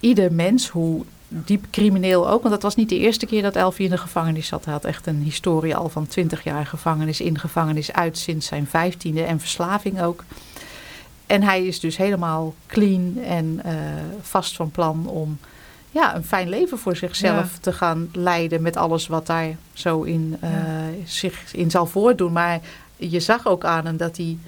ieder 0.00 0.32
mens, 0.32 0.68
hoe 0.68 1.04
diep 1.28 1.64
crimineel 1.70 2.30
ook. 2.30 2.40
Want 2.40 2.54
dat 2.54 2.62
was 2.62 2.74
niet 2.74 2.88
de 2.88 2.98
eerste 2.98 3.26
keer 3.26 3.42
dat 3.42 3.56
Elfie 3.56 3.84
in 3.84 3.90
de 3.90 3.98
gevangenis 3.98 4.46
zat. 4.46 4.64
Hij 4.64 4.74
had 4.74 4.84
echt 4.84 5.06
een 5.06 5.22
historie 5.22 5.76
al 5.76 5.88
van 5.88 6.06
20 6.06 6.44
jaar 6.44 6.66
gevangenis, 6.66 7.20
in 7.20 7.38
gevangenis 7.38 7.92
uit 7.92 8.18
sinds 8.18 8.46
zijn 8.46 8.66
vijftiende 8.66 9.22
en 9.22 9.40
verslaving 9.40 10.02
ook. 10.02 10.24
En 11.26 11.42
hij 11.42 11.66
is 11.66 11.80
dus 11.80 11.96
helemaal 11.96 12.54
clean 12.66 13.18
en 13.24 13.60
uh, 13.66 13.72
vast 14.20 14.56
van 14.56 14.70
plan 14.70 15.06
om 15.06 15.38
ja, 15.90 16.16
een 16.16 16.24
fijn 16.24 16.48
leven 16.48 16.78
voor 16.78 16.96
zichzelf 16.96 17.58
te 17.58 17.72
gaan 17.72 18.08
leiden 18.12 18.62
met 18.62 18.76
alles 18.76 19.06
wat 19.06 19.26
daar 19.26 19.56
zo 19.72 20.02
in, 20.02 20.38
uh, 20.44 20.50
ja. 20.50 20.88
zich 21.04 21.54
in 21.54 21.70
zal 21.70 21.86
voordoen. 21.86 22.32
Maar 22.32 22.60
je 22.96 23.20
zag 23.20 23.46
ook 23.46 23.64
aan 23.64 23.86
hem 23.86 23.96
dat 23.96 24.16
hij, 24.16 24.38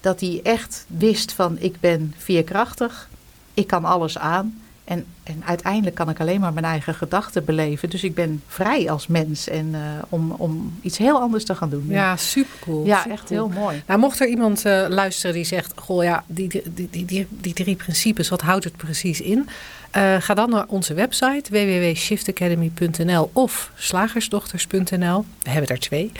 dat 0.00 0.20
hij 0.20 0.40
echt 0.42 0.84
wist 0.88 1.32
van 1.32 1.56
ik 1.58 1.80
ben 1.80 2.14
veerkrachtig, 2.16 3.08
ik 3.54 3.66
kan 3.66 3.84
alles 3.84 4.18
aan. 4.18 4.60
En, 4.86 5.04
en 5.22 5.42
uiteindelijk 5.44 5.96
kan 5.96 6.08
ik 6.08 6.20
alleen 6.20 6.40
maar 6.40 6.52
mijn 6.52 6.64
eigen 6.64 6.94
gedachten 6.94 7.44
beleven. 7.44 7.90
Dus 7.90 8.04
ik 8.04 8.14
ben 8.14 8.42
vrij 8.46 8.90
als 8.90 9.06
mens 9.06 9.48
en, 9.48 9.66
uh, 9.66 9.80
om, 10.08 10.30
om 10.30 10.78
iets 10.80 10.98
heel 10.98 11.20
anders 11.20 11.44
te 11.44 11.54
gaan 11.54 11.70
doen. 11.70 11.84
Ja, 11.88 12.16
supercool. 12.16 12.84
Ja, 12.84 12.96
super 12.96 13.12
echt 13.12 13.28
heel 13.28 13.48
mooi. 13.48 13.82
Nou, 13.86 14.00
mocht 14.00 14.20
er 14.20 14.28
iemand 14.28 14.66
uh, 14.66 14.86
luisteren 14.88 15.34
die 15.34 15.44
zegt: 15.44 15.72
Goh, 15.76 16.04
ja, 16.04 16.24
die, 16.26 16.48
die, 16.48 16.88
die, 16.90 17.04
die, 17.04 17.26
die 17.30 17.54
drie 17.54 17.76
principes, 17.76 18.28
wat 18.28 18.40
houdt 18.40 18.64
het 18.64 18.76
precies 18.76 19.20
in? 19.20 19.48
Uh, 19.96 20.16
ga 20.20 20.34
dan 20.34 20.50
naar 20.50 20.64
onze 20.68 20.94
website 20.94 21.50
www.shiftacademy.nl 21.50 23.30
of 23.32 23.70
slagersdochters.nl. 23.74 25.24
We 25.42 25.50
hebben 25.50 25.70
er 25.70 25.78
twee. 25.78 26.12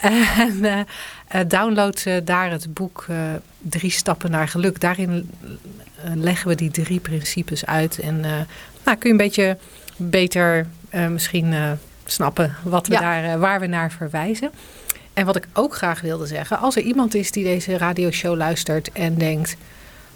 en 1.28 1.48
download 1.48 2.06
daar 2.24 2.50
het 2.50 2.74
boek 2.74 3.06
Drie 3.58 3.90
Stappen 3.90 4.30
naar 4.30 4.48
Geluk. 4.48 4.80
Daarin 4.80 5.30
leggen 6.14 6.48
we 6.48 6.54
die 6.54 6.70
drie 6.70 7.00
principes 7.00 7.66
uit. 7.66 7.98
En 7.98 8.20
nou, 8.84 8.98
kun 8.98 8.98
je 8.98 9.10
een 9.10 9.16
beetje 9.16 9.56
beter 9.96 10.66
misschien 11.10 11.78
snappen 12.04 12.56
wat 12.62 12.86
we 12.86 12.92
ja. 12.94 13.00
daar, 13.00 13.38
waar 13.38 13.60
we 13.60 13.66
naar 13.66 13.92
verwijzen. 13.92 14.50
En 15.12 15.26
wat 15.26 15.36
ik 15.36 15.46
ook 15.52 15.74
graag 15.74 16.00
wilde 16.00 16.26
zeggen, 16.26 16.58
als 16.58 16.76
er 16.76 16.82
iemand 16.82 17.14
is 17.14 17.30
die 17.30 17.44
deze 17.44 17.78
radioshow 17.78 18.36
luistert 18.36 18.92
en 18.92 19.14
denkt: 19.14 19.56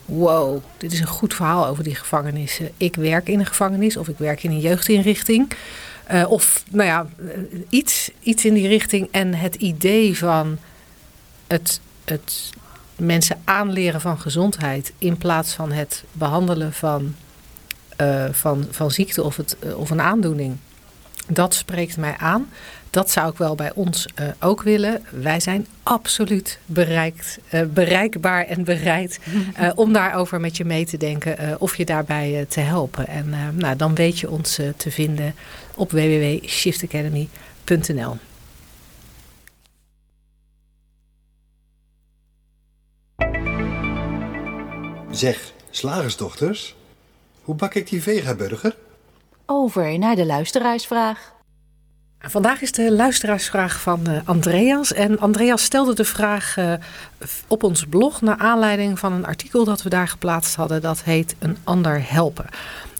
wow, 0.07 0.63
dit 0.77 0.93
is 0.93 1.01
een 1.01 1.07
goed 1.07 1.35
verhaal 1.35 1.67
over 1.67 1.85
die 1.85 1.95
gevangenissen. 1.95 2.71
Ik 2.77 2.97
werk 2.97 3.29
in 3.29 3.39
een 3.39 3.47
gevangenis 3.47 3.97
of 3.97 4.09
ik 4.09 4.19
werk 4.19 4.43
in 4.43 4.51
een 4.51 4.61
jeugdinrichting. 4.61 5.53
of 6.29 6.65
nou 6.71 6.89
ja, 6.89 7.07
iets, 7.69 8.11
iets 8.21 8.45
in 8.45 8.55
die 8.55 8.69
richting. 8.69 9.09
En 9.11 9.35
het 9.35 9.55
idee 9.55 10.19
van 10.19 10.59
het, 11.47 11.81
het 12.05 12.51
mensen 12.97 13.41
aanleren 13.45 14.01
van 14.01 14.21
gezondheid 14.21 14.93
in 14.99 15.17
plaats 15.17 15.53
van 15.53 15.73
het 15.73 16.05
behandelen 16.13 16.73
van, 16.73 17.15
uh, 18.01 18.25
van, 18.31 18.67
van 18.71 18.91
ziekte 18.91 19.23
of, 19.23 19.37
het, 19.37 19.57
of 19.77 19.91
een 19.91 20.01
aandoening. 20.01 20.57
Dat 21.27 21.55
spreekt 21.55 21.97
mij 21.97 22.15
aan. 22.19 22.51
Dat 22.91 23.11
zou 23.11 23.31
ik 23.31 23.39
wel 23.39 23.55
bij 23.55 23.73
ons 23.75 24.09
uh, 24.21 24.29
ook 24.41 24.63
willen. 24.63 25.05
Wij 25.11 25.41
zijn 25.41 25.67
absoluut 25.83 26.59
bereikt, 26.67 27.39
bereikbaar 27.69 28.45
en 28.45 28.65
bereid 28.65 29.21
om 29.75 29.93
daarover 29.93 30.41
met 30.41 30.57
je 30.57 30.65
mee 30.65 30.87
te 30.87 30.97
denken 30.97 31.61
of 31.61 31.77
je 31.77 31.85
daarbij 31.85 32.47
te 32.49 32.61
helpen. 32.61 33.07
En 33.07 33.35
nou, 33.55 33.77
dan 33.77 33.95
weet 33.95 34.19
je 34.19 34.31
ons 34.31 34.61
te 34.77 34.91
vinden 34.91 35.35
op 35.75 35.91
www.shiftacademy.nl. 35.91 38.17
Zeg, 45.17 45.53
slagersdochters, 45.71 46.77
hoe 47.43 47.55
bak 47.55 47.75
ik 47.75 47.89
die 47.89 48.03
vegaburger? 48.03 48.77
Over 49.47 49.99
naar 49.99 50.17
de 50.17 50.27
luisteraarsvraag. 50.27 51.35
Vandaag 52.19 52.61
is 52.61 52.73
de 52.73 52.93
luisteraarsvraag 52.93 53.81
van 53.81 54.01
uh, 54.09 54.19
Andreas. 54.25 54.93
En 54.93 55.19
Andreas 55.19 55.63
stelde 55.63 55.95
de 55.95 56.05
vraag 56.05 56.57
uh, 56.57 56.73
op 57.49 57.63
ons 57.63 57.85
blog 57.85 58.21
naar 58.21 58.37
aanleiding 58.37 58.99
van 58.99 59.13
een 59.13 59.27
artikel 59.27 59.65
dat 59.65 59.83
we 59.83 59.89
daar 59.89 60.09
geplaatst 60.09 60.55
hadden. 60.55 60.83
Dat 60.83 61.03
heet 61.03 61.35
Een 61.39 61.57
ander 61.65 62.11
helpen. 62.11 62.47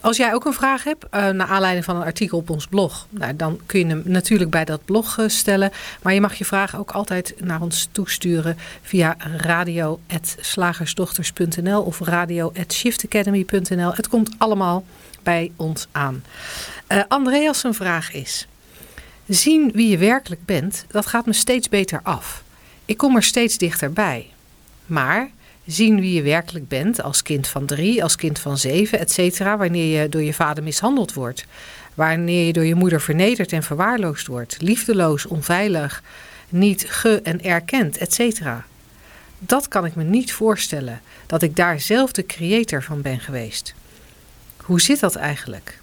Als 0.01 0.17
jij 0.17 0.33
ook 0.33 0.45
een 0.45 0.53
vraag 0.53 0.83
hebt, 0.83 1.05
uh, 1.05 1.29
naar 1.29 1.47
aanleiding 1.47 1.85
van 1.85 1.95
een 1.95 2.03
artikel 2.03 2.37
op 2.37 2.49
ons 2.49 2.67
blog, 2.67 3.07
nou, 3.09 3.35
dan 3.35 3.59
kun 3.65 3.79
je 3.79 3.85
hem 3.85 4.01
natuurlijk 4.05 4.49
bij 4.49 4.65
dat 4.65 4.85
blog 4.85 5.17
stellen. 5.27 5.71
Maar 6.01 6.13
je 6.13 6.21
mag 6.21 6.33
je 6.33 6.45
vraag 6.45 6.77
ook 6.77 6.91
altijd 6.91 7.35
naar 7.39 7.61
ons 7.61 7.89
toesturen 7.91 8.57
via 8.81 9.15
radio.slagersdochters.nl 9.37 11.81
of 11.81 11.99
radio.shiftacademy.nl. 11.99 13.93
Het 13.93 14.07
komt 14.07 14.35
allemaal 14.37 14.83
bij 15.27 15.51
ons 15.55 15.87
aan. 15.91 16.23
Uh, 16.89 17.03
Andreas, 17.07 17.63
een 17.63 17.73
vraag 17.73 18.13
is: 18.13 18.47
Zien 19.27 19.71
wie 19.73 19.89
je 19.89 19.97
werkelijk 19.97 20.45
bent, 20.45 20.85
dat 20.87 21.05
gaat 21.05 21.25
me 21.25 21.33
steeds 21.33 21.69
beter 21.69 21.99
af. 22.03 22.43
Ik 22.85 22.97
kom 22.97 23.15
er 23.15 23.23
steeds 23.23 23.57
dichterbij. 23.57 24.29
Maar 24.85 25.29
zien 25.65 25.99
wie 25.99 26.13
je 26.13 26.21
werkelijk 26.21 26.67
bent 26.67 27.01
als 27.01 27.21
kind 27.21 27.47
van 27.47 27.65
drie, 27.65 28.03
als 28.03 28.15
kind 28.15 28.39
van 28.39 28.57
zeven, 28.57 28.99
et 28.99 29.11
cetera, 29.11 29.57
wanneer 29.57 30.01
je 30.01 30.09
door 30.09 30.21
je 30.23 30.33
vader 30.33 30.63
mishandeld 30.63 31.13
wordt. 31.13 31.45
Wanneer 31.93 32.45
je 32.45 32.53
door 32.53 32.65
je 32.65 32.75
moeder 32.75 33.01
vernederd 33.01 33.51
en 33.51 33.63
verwaarloosd 33.63 34.27
wordt, 34.27 34.57
liefdeloos, 34.59 35.25
onveilig, 35.25 36.03
niet 36.49 36.85
ge- 36.89 37.21
en 37.23 37.43
erkend, 37.43 37.97
et 37.97 38.13
cetera. 38.13 38.65
Dat 39.39 39.67
kan 39.67 39.85
ik 39.85 39.95
me 39.95 40.03
niet 40.03 40.33
voorstellen, 40.33 41.01
dat 41.25 41.41
ik 41.41 41.55
daar 41.55 41.79
zelf 41.79 42.11
de 42.11 42.25
creator 42.25 42.83
van 42.83 43.01
ben 43.01 43.19
geweest. 43.19 43.73
Hoe 44.67 44.81
zit 44.81 44.99
dat 44.99 45.15
eigenlijk? 45.15 45.79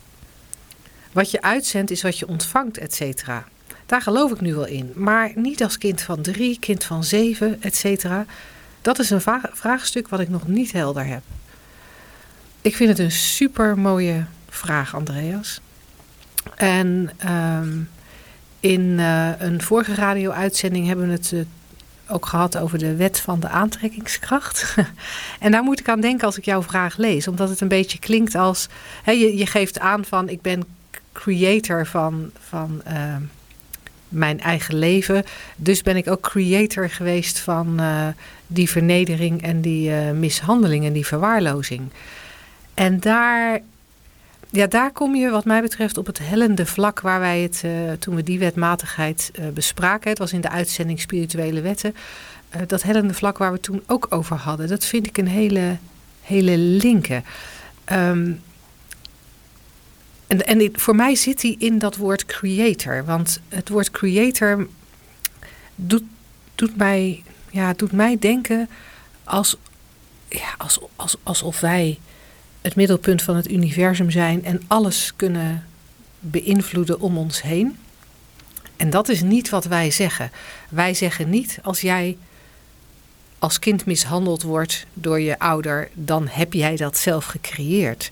Wat 1.12 1.30
je 1.30 1.42
uitzendt 1.42 1.90
is 1.90 2.02
wat 2.02 2.18
je 2.18 2.28
ontvangt, 2.28 2.78
et 2.78 2.94
cetera. 2.94 3.44
Daar 3.86 4.02
geloof 4.02 4.30
ik 4.30 4.40
nu 4.40 4.54
wel 4.54 4.66
in. 4.66 4.92
Maar 4.94 5.32
niet 5.34 5.62
als 5.62 5.78
kind 5.78 6.02
van 6.02 6.22
drie, 6.22 6.58
kind 6.58 6.84
van 6.84 7.04
zeven, 7.04 7.62
et 7.62 7.76
cetera. 7.76 8.26
Dat 8.82 8.98
is 8.98 9.10
een 9.10 9.20
vraagstuk 9.52 10.08
wat 10.08 10.20
ik 10.20 10.28
nog 10.28 10.46
niet 10.46 10.72
helder 10.72 11.06
heb. 11.06 11.22
Ik 12.60 12.76
vind 12.76 12.88
het 12.88 12.98
een 12.98 13.12
super 13.12 13.78
mooie 13.78 14.24
vraag, 14.48 14.94
Andreas. 14.94 15.60
En 16.54 17.10
um, 17.30 17.90
in 18.60 18.80
uh, 18.80 19.30
een 19.38 19.62
vorige 19.62 19.94
radio-uitzending 19.94 20.86
hebben 20.86 21.06
we 21.06 21.12
het 21.12 21.30
uh, 21.32 21.44
ook 22.08 22.26
gehad 22.26 22.58
over 22.58 22.78
de 22.78 22.96
wet 22.96 23.20
van 23.20 23.40
de 23.40 23.48
aantrekkingskracht. 23.48 24.74
en 25.40 25.52
daar 25.52 25.62
moet 25.62 25.80
ik 25.80 25.88
aan 25.88 26.00
denken 26.00 26.26
als 26.26 26.38
ik 26.38 26.44
jouw 26.44 26.62
vraag 26.62 26.96
lees, 26.96 27.28
omdat 27.28 27.48
het 27.48 27.60
een 27.60 27.68
beetje 27.68 27.98
klinkt 27.98 28.34
als: 28.34 28.68
je, 29.04 29.36
je 29.36 29.46
geeft 29.46 29.78
aan 29.78 30.04
van 30.04 30.28
ik 30.28 30.40
ben 30.40 30.64
creator 31.12 31.86
van, 31.86 32.30
van 32.48 32.82
uh, 32.88 33.16
mijn 34.08 34.40
eigen 34.40 34.74
leven. 34.74 35.24
Dus 35.56 35.82
ben 35.82 35.96
ik 35.96 36.08
ook 36.08 36.20
creator 36.20 36.90
geweest 36.90 37.38
van 37.38 37.80
uh, 37.80 38.06
die 38.46 38.70
vernedering 38.70 39.42
en 39.42 39.60
die 39.60 39.90
uh, 39.90 40.10
mishandeling 40.10 40.84
en 40.84 40.92
die 40.92 41.06
verwaarlozing. 41.06 41.82
En 42.74 43.00
daar, 43.00 43.60
ja, 44.54 44.66
daar 44.66 44.92
kom 44.92 45.14
je 45.14 45.30
wat 45.30 45.44
mij 45.44 45.60
betreft 45.60 45.98
op 45.98 46.06
het 46.06 46.18
hellende 46.18 46.66
vlak 46.66 47.00
waar 47.00 47.20
wij 47.20 47.40
het, 47.40 47.62
uh, 47.64 47.92
toen 47.92 48.14
we 48.14 48.22
die 48.22 48.38
wetmatigheid 48.38 49.30
bespraken, 49.54 50.10
het 50.10 50.18
was 50.18 50.32
in 50.32 50.40
de 50.40 50.50
uitzending 50.50 51.00
Spirituele 51.00 51.60
Wetten, 51.60 51.94
dat 52.66 52.82
hellende 52.82 53.14
vlak 53.14 53.38
waar 53.38 53.52
we 53.52 53.60
toen 53.60 53.82
ook 53.86 54.06
over 54.08 54.36
hadden. 54.36 54.68
Dat 54.68 54.84
vind 54.84 55.06
ik 55.06 55.18
een 55.18 55.28
hele, 55.28 55.76
hele 56.20 56.58
linker. 56.58 57.22
Um, 57.92 58.42
en, 60.26 60.46
en 60.46 60.70
voor 60.72 60.94
mij 60.94 61.14
zit 61.14 61.40
die 61.40 61.56
in 61.58 61.78
dat 61.78 61.96
woord 61.96 62.26
creator. 62.26 63.04
Want 63.04 63.40
het 63.48 63.68
woord 63.68 63.90
creator 63.90 64.66
doet, 65.74 66.02
doet, 66.54 66.76
mij, 66.76 67.22
ja, 67.50 67.72
doet 67.72 67.92
mij 67.92 68.18
denken 68.18 68.68
als, 69.24 69.56
ja, 70.28 70.54
als, 70.58 70.78
als, 70.96 71.16
alsof 71.22 71.60
wij 71.60 71.98
het 72.64 72.74
middelpunt 72.74 73.22
van 73.22 73.36
het 73.36 73.50
universum 73.50 74.10
zijn 74.10 74.44
en 74.44 74.62
alles 74.66 75.12
kunnen 75.16 75.66
beïnvloeden 76.20 77.00
om 77.00 77.18
ons 77.18 77.42
heen. 77.42 77.78
En 78.76 78.90
dat 78.90 79.08
is 79.08 79.22
niet 79.22 79.48
wat 79.48 79.64
wij 79.64 79.90
zeggen. 79.90 80.30
Wij 80.68 80.94
zeggen 80.94 81.30
niet 81.30 81.58
als 81.62 81.80
jij 81.80 82.16
als 83.38 83.58
kind 83.58 83.84
mishandeld 83.84 84.42
wordt 84.42 84.86
door 84.94 85.20
je 85.20 85.38
ouder, 85.38 85.88
dan 85.94 86.28
heb 86.28 86.52
jij 86.52 86.76
dat 86.76 86.98
zelf 86.98 87.24
gecreëerd 87.24 88.10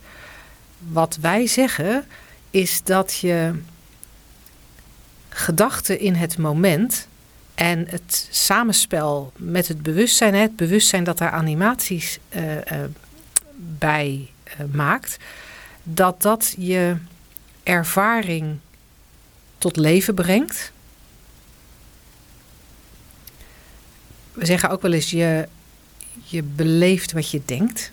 wat 0.78 1.18
wij 1.20 1.46
zeggen 1.46 2.06
is 2.50 2.82
dat 2.82 3.14
je 3.14 3.54
gedachten 5.28 6.00
in 6.00 6.14
het 6.14 6.38
moment 6.38 7.08
en 7.54 7.86
het 7.88 8.28
samenspel 8.30 9.32
met 9.36 9.68
het 9.68 9.82
bewustzijn, 9.82 10.34
het 10.34 10.56
bewustzijn 10.56 11.04
dat 11.04 11.18
daar 11.18 11.30
animaties 11.30 12.18
uh, 12.36 12.54
uh, 12.54 12.60
bij 13.78 14.31
maakt, 14.72 15.16
dat 15.82 16.22
dat 16.22 16.54
je 16.58 16.96
ervaring 17.62 18.58
tot 19.58 19.76
leven 19.76 20.14
brengt. 20.14 20.72
We 24.32 24.46
zeggen 24.46 24.70
ook 24.70 24.82
wel 24.82 24.92
eens 24.92 25.10
je, 25.10 25.48
je 26.24 26.42
beleeft 26.42 27.12
wat 27.12 27.30
je 27.30 27.42
denkt. 27.44 27.92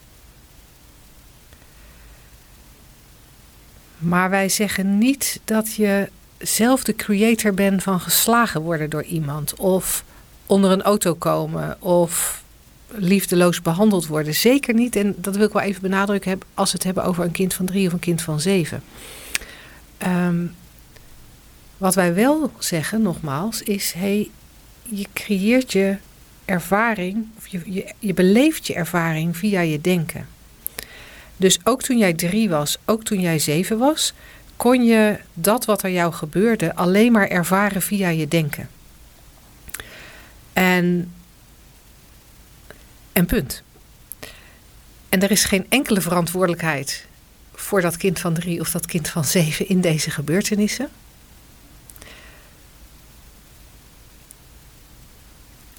Maar 3.97 4.29
wij 4.29 4.49
zeggen 4.49 4.97
niet 4.97 5.39
dat 5.45 5.73
je 5.75 6.09
zelf 6.37 6.83
de 6.83 6.95
creator 6.95 7.53
bent 7.53 7.83
van 7.83 7.99
geslagen 7.99 8.61
worden 8.61 8.89
door 8.89 9.03
iemand. 9.03 9.55
Of 9.55 10.03
onder 10.45 10.71
een 10.71 10.81
auto 10.81 11.13
komen. 11.13 11.81
Of 11.81 12.43
liefdeloos 12.91 13.61
behandeld 13.61 14.07
worden. 14.07 14.35
Zeker 14.35 14.73
niet, 14.73 14.95
en 14.95 15.15
dat 15.17 15.35
wil 15.35 15.45
ik 15.45 15.53
wel 15.53 15.61
even 15.61 15.81
benadrukken, 15.81 16.39
als 16.53 16.71
we 16.71 16.77
het 16.77 16.85
hebben 16.85 17.03
over 17.03 17.23
een 17.23 17.31
kind 17.31 17.53
van 17.53 17.65
drie 17.65 17.87
of 17.87 17.93
een 17.93 17.99
kind 17.99 18.21
van 18.21 18.39
zeven. 18.39 18.83
Um, 20.07 20.55
wat 21.77 21.95
wij 21.95 22.13
wel 22.13 22.51
zeggen, 22.59 23.01
nogmaals, 23.01 23.61
is: 23.61 23.93
hey, 23.93 24.29
je 24.83 25.05
creëert 25.13 25.71
je 25.71 25.97
ervaring, 26.45 27.27
of 27.37 27.47
je, 27.47 27.61
je, 27.65 27.93
je 27.99 28.13
beleeft 28.13 28.67
je 28.67 28.73
ervaring 28.73 29.37
via 29.37 29.61
je 29.61 29.81
denken. 29.81 30.27
Dus 31.37 31.59
ook 31.63 31.81
toen 31.81 31.97
jij 31.97 32.13
drie 32.13 32.49
was, 32.49 32.77
ook 32.85 33.03
toen 33.03 33.19
jij 33.19 33.39
zeven 33.39 33.77
was, 33.77 34.13
kon 34.57 34.83
je 34.83 35.19
dat 35.33 35.65
wat 35.65 35.83
er 35.83 35.91
jou 35.91 36.13
gebeurde 36.13 36.75
alleen 36.75 37.11
maar 37.11 37.27
ervaren 37.27 37.81
via 37.81 38.09
je 38.09 38.27
denken. 38.27 38.69
En, 40.53 41.13
en 43.13 43.25
punt. 43.25 43.63
En 45.09 45.23
er 45.23 45.31
is 45.31 45.43
geen 45.43 45.65
enkele 45.69 46.01
verantwoordelijkheid 46.01 47.05
voor 47.53 47.81
dat 47.81 47.97
kind 47.97 48.19
van 48.19 48.33
drie 48.33 48.59
of 48.59 48.71
dat 48.71 48.85
kind 48.85 49.07
van 49.07 49.25
zeven 49.25 49.67
in 49.67 49.81
deze 49.81 50.11
gebeurtenissen. 50.11 50.89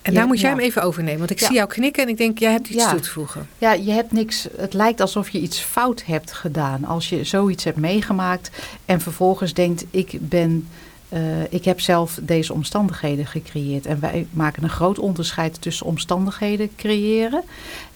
En 0.02 0.14
daar 0.14 0.26
moet 0.26 0.40
jij 0.40 0.50
hem 0.50 0.58
even 0.58 0.82
overnemen. 0.82 1.18
Want 1.18 1.30
ik 1.30 1.38
zie 1.38 1.54
jou 1.54 1.68
knikken 1.68 2.02
en 2.02 2.08
ik 2.08 2.16
denk, 2.16 2.38
jij 2.38 2.52
hebt 2.52 2.68
iets 2.68 2.90
toe 2.90 3.00
te 3.00 3.10
voegen. 3.10 3.48
Ja, 3.58 3.72
je 3.72 3.90
hebt 3.90 4.12
niks. 4.12 4.48
Het 4.56 4.72
lijkt 4.72 5.00
alsof 5.00 5.28
je 5.28 5.40
iets 5.40 5.60
fout 5.60 6.04
hebt 6.04 6.32
gedaan. 6.32 6.84
Als 6.84 7.08
je 7.08 7.24
zoiets 7.24 7.64
hebt 7.64 7.76
meegemaakt 7.76 8.50
en 8.84 9.00
vervolgens 9.00 9.54
denkt, 9.54 9.84
ik 9.90 10.10
ben. 10.20 10.68
Uh, 11.12 11.20
ik 11.52 11.64
heb 11.64 11.80
zelf 11.80 12.18
deze 12.22 12.52
omstandigheden 12.52 13.26
gecreëerd. 13.26 13.86
En 13.86 14.00
wij 14.00 14.26
maken 14.30 14.62
een 14.62 14.70
groot 14.70 14.98
onderscheid 14.98 15.62
tussen 15.62 15.86
omstandigheden 15.86 16.70
creëren 16.76 17.42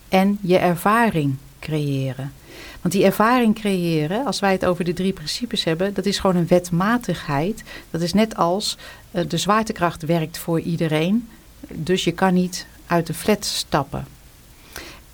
en 0.09 0.39
je 0.41 0.59
ervaring 0.59 1.35
creëren. 1.59 2.33
Want 2.81 2.95
die 2.95 3.05
ervaring 3.05 3.55
creëren, 3.55 4.27
als 4.27 4.41
wij 4.41 4.53
het 4.53 4.65
over 4.65 4.85
de 4.85 4.93
drie 4.93 5.12
principes 5.12 5.65
hebben, 5.65 5.95
dat 5.95 6.07
is 6.07 6.19
gewoon 6.19 6.37
een 6.37 6.47
wetmatigheid. 6.47 7.62
Dat 7.91 8.01
is 8.01 8.12
net 8.12 8.37
als 8.37 8.79
uh, 9.11 9.23
de 9.29 9.37
zwaartekracht 9.39 10.03
werkt 10.03 10.39
voor 10.39 10.61
iedereen. 10.61 11.29
Dus 11.69 12.05
je 12.05 12.12
kan 12.12 12.35
niet 12.35 12.67
uit 12.87 13.07
de 13.07 13.15
flat 13.15 13.45
stappen. 13.45 14.07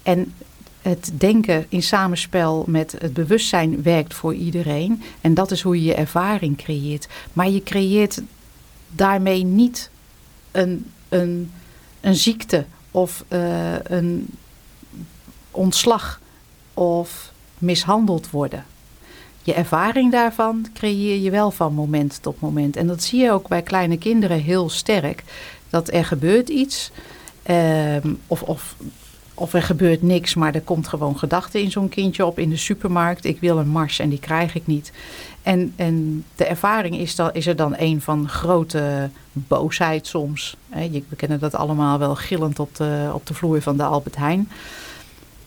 En 0.03 0.35
het 0.83 1.11
denken 1.15 1.67
in 1.69 1.83
samenspel 1.83 2.65
met 2.67 2.95
het 2.99 3.13
bewustzijn 3.13 3.83
werkt 3.83 4.15
voor 4.15 4.35
iedereen. 4.35 5.03
En 5.21 5.35
dat 5.35 5.51
is 5.51 5.63
hoe 5.63 5.77
je 5.77 5.85
je 5.85 5.95
ervaring 5.95 6.57
creëert. 6.57 7.09
Maar 7.33 7.49
je 7.49 7.63
creëert 7.63 8.23
daarmee 8.89 9.45
niet 9.45 9.91
een, 10.51 10.91
een, 11.09 11.53
een 12.01 12.15
ziekte 12.15 12.65
of 12.91 13.25
uh, 13.29 13.75
een 13.83 14.27
ontslag 15.51 16.21
of 16.75 17.33
mishandeld 17.59 18.31
worden. 18.31 18.65
Je 19.43 19.55
ervaring 19.55 20.13
daarvan 20.13 20.67
creëer 20.75 21.21
je 21.21 21.31
wel 21.31 21.51
van 21.51 21.75
moment 21.75 22.23
tot 22.23 22.41
moment. 22.41 22.77
En 22.77 22.87
dat 22.87 23.03
zie 23.03 23.21
je 23.21 23.33
ook 23.33 23.49
bij 23.49 23.63
kleine 23.63 23.99
kinderen 23.99 24.41
heel 24.41 24.69
sterk 24.69 25.25
dat 25.71 25.93
er 25.93 26.05
gebeurt 26.05 26.49
iets. 26.49 26.91
Um, 27.51 28.21
of, 28.27 28.43
of, 28.43 28.77
of 29.41 29.53
er 29.53 29.63
gebeurt 29.63 30.03
niks, 30.03 30.35
maar 30.35 30.55
er 30.55 30.61
komt 30.61 30.89
gewoon 30.89 31.19
gedachte 31.19 31.63
in 31.63 31.71
zo'n 31.71 31.89
kindje 31.89 32.27
op 32.27 32.39
in 32.39 32.49
de 32.49 32.57
supermarkt. 32.57 33.25
Ik 33.25 33.41
wil 33.41 33.59
een 33.59 33.69
mars 33.69 33.99
en 33.99 34.09
die 34.09 34.19
krijg 34.19 34.55
ik 34.55 34.67
niet. 34.67 34.93
En, 35.43 35.73
en 35.77 36.25
de 36.37 36.45
ervaring 36.45 36.99
is, 36.99 37.15
dan, 37.15 37.31
is 37.33 37.47
er 37.47 37.57
dan 37.57 37.75
een 37.79 38.01
van 38.01 38.29
grote 38.29 39.11
boosheid 39.33 40.07
soms. 40.07 40.57
We 40.69 41.17
kennen 41.17 41.39
dat 41.39 41.55
allemaal 41.55 41.99
wel 41.99 42.15
gillend 42.15 42.59
op 42.59 42.77
de, 42.77 43.11
op 43.13 43.27
de 43.27 43.35
vloer 43.35 43.63
van 43.63 43.77
de 43.77 43.83
Albert 43.83 44.17
Heijn. 44.17 44.49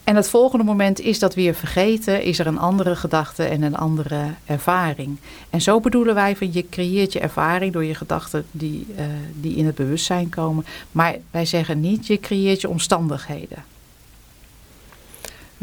En 0.04 0.16
het 0.16 0.28
volgende 0.28 0.64
moment 0.64 1.00
is 1.00 1.18
dat 1.18 1.34
weer 1.34 1.54
vergeten, 1.54 2.22
is 2.22 2.38
er 2.38 2.46
een 2.46 2.58
andere 2.58 2.96
gedachte 2.96 3.44
en 3.44 3.62
een 3.62 3.76
andere 3.76 4.24
ervaring. 4.44 5.18
En 5.50 5.60
zo 5.60 5.80
bedoelen 5.80 6.14
wij 6.14 6.36
van 6.36 6.52
je 6.52 6.68
creëert 6.68 7.12
je 7.12 7.20
ervaring 7.20 7.72
door 7.72 7.84
je 7.84 7.94
gedachten 7.94 8.44
die, 8.50 8.86
uh, 8.98 9.04
die 9.34 9.56
in 9.56 9.66
het 9.66 9.74
bewustzijn 9.74 10.28
komen. 10.28 10.64
Maar 10.92 11.16
wij 11.30 11.44
zeggen 11.44 11.80
niet 11.80 12.06
je 12.06 12.20
creëert 12.20 12.60
je 12.60 12.68
omstandigheden. 12.68 13.72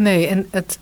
Nee, 0.02 0.28
en 0.28 0.48
het, 0.52 0.80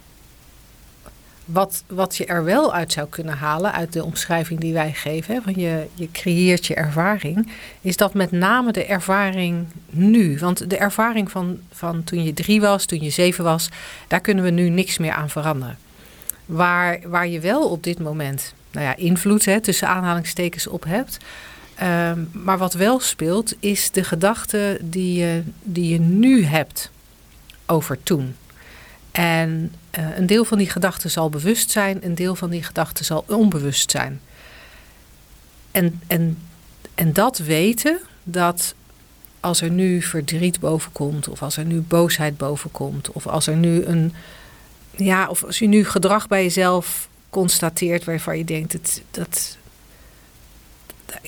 wat, 1.45 1.83
wat 1.87 2.17
je 2.17 2.25
er 2.25 2.43
wel 2.43 2.73
uit 2.73 2.91
zou 2.91 3.07
kunnen 3.07 3.37
halen, 3.37 3.71
uit 3.71 3.93
de 3.93 4.03
omschrijving 4.03 4.59
die 4.59 4.73
wij 4.73 4.93
geven, 4.93 5.41
van 5.43 5.53
je, 5.55 5.87
je 5.93 6.11
creëert 6.11 6.65
je 6.65 6.73
ervaring, 6.75 7.51
is 7.81 7.97
dat 7.97 8.13
met 8.13 8.31
name 8.31 8.71
de 8.71 8.85
ervaring 8.85 9.65
nu. 9.89 10.37
Want 10.37 10.69
de 10.69 10.77
ervaring 10.77 11.31
van, 11.31 11.59
van 11.71 12.03
toen 12.03 12.23
je 12.23 12.33
drie 12.33 12.61
was, 12.61 12.85
toen 12.85 13.01
je 13.01 13.09
zeven 13.09 13.43
was, 13.43 13.69
daar 14.07 14.21
kunnen 14.21 14.43
we 14.43 14.49
nu 14.49 14.69
niks 14.69 14.97
meer 14.97 15.13
aan 15.13 15.29
veranderen. 15.29 15.77
Waar, 16.45 16.99
waar 17.05 17.27
je 17.27 17.39
wel 17.39 17.69
op 17.69 17.83
dit 17.83 17.99
moment 17.99 18.53
nou 18.71 18.85
ja, 18.85 18.95
invloed 18.95 19.45
hè, 19.45 19.61
tussen 19.61 19.87
aanhalingstekens 19.87 20.67
op 20.67 20.83
hebt. 20.83 21.17
Ehm, 21.75 22.19
maar 22.31 22.57
wat 22.57 22.73
wel 22.73 22.99
speelt, 22.99 23.53
is 23.59 23.91
de 23.91 24.03
gedachte 24.03 24.77
die 24.81 25.19
je, 25.19 25.43
die 25.63 25.89
je 25.89 25.99
nu 25.99 26.43
hebt 26.43 26.91
over 27.65 28.03
toen. 28.03 28.35
En 29.11 29.73
uh, 29.99 30.17
een 30.17 30.25
deel 30.25 30.45
van 30.45 30.57
die 30.57 30.69
gedachten 30.69 31.11
zal 31.11 31.29
bewust 31.29 31.71
zijn, 31.71 32.05
een 32.05 32.15
deel 32.15 32.35
van 32.35 32.49
die 32.49 32.63
gedachten 32.63 33.05
zal 33.05 33.23
onbewust 33.27 33.91
zijn. 33.91 34.21
En, 35.71 36.01
en, 36.07 36.37
en 36.95 37.13
dat 37.13 37.37
weten, 37.37 37.99
dat 38.23 38.73
als 39.39 39.61
er 39.61 39.69
nu 39.69 40.01
verdriet 40.01 40.59
boven 40.59 40.91
komt, 40.91 41.27
of 41.27 41.41
als 41.41 41.57
er 41.57 41.65
nu 41.65 41.81
boosheid 41.81 42.37
boven 42.37 42.71
komt, 42.71 43.11
of 43.11 43.27
als 43.27 43.47
er 43.47 43.55
nu 43.55 43.83
een. 43.83 44.13
Ja, 44.95 45.27
of 45.27 45.43
als 45.43 45.59
je 45.59 45.67
nu 45.67 45.85
gedrag 45.85 46.27
bij 46.27 46.43
jezelf 46.43 47.09
constateert 47.29 48.03
waarvan 48.03 48.37
je 48.37 48.45
denkt, 48.45 48.71
dat, 48.71 49.01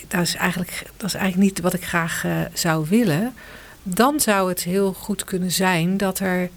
dat, 0.08 0.22
is, 0.22 0.36
eigenlijk, 0.36 0.84
dat 0.98 1.08
is 1.08 1.14
eigenlijk 1.14 1.52
niet 1.52 1.62
wat 1.62 1.74
ik 1.74 1.86
graag 1.86 2.24
uh, 2.24 2.42
zou 2.54 2.86
willen. 2.90 3.34
Dan 3.84 4.20
zou 4.20 4.50
het 4.50 4.64
heel 4.64 4.94
goed 4.94 5.24
kunnen 5.24 5.52
zijn 5.52 5.98
dat 5.98 6.20
er 6.20 6.50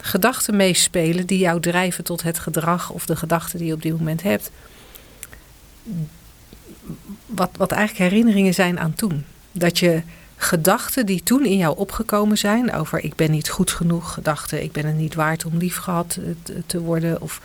gedachten 0.00 0.56
meespelen 0.56 1.26
die 1.26 1.38
jou 1.38 1.60
drijven 1.60 2.04
tot 2.04 2.22
het 2.22 2.38
gedrag 2.38 2.90
of 2.90 3.06
de 3.06 3.16
gedachten 3.16 3.58
die 3.58 3.66
je 3.66 3.74
op 3.74 3.82
dit 3.82 3.98
moment 3.98 4.22
hebt. 4.22 4.50
Wat, 7.26 7.50
wat 7.56 7.72
eigenlijk 7.72 8.10
herinneringen 8.10 8.54
zijn 8.54 8.78
aan 8.78 8.94
toen. 8.94 9.24
Dat 9.52 9.78
je 9.78 10.02
gedachten 10.36 11.06
die 11.06 11.22
toen 11.22 11.44
in 11.44 11.56
jou 11.56 11.76
opgekomen 11.76 12.38
zijn 12.38 12.72
over 12.72 13.04
ik 13.04 13.14
ben 13.14 13.30
niet 13.30 13.48
goed 13.48 13.70
genoeg, 13.70 14.12
gedachten 14.12 14.62
ik 14.62 14.72
ben 14.72 14.86
het 14.86 14.96
niet 14.96 15.14
waard 15.14 15.44
om 15.44 15.56
lief 15.56 15.76
gehad 15.76 16.18
te 16.66 16.80
worden. 16.80 17.20
Of 17.20 17.40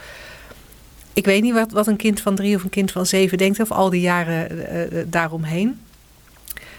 ik 1.14 1.26
weet 1.26 1.42
niet 1.42 1.54
wat, 1.54 1.72
wat 1.72 1.88
een 1.88 1.96
kind 1.96 2.22
van 2.22 2.36
drie 2.36 2.56
of 2.56 2.64
een 2.64 2.70
kind 2.70 2.92
van 2.92 3.06
zeven 3.06 3.38
denkt 3.38 3.60
of 3.60 3.72
al 3.72 3.90
die 3.90 4.02
jaren 4.02 4.52
uh, 4.52 5.04
daaromheen. 5.08 5.80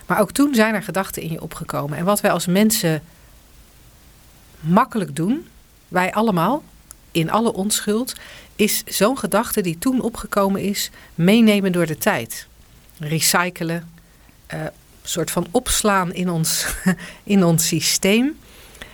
Maar 0.07 0.21
ook 0.21 0.33
toen 0.33 0.55
zijn 0.55 0.75
er 0.75 0.83
gedachten 0.83 1.23
in 1.23 1.31
je 1.31 1.43
opgekomen. 1.43 1.99
En 1.99 2.05
wat 2.05 2.21
wij 2.21 2.31
als 2.31 2.47
mensen 2.47 3.03
makkelijk 4.61 5.17
doen, 5.17 5.47
wij 5.95 6.13
allemaal, 6.13 6.63
in 7.13 7.31
alle 7.31 7.53
onschuld, 7.53 8.15
is 8.57 8.83
zo'n 8.87 9.19
gedachte 9.19 9.61
die 9.61 9.79
toen 9.79 10.01
opgekomen 10.01 10.61
is, 10.61 10.91
meenemen 11.15 11.73
door 11.73 11.87
de 11.87 11.99
tijd. 11.99 12.47
Recyclen, 12.99 13.89
uh, 14.55 14.61
soort 15.03 15.31
van 15.31 15.47
opslaan 15.51 16.13
in 16.13 16.31
ons, 16.31 16.67
in 17.35 17.45
ons 17.45 17.67
systeem. 17.67 18.37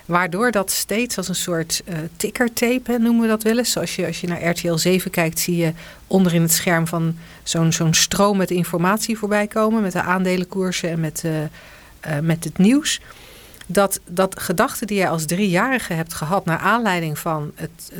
Waardoor 0.05 0.51
dat 0.51 0.70
steeds 0.70 1.16
als 1.16 1.28
een 1.28 1.34
soort 1.34 1.82
uh, 1.88 1.98
tickertape, 2.16 2.98
noemen 2.98 3.22
we 3.22 3.28
dat 3.28 3.42
wel 3.42 3.59
eens. 3.59 3.72
Zoals 3.72 3.96
je 3.96 4.07
als 4.07 4.20
je 4.20 4.26
naar 4.26 4.44
RTL 4.44 4.74
7 4.74 5.11
kijkt, 5.11 5.38
zie 5.38 5.57
je 5.57 5.72
onder 6.07 6.34
in 6.34 6.42
het 6.42 6.53
scherm 6.53 6.86
van 6.86 7.16
zo'n 7.42 7.72
zo'n 7.72 7.94
stroom 7.94 8.36
met 8.36 8.51
informatie 8.51 9.18
voorbij 9.18 9.46
komen. 9.46 9.82
Met 9.82 9.92
de 9.92 10.03
aandelenkoersen 10.03 10.90
en 10.90 11.01
met, 11.01 11.22
uh, 11.24 12.18
met 12.20 12.44
het 12.44 12.59
nieuws 12.59 13.01
dat, 13.72 14.00
dat 14.08 14.40
gedachten 14.40 14.86
die 14.86 14.96
jij 14.96 15.10
als 15.10 15.24
driejarige 15.24 15.92
hebt 15.92 16.14
gehad 16.14 16.44
naar 16.44 16.58
aanleiding 16.58 17.18
van 17.18 17.52
het, 17.54 17.92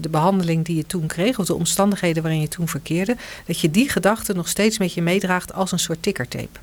de 0.00 0.08
behandeling 0.08 0.64
die 0.64 0.76
je 0.76 0.86
toen 0.86 1.06
kreeg, 1.06 1.38
of 1.38 1.46
de 1.46 1.54
omstandigheden 1.54 2.22
waarin 2.22 2.40
je 2.40 2.48
toen 2.48 2.68
verkeerde, 2.68 3.16
dat 3.46 3.60
je 3.60 3.70
die 3.70 3.88
gedachten 3.88 4.36
nog 4.36 4.48
steeds 4.48 4.78
met 4.78 4.92
je 4.92 5.02
meedraagt 5.02 5.52
als 5.52 5.72
een 5.72 5.78
soort 5.78 6.02
tickertape. 6.02 6.58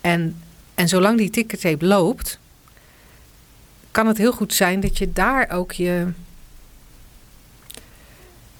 En, 0.00 0.36
en 0.74 0.88
zolang 0.88 1.18
die 1.18 1.30
tickertape 1.30 1.86
loopt, 1.86 2.38
kan 3.90 4.06
het 4.06 4.18
heel 4.18 4.32
goed 4.32 4.54
zijn 4.54 4.80
dat 4.80 4.98
je 4.98 5.12
daar 5.12 5.50
ook 5.50 5.72
je, 5.72 6.06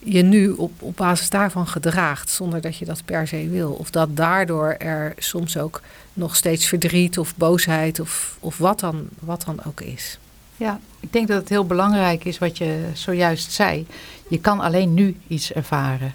je 0.05 0.23
nu 0.23 0.51
op, 0.51 0.83
op 0.83 0.97
basis 0.97 1.31
daarvan 1.31 1.67
gedraagt, 1.67 2.31
zonder 2.31 2.61
dat 2.61 2.77
je 2.77 2.85
dat 2.85 3.05
per 3.05 3.29
se 3.29 3.49
wil. 3.49 3.73
Of 3.73 3.91
dat 3.91 4.17
daardoor 4.17 4.75
er 4.79 5.13
soms 5.19 5.59
ook 5.59 5.83
nog 6.13 6.37
steeds 6.37 6.67
verdriet 6.67 7.19
of 7.19 7.37
boosheid 7.37 8.01
of, 8.01 8.37
of 8.41 8.59
wat, 8.59 8.81
dan, 8.81 9.09
wat 9.19 9.45
dan 9.47 9.65
ook 9.67 9.81
is. 9.81 10.19
Ja, 10.57 10.81
ik 11.01 11.13
denk 11.13 11.29
dat 11.29 11.41
het 11.41 11.49
heel 11.49 11.67
belangrijk 11.67 12.25
is 12.25 12.39
wat 12.39 12.59
je 12.59 12.85
zojuist 12.93 13.53
zei. 13.53 13.87
Je 14.29 14.41
kan 14.41 14.61
alleen 14.61 14.95
nu 14.95 15.17
iets 15.27 15.53
ervaren. 15.53 16.15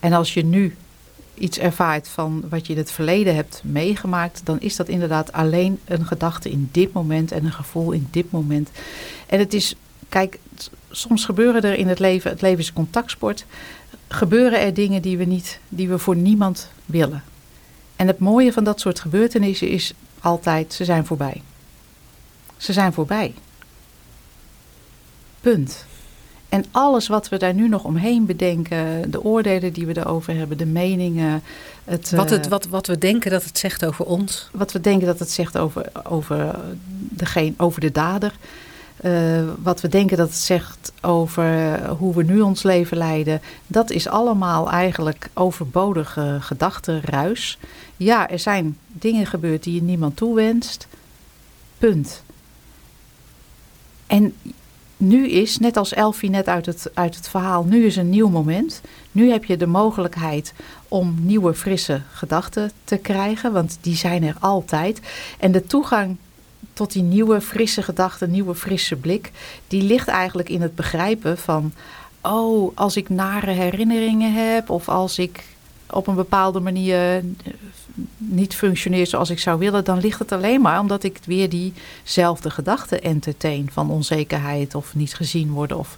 En 0.00 0.12
als 0.12 0.34
je 0.34 0.44
nu 0.44 0.76
iets 1.34 1.58
ervaart 1.58 2.08
van 2.08 2.44
wat 2.48 2.66
je 2.66 2.72
in 2.72 2.78
het 2.78 2.90
verleden 2.90 3.34
hebt 3.34 3.62
meegemaakt, 3.64 4.40
dan 4.44 4.60
is 4.60 4.76
dat 4.76 4.88
inderdaad 4.88 5.32
alleen 5.32 5.80
een 5.84 6.06
gedachte 6.06 6.50
in 6.50 6.68
dit 6.72 6.92
moment 6.92 7.32
en 7.32 7.44
een 7.44 7.52
gevoel 7.52 7.92
in 7.92 8.08
dit 8.10 8.30
moment. 8.30 8.70
En 9.26 9.38
het 9.38 9.54
is, 9.54 9.74
kijk, 10.08 10.38
soms 10.96 11.24
gebeuren 11.24 11.62
er 11.62 11.74
in 11.74 11.88
het 11.88 11.98
leven, 11.98 12.30
het 12.30 12.42
leven 12.42 12.58
is 12.58 12.72
contactsport, 12.72 13.44
gebeuren 14.08 14.60
er 14.60 14.74
dingen 14.74 15.02
die 15.02 15.18
we 15.18 15.24
niet, 15.24 15.58
die 15.68 15.88
we 15.88 15.98
voor 15.98 16.16
niemand 16.16 16.70
willen. 16.84 17.22
En 17.96 18.06
het 18.06 18.18
mooie 18.18 18.52
van 18.52 18.64
dat 18.64 18.80
soort 18.80 19.00
gebeurtenissen 19.00 19.68
is 19.68 19.92
altijd, 20.20 20.72
ze 20.72 20.84
zijn 20.84 21.06
voorbij. 21.06 21.42
Ze 22.56 22.72
zijn 22.72 22.92
voorbij. 22.92 23.34
Punt. 25.40 25.84
En 26.48 26.64
alles 26.70 27.08
wat 27.08 27.28
we 27.28 27.36
daar 27.36 27.54
nu 27.54 27.68
nog 27.68 27.84
omheen 27.84 28.26
bedenken, 28.26 29.10
de 29.10 29.22
oordelen 29.22 29.72
die 29.72 29.86
we 29.86 29.98
erover 29.98 30.34
hebben, 30.34 30.58
de 30.58 30.66
meningen. 30.66 31.42
Het, 31.84 32.10
wat, 32.10 32.30
het, 32.30 32.44
eh, 32.44 32.50
wat, 32.50 32.66
wat 32.66 32.86
we 32.86 32.98
denken 32.98 33.30
dat 33.30 33.44
het 33.44 33.58
zegt 33.58 33.84
over 33.84 34.04
ons. 34.04 34.48
Wat 34.52 34.72
we 34.72 34.80
denken 34.80 35.06
dat 35.06 35.18
het 35.18 35.30
zegt 35.30 35.58
over, 35.58 35.92
over, 36.04 36.58
degene, 36.88 37.54
over 37.56 37.80
de 37.80 37.92
dader. 37.92 38.32
Uh, 39.04 39.42
wat 39.62 39.80
we 39.80 39.88
denken 39.88 40.16
dat 40.16 40.28
het 40.28 40.36
zegt 40.36 40.92
over 41.00 41.78
hoe 41.88 42.14
we 42.14 42.22
nu 42.22 42.40
ons 42.40 42.62
leven 42.62 42.96
leiden. 42.96 43.40
Dat 43.66 43.90
is 43.90 44.08
allemaal 44.08 44.70
eigenlijk 44.70 45.30
overbodige 45.34 46.38
gedachtenruis. 46.40 47.58
Ja, 47.96 48.30
er 48.30 48.38
zijn 48.38 48.78
dingen 48.86 49.26
gebeurd 49.26 49.62
die 49.62 49.74
je 49.74 49.82
niemand 49.82 50.16
toewenst. 50.16 50.86
Punt. 51.78 52.22
En 54.06 54.34
nu 54.96 55.28
is, 55.28 55.58
net 55.58 55.76
als 55.76 55.92
Elfie 55.92 56.30
net 56.30 56.48
uit 56.48 56.66
het, 56.66 56.90
uit 56.94 57.16
het 57.16 57.28
verhaal, 57.28 57.64
nu 57.64 57.86
is 57.86 57.96
een 57.96 58.10
nieuw 58.10 58.28
moment. 58.28 58.80
Nu 59.12 59.30
heb 59.30 59.44
je 59.44 59.56
de 59.56 59.66
mogelijkheid 59.66 60.54
om 60.88 61.14
nieuwe, 61.20 61.54
frisse 61.54 62.02
gedachten 62.12 62.70
te 62.84 62.96
krijgen, 62.96 63.52
want 63.52 63.78
die 63.80 63.96
zijn 63.96 64.22
er 64.22 64.36
altijd. 64.40 65.00
En 65.38 65.52
de 65.52 65.66
toegang 65.66 66.16
tot 66.72 66.92
die 66.92 67.02
nieuwe, 67.02 67.40
frisse 67.40 67.82
gedachten, 67.82 68.30
nieuwe, 68.30 68.54
frisse 68.54 68.96
blik, 68.96 69.30
die 69.68 69.82
ligt 69.82 70.08
eigenlijk 70.08 70.48
in 70.48 70.62
het 70.62 70.74
begrijpen 70.74 71.38
van, 71.38 71.72
oh, 72.20 72.76
als 72.76 72.96
ik 72.96 73.08
nare 73.08 73.50
herinneringen 73.50 74.32
heb 74.52 74.70
of 74.70 74.88
als 74.88 75.18
ik 75.18 75.44
op 75.90 76.06
een 76.06 76.14
bepaalde 76.14 76.60
manier 76.60 77.16
eh, 77.16 77.22
niet 78.16 78.54
functioneert 78.54 79.08
zoals 79.08 79.30
ik 79.30 79.38
zou 79.38 79.58
willen, 79.58 79.84
dan 79.84 79.98
ligt 79.98 80.18
het 80.18 80.32
alleen 80.32 80.60
maar 80.60 80.80
omdat 80.80 81.02
ik 81.02 81.18
weer 81.26 81.48
diezelfde 81.48 82.50
gedachten 82.50 83.02
entertain 83.02 83.68
van 83.72 83.90
onzekerheid 83.90 84.74
of 84.74 84.94
niet 84.94 85.14
gezien 85.14 85.50
worden 85.50 85.78
of 85.78 85.96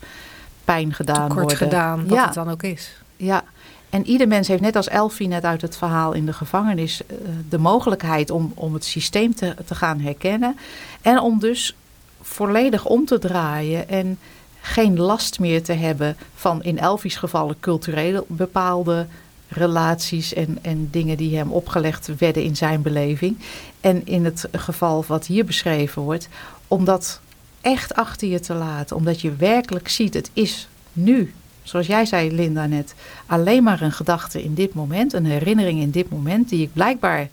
pijn 0.64 0.94
gedaan 0.94 1.28
Tekort 1.28 1.40
worden. 1.40 1.56
gedaan, 1.56 2.06
wat 2.06 2.24
het 2.24 2.34
dan 2.34 2.50
ook 2.50 2.62
is. 2.62 2.92
Ja, 3.16 3.44
en 3.90 4.06
ieder 4.06 4.28
mens 4.28 4.48
heeft 4.48 4.60
net 4.60 4.76
als 4.76 4.88
Elfie 4.88 5.28
net 5.28 5.44
uit 5.44 5.62
het 5.62 5.76
verhaal 5.76 6.12
in 6.12 6.26
de 6.26 6.32
gevangenis 6.32 7.06
eh, 7.06 7.16
de 7.48 7.58
mogelijkheid 7.58 8.30
om, 8.30 8.52
om 8.54 8.74
het 8.74 8.84
systeem 8.84 9.34
te, 9.34 9.54
te 9.66 9.74
gaan 9.74 10.00
herkennen 10.00 10.56
en 11.02 11.20
om 11.20 11.38
dus 11.38 11.76
volledig 12.20 12.84
om 12.84 13.04
te 13.04 13.18
draaien 13.18 13.88
en 13.88 14.18
geen 14.60 14.98
last 14.98 15.38
meer 15.38 15.62
te 15.62 15.72
hebben 15.72 16.16
van 16.34 16.62
in 16.62 16.78
Elfie's 16.78 17.16
gevallen 17.16 17.56
cultureel 17.60 18.24
bepaalde 18.28 19.06
relaties 19.48 20.34
en, 20.34 20.58
en 20.62 20.88
dingen 20.90 21.16
die 21.16 21.36
hem 21.36 21.52
opgelegd 21.52 22.10
werden 22.18 22.42
in 22.42 22.56
zijn 22.56 22.82
beleving. 22.82 23.38
En 23.80 24.06
in 24.06 24.24
het 24.24 24.48
geval 24.52 25.04
wat 25.06 25.26
hier 25.26 25.44
beschreven 25.44 26.02
wordt, 26.02 26.28
om 26.68 26.84
dat 26.84 27.20
echt 27.60 27.94
achter 27.94 28.28
je 28.28 28.40
te 28.40 28.54
laten. 28.54 28.96
Omdat 28.96 29.20
je 29.20 29.34
werkelijk 29.34 29.88
ziet, 29.88 30.14
het 30.14 30.30
is 30.32 30.68
nu, 30.92 31.34
zoals 31.68 31.86
jij 31.86 32.06
zei 32.06 32.34
Linda 32.34 32.66
net, 32.66 32.94
alleen 33.26 33.62
maar 33.62 33.82
een 33.82 33.92
gedachte 33.92 34.42
in 34.42 34.54
dit 34.54 34.74
moment, 34.74 35.12
een 35.12 35.26
herinnering 35.26 35.80
in 35.80 35.90
dit 35.90 36.10
moment, 36.10 36.48
die 36.48 36.62
ik 36.62 36.72
blijkbaar 36.72 37.28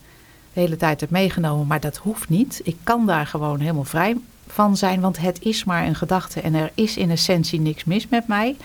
de 0.53 0.59
hele 0.59 0.75
tijd 0.75 0.99
heb 0.99 1.09
meegenomen, 1.09 1.67
maar 1.67 1.79
dat 1.79 1.97
hoeft 1.97 2.29
niet. 2.29 2.61
Ik 2.63 2.77
kan 2.83 3.05
daar 3.05 3.27
gewoon 3.27 3.59
helemaal 3.59 3.83
vrij 3.83 4.17
van 4.47 4.77
zijn, 4.77 5.01
want 5.01 5.17
het 5.17 5.41
is 5.41 5.63
maar 5.63 5.85
een 5.85 5.95
gedachte 5.95 6.41
en 6.41 6.53
er 6.53 6.71
is 6.73 6.97
in 6.97 7.09
essentie 7.09 7.59
niks 7.59 7.83
mis 7.83 8.07
met 8.07 8.27
mij 8.27 8.55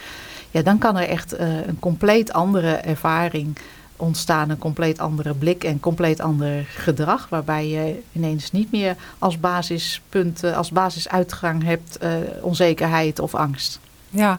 ja, 0.51 0.63
dan 0.63 0.79
kan 0.79 0.97
er 0.97 1.09
echt 1.09 1.41
uh, 1.41 1.67
een 1.67 1.79
compleet 1.79 2.33
andere 2.33 2.73
ervaring 2.73 3.57
ontstaan, 3.97 4.51
een 4.51 4.59
compleet 4.59 4.99
andere 4.99 5.35
blik 5.35 5.65
en 5.65 5.81
compleet 5.81 6.21
ander 6.21 6.65
gedrag, 6.65 7.29
waarbij 7.29 7.69
je 7.69 8.01
ineens 8.13 8.53
niet 8.53 8.73
meer 8.73 8.97
als 9.19 9.41
basispunt, 9.41 10.45
als 10.45 10.71
basisuitgang 10.71 11.63
hebt 11.63 11.99
uh, 12.03 12.11
onzekerheid 12.41 13.19
of 13.19 13.35
angst. 13.35 13.81
Ja, 14.11 14.39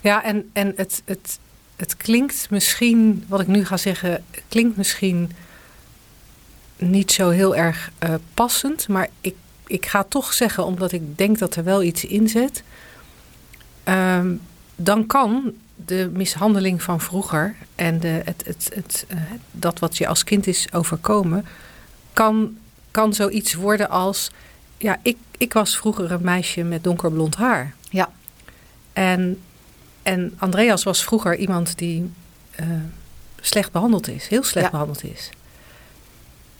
ja 0.00 0.24
en, 0.24 0.50
en 0.52 0.72
het, 0.76 1.02
het, 1.04 1.38
het 1.76 1.96
klinkt 1.96 2.50
misschien, 2.50 3.24
wat 3.28 3.40
ik 3.40 3.46
nu 3.46 3.64
ga 3.64 3.76
zeggen, 3.76 4.24
klinkt 4.48 4.76
misschien 4.76 5.30
niet 6.76 7.12
zo 7.12 7.28
heel 7.28 7.56
erg 7.56 7.90
uh, 8.04 8.14
passend. 8.34 8.88
Maar 8.88 9.08
ik, 9.20 9.34
ik 9.66 9.86
ga 9.86 10.04
toch 10.04 10.32
zeggen, 10.32 10.64
omdat 10.64 10.92
ik 10.92 11.18
denk 11.18 11.38
dat 11.38 11.56
er 11.56 11.64
wel 11.64 11.82
iets 11.82 12.04
in 12.04 12.28
zit. 12.28 12.62
Uh, 13.88 14.24
dan 14.76 15.06
kan 15.06 15.52
de 15.84 16.10
mishandeling 16.12 16.82
van 16.82 17.00
vroeger 17.00 17.54
en 17.74 18.00
de, 18.00 18.22
het, 18.24 18.42
het, 18.44 18.70
het, 18.74 19.06
uh, 19.12 19.20
dat 19.50 19.78
wat 19.78 19.96
je 19.96 20.06
als 20.06 20.24
kind 20.24 20.46
is 20.46 20.72
overkomen, 20.72 21.46
kan, 22.12 22.56
kan 22.90 23.14
zoiets 23.14 23.54
worden 23.54 23.90
als. 23.90 24.30
Ja, 24.76 24.98
ik, 25.02 25.16
ik 25.38 25.52
was 25.52 25.76
vroeger 25.76 26.12
een 26.12 26.24
meisje 26.24 26.62
met 26.62 26.84
donkerblond 26.84 27.36
haar. 27.36 27.74
Ja. 27.90 28.10
En, 29.00 29.40
en 30.02 30.34
Andreas 30.38 30.82
was 30.82 31.04
vroeger 31.04 31.36
iemand 31.36 31.78
die 31.78 32.10
uh, 32.60 32.66
slecht 33.40 33.72
behandeld 33.72 34.08
is, 34.08 34.26
heel 34.28 34.42
slecht 34.42 34.64
ja. 34.64 34.70
behandeld 34.70 35.04
is. 35.04 35.30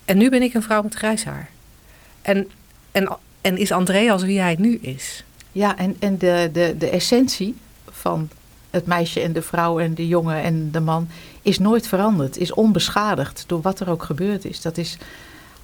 En 0.05 0.19
nu 0.19 0.31
ben 0.31 0.43
ik 0.43 0.55
een 0.55 0.63
vrouw 0.63 0.83
met 0.83 0.95
grijs 0.95 1.25
haar. 1.25 1.51
En, 2.23 2.51
en, 2.93 3.17
en 3.41 3.57
is 3.57 3.73
Andreas 3.73 4.23
wie 4.23 4.41
hij 4.41 4.57
nu 4.59 4.77
is? 4.77 5.25
Ja, 5.53 5.77
en, 5.77 5.97
en 5.99 6.19
de, 6.19 6.51
de, 6.53 6.75
de 6.79 6.89
essentie 6.89 7.57
van 7.91 8.29
het 8.71 8.87
meisje 8.87 9.21
en 9.21 9.33
de 9.33 9.43
vrouw 9.43 9.79
en 9.79 9.95
de 9.95 10.09
jongen 10.09 10.43
en 10.43 10.71
de 10.71 10.81
man 10.81 11.09
is 11.43 11.59
nooit 11.59 11.87
veranderd, 11.87 12.37
is 12.37 12.53
onbeschadigd 12.53 13.45
door 13.47 13.61
wat 13.61 13.81
er 13.81 13.91
ook 13.91 14.03
gebeurd 14.03 14.45
is. 14.45 14.61
Dat 14.61 14.77
is 14.77 14.97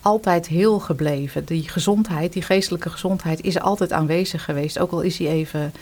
altijd 0.00 0.46
heel 0.46 0.78
gebleven. 0.78 1.44
Die 1.44 1.68
gezondheid, 1.68 2.32
die 2.32 2.42
geestelijke 2.42 2.90
gezondheid, 2.90 3.40
is 3.40 3.60
altijd 3.60 3.92
aanwezig 3.92 4.44
geweest. 4.44 4.78
Ook 4.78 4.92
al 4.92 5.00
is 5.00 5.16
die 5.16 5.28
even 5.28 5.72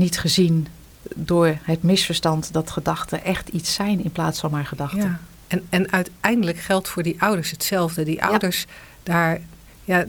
niet 0.00 0.18
gezien 0.18 0.66
door 1.14 1.56
het 1.62 1.82
misverstand 1.82 2.52
dat 2.52 2.70
gedachten 2.70 3.24
echt 3.24 3.48
iets 3.48 3.74
zijn 3.74 4.04
in 4.04 4.12
plaats 4.12 4.40
van 4.40 4.50
maar 4.50 4.66
gedachten. 4.66 5.00
Ja. 5.00 5.20
En, 5.48 5.66
en 5.68 5.92
uiteindelijk 5.92 6.58
geldt 6.58 6.88
voor 6.88 7.02
die 7.02 7.22
ouders 7.22 7.50
hetzelfde. 7.50 8.04
Die 8.04 8.24
ouders 8.24 8.66
daar, 9.02 9.40
ja, 9.84 10.04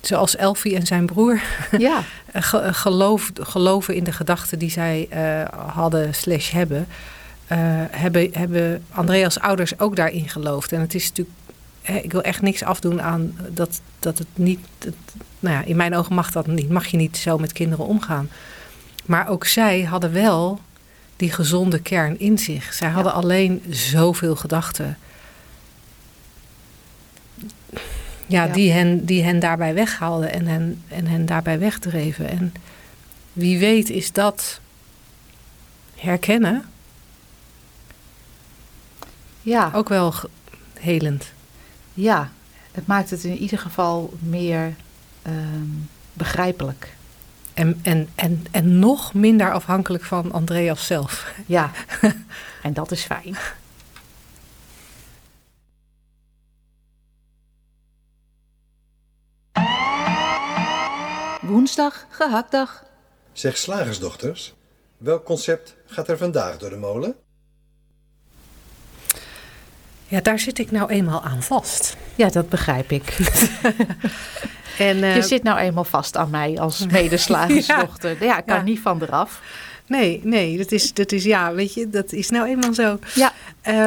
zoals 0.00 0.36
Elfie 0.36 0.76
en 0.76 0.86
zijn 0.86 1.06
broer, 1.06 1.40
ja. 1.78 2.02
geloof, 2.84 3.30
geloven 3.34 3.94
in 3.94 4.04
de 4.04 4.12
gedachten 4.12 4.58
die 4.58 4.70
zij 4.70 5.08
uh, 5.12 5.48
hadden 5.74 6.14
slash 6.14 6.50
hebben. 6.50 6.86
Uh, 7.52 7.58
hebben, 7.90 8.28
hebben 8.32 8.84
Andreas 8.90 9.40
ouders 9.40 9.78
ook 9.78 9.96
daarin 9.96 10.28
geloofd. 10.28 10.72
En 10.72 10.80
het 10.80 10.94
is 10.94 11.08
natuurlijk, 11.08 11.36
hè, 11.82 11.96
ik 11.96 12.12
wil 12.12 12.22
echt 12.22 12.42
niks 12.42 12.62
afdoen 12.62 13.02
aan 13.02 13.36
dat, 13.48 13.80
dat 13.98 14.18
het 14.18 14.28
niet, 14.34 14.60
het, 14.78 14.94
nou 15.40 15.56
ja, 15.56 15.62
in 15.64 15.76
mijn 15.76 15.94
ogen 15.94 16.14
mag 16.14 16.32
dat 16.32 16.46
niet. 16.46 16.70
Mag 16.70 16.86
je 16.86 16.96
niet 16.96 17.16
zo 17.16 17.38
met 17.38 17.52
kinderen 17.52 17.86
omgaan. 17.86 18.28
Maar 19.10 19.28
ook 19.28 19.46
zij 19.46 19.82
hadden 19.82 20.12
wel 20.12 20.60
die 21.16 21.32
gezonde 21.32 21.80
kern 21.80 22.18
in 22.18 22.38
zich. 22.38 22.72
Zij 22.74 22.88
hadden 22.88 23.12
ja. 23.12 23.18
alleen 23.18 23.62
zoveel 23.68 24.36
gedachten. 24.36 24.98
Ja, 28.26 28.44
ja, 28.44 28.46
Die, 28.46 28.72
hen, 28.72 29.04
die 29.04 29.22
hen 29.22 29.38
daarbij 29.38 29.74
weghaalden 29.74 30.32
en 30.32 30.46
hen, 30.46 30.82
en 30.88 31.06
hen 31.06 31.26
daarbij 31.26 31.58
wegdreven. 31.58 32.28
En 32.28 32.52
wie 33.32 33.58
weet 33.58 33.90
is 33.90 34.12
dat 34.12 34.60
herkennen 35.94 36.64
ja. 39.42 39.70
ook 39.74 39.88
wel 39.88 40.14
helend. 40.78 41.32
Ja, 41.94 42.30
het 42.72 42.86
maakt 42.86 43.10
het 43.10 43.24
in 43.24 43.36
ieder 43.36 43.58
geval 43.58 44.12
meer 44.20 44.74
um, 45.26 45.88
begrijpelijk. 46.12 46.98
En, 47.60 47.80
en, 47.82 48.08
en, 48.14 48.44
en 48.50 48.78
nog 48.78 49.14
minder 49.14 49.52
afhankelijk 49.52 50.04
van 50.04 50.32
Andreas 50.32 50.86
zelf. 50.86 51.34
Ja, 51.46 51.70
en 52.62 52.72
dat 52.72 52.90
is 52.90 53.04
fijn. 53.04 53.36
Woensdag, 61.40 62.06
gehaktdag. 62.10 62.84
Zeg 63.32 63.56
slagersdochters, 63.56 64.54
welk 64.98 65.24
concept 65.24 65.76
gaat 65.86 66.08
er 66.08 66.18
vandaag 66.18 66.58
door 66.58 66.70
de 66.70 66.76
molen? 66.76 67.16
Ja, 70.08 70.20
daar 70.20 70.38
zit 70.38 70.58
ik 70.58 70.70
nou 70.70 70.90
eenmaal 70.90 71.22
aan 71.22 71.42
vast. 71.42 71.96
Ja, 72.14 72.28
dat 72.28 72.48
begrijp 72.48 72.90
ik. 72.90 73.16
En, 74.80 74.96
uh, 74.96 75.14
je 75.14 75.22
zit 75.22 75.42
nou 75.42 75.58
eenmaal 75.58 75.84
vast 75.84 76.16
aan 76.16 76.30
mij 76.30 76.58
als 76.58 76.86
medeslagersdochter. 76.86 78.16
ja. 78.20 78.24
ja, 78.24 78.38
ik 78.38 78.46
kan 78.46 78.56
ja. 78.56 78.62
niet 78.62 78.80
van 78.80 79.02
eraf. 79.02 79.40
Nee, 79.86 80.20
nee, 80.24 80.56
dat 80.56 80.72
is, 80.72 80.92
dat 80.94 81.12
is 81.12 81.24
ja, 81.24 81.52
weet 81.54 81.74
je, 81.74 81.90
dat 81.90 82.12
is 82.12 82.30
nou 82.30 82.48
eenmaal 82.48 82.74
zo. 82.74 82.98
Ja. 83.14 83.32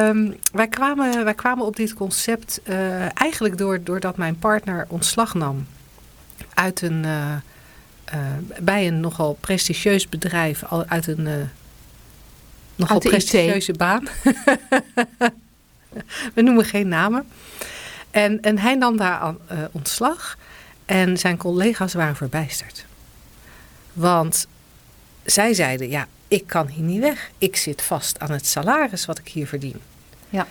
Um, 0.08 0.36
wij, 0.52 0.68
kwamen, 0.68 1.24
wij 1.24 1.34
kwamen 1.34 1.64
op 1.64 1.76
dit 1.76 1.94
concept 1.94 2.60
uh, 2.64 3.20
eigenlijk 3.20 3.58
door, 3.58 3.82
doordat 3.82 4.16
mijn 4.16 4.38
partner 4.38 4.86
ontslag 4.88 5.34
nam 5.34 5.66
uit 6.54 6.82
een, 6.82 7.04
uh, 7.04 7.32
uh, 8.14 8.20
bij 8.60 8.86
een 8.86 9.00
nogal 9.00 9.36
prestigieus 9.40 10.08
bedrijf, 10.08 10.62
uit 10.86 11.06
een 11.06 11.48
nogal 12.76 12.98
prestigieuze 12.98 13.72
IT. 13.72 13.78
baan. 13.78 14.08
We 16.34 16.42
noemen 16.42 16.64
geen 16.64 16.88
namen. 16.88 17.26
En, 18.10 18.40
en 18.40 18.58
hij 18.58 18.74
nam 18.74 18.96
daar 18.96 19.18
aan, 19.18 19.38
ontslag. 19.72 20.36
En 20.86 21.18
zijn 21.18 21.36
collega's 21.36 21.94
waren 21.94 22.16
verbijsterd. 22.16 22.84
Want 23.92 24.46
zij 25.24 25.54
zeiden, 25.54 25.88
ja, 25.88 26.06
ik 26.28 26.46
kan 26.46 26.68
hier 26.68 26.84
niet 26.84 27.00
weg. 27.00 27.30
Ik 27.38 27.56
zit 27.56 27.82
vast 27.82 28.20
aan 28.20 28.30
het 28.30 28.46
salaris 28.46 29.06
wat 29.06 29.18
ik 29.18 29.28
hier 29.28 29.46
verdien. 29.46 29.80
Ja. 30.28 30.46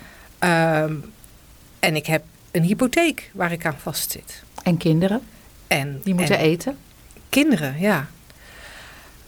Um, 0.82 1.12
en 1.80 1.96
ik 1.96 2.06
heb 2.06 2.24
een 2.50 2.62
hypotheek 2.62 3.30
waar 3.32 3.52
ik 3.52 3.66
aan 3.66 3.78
vastzit. 3.78 4.42
En 4.62 4.76
kinderen? 4.76 5.22
En, 5.66 6.00
Die 6.04 6.14
moeten 6.14 6.38
en 6.38 6.44
eten? 6.44 6.78
Kinderen, 7.28 7.78
ja. 7.78 8.06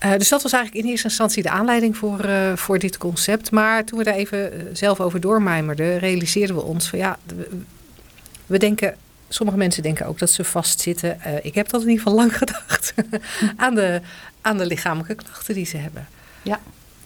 Uh, 0.04 0.16
dus 0.16 0.28
dat 0.28 0.42
was 0.42 0.52
eigenlijk 0.52 0.84
in 0.84 0.90
eerste 0.90 1.08
instantie 1.08 1.42
de 1.42 1.50
aanleiding 1.50 1.96
voor, 1.96 2.24
uh, 2.24 2.56
voor 2.56 2.78
dit 2.78 2.98
concept. 2.98 3.50
Maar 3.50 3.84
toen 3.84 3.98
we 3.98 4.04
daar 4.04 4.14
even 4.14 4.54
uh, 4.54 4.62
zelf 4.72 5.00
over 5.00 5.20
doormijmerden, 5.20 5.98
realiseerden 5.98 6.56
we 6.56 6.62
ons 6.62 6.88
van 6.88 6.98
ja, 6.98 7.18
we, 7.24 7.48
we 8.46 8.58
denken 8.58 8.96
sommige 9.28 9.58
mensen 9.58 9.82
denken 9.82 10.06
ook 10.06 10.18
dat 10.18 10.30
ze 10.30 10.44
vastzitten. 10.44 11.18
Uh, 11.26 11.44
ik 11.44 11.54
heb 11.54 11.68
dat 11.68 11.82
in 11.82 11.88
ieder 11.88 12.02
geval 12.02 12.18
lang 12.18 12.36
gedacht. 12.42 12.94
aan, 13.56 13.74
de, 13.74 14.00
aan 14.40 14.58
de 14.58 14.66
lichamelijke 14.66 15.14
klachten 15.14 15.54
die 15.54 15.66
ze 15.66 15.76
hebben. 15.76 16.08
Ja. 16.42 16.60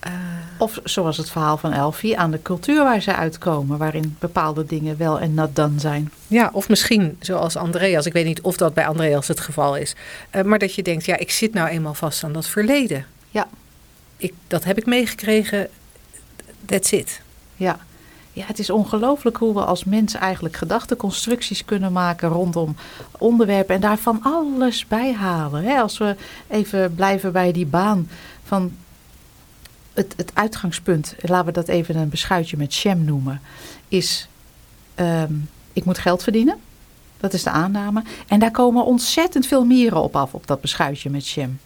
Uh, 0.07 0.13
of 0.59 0.79
zoals 0.85 1.17
het 1.17 1.31
verhaal 1.31 1.57
van 1.57 1.73
Elfie, 1.73 2.19
aan 2.19 2.31
de 2.31 2.43
cultuur 2.43 2.85
waar 2.85 3.01
ze 3.01 3.15
uitkomen, 3.15 3.79
waarin 3.79 4.17
bepaalde 4.19 4.65
dingen 4.65 4.97
wel 4.97 5.21
en 5.21 5.35
not 5.35 5.57
done 5.57 5.81
zijn. 5.81 6.13
Ja, 6.27 6.51
of 6.53 6.69
misschien 6.69 7.17
zoals 7.21 7.57
Andreas, 7.57 8.07
ik 8.07 8.13
weet 8.13 8.25
niet 8.25 8.41
of 8.41 8.57
dat 8.57 8.75
bij 8.75 8.87
Andreas 8.87 9.29
het 9.29 9.41
geval 9.41 9.77
is, 9.77 9.95
uh, 10.35 10.43
maar 10.43 10.59
dat 10.59 10.75
je 10.75 10.83
denkt, 10.83 11.05
ja, 11.05 11.17
ik 11.17 11.31
zit 11.31 11.53
nou 11.53 11.69
eenmaal 11.69 11.95
vast 11.95 12.25
aan 12.25 12.33
dat 12.33 12.47
verleden. 12.47 13.07
Ja. 13.31 13.49
Ik, 14.17 14.35
dat 14.47 14.65
heb 14.65 14.79
ik 14.79 14.87
meegekregen, 14.87 15.69
that's 16.67 16.91
it. 16.93 17.21
Ja. 17.57 17.79
Het 18.43 18.59
is 18.59 18.71
ongelooflijk 18.71 19.37
hoe 19.37 19.55
we 19.55 19.65
als 19.65 19.85
mens 19.85 20.15
eigenlijk 20.15 20.57
gedachteconstructies 20.57 21.65
kunnen 21.65 21.93
maken 21.93 22.29
rondom 22.29 22.77
onderwerpen 23.19 23.75
en 23.75 23.81
daarvan 23.81 24.23
alles 24.23 24.87
bij 24.87 25.13
halen. 25.13 25.63
Hè? 25.63 25.81
Als 25.81 25.99
we 25.99 26.17
even 26.49 26.95
blijven 26.95 27.33
bij 27.33 27.53
die 27.53 27.67
baan 27.67 28.09
van 28.45 28.73
het, 29.93 30.15
het 30.17 30.31
uitgangspunt, 30.35 31.15
laten 31.21 31.47
we 31.47 31.53
dat 31.53 31.69
even 31.69 31.97
een 31.97 32.09
beschuitje 32.09 32.57
met 32.57 32.75
jam 32.75 33.05
noemen, 33.05 33.41
is 33.89 34.29
um, 34.97 35.49
ik 35.73 35.85
moet 35.85 35.99
geld 35.99 36.23
verdienen. 36.23 36.57
Dat 37.19 37.33
is 37.33 37.43
de 37.43 37.51
aanname. 37.51 38.03
En 38.29 38.39
daar 38.39 38.51
komen 38.51 38.85
ontzettend 38.85 39.47
veel 39.47 39.65
mieren 39.65 40.03
op 40.03 40.17
af, 40.17 40.35
op 40.35 40.47
dat 40.47 40.61
beschuitje 40.61 41.11
met 41.11 41.29
jam. 41.29 41.59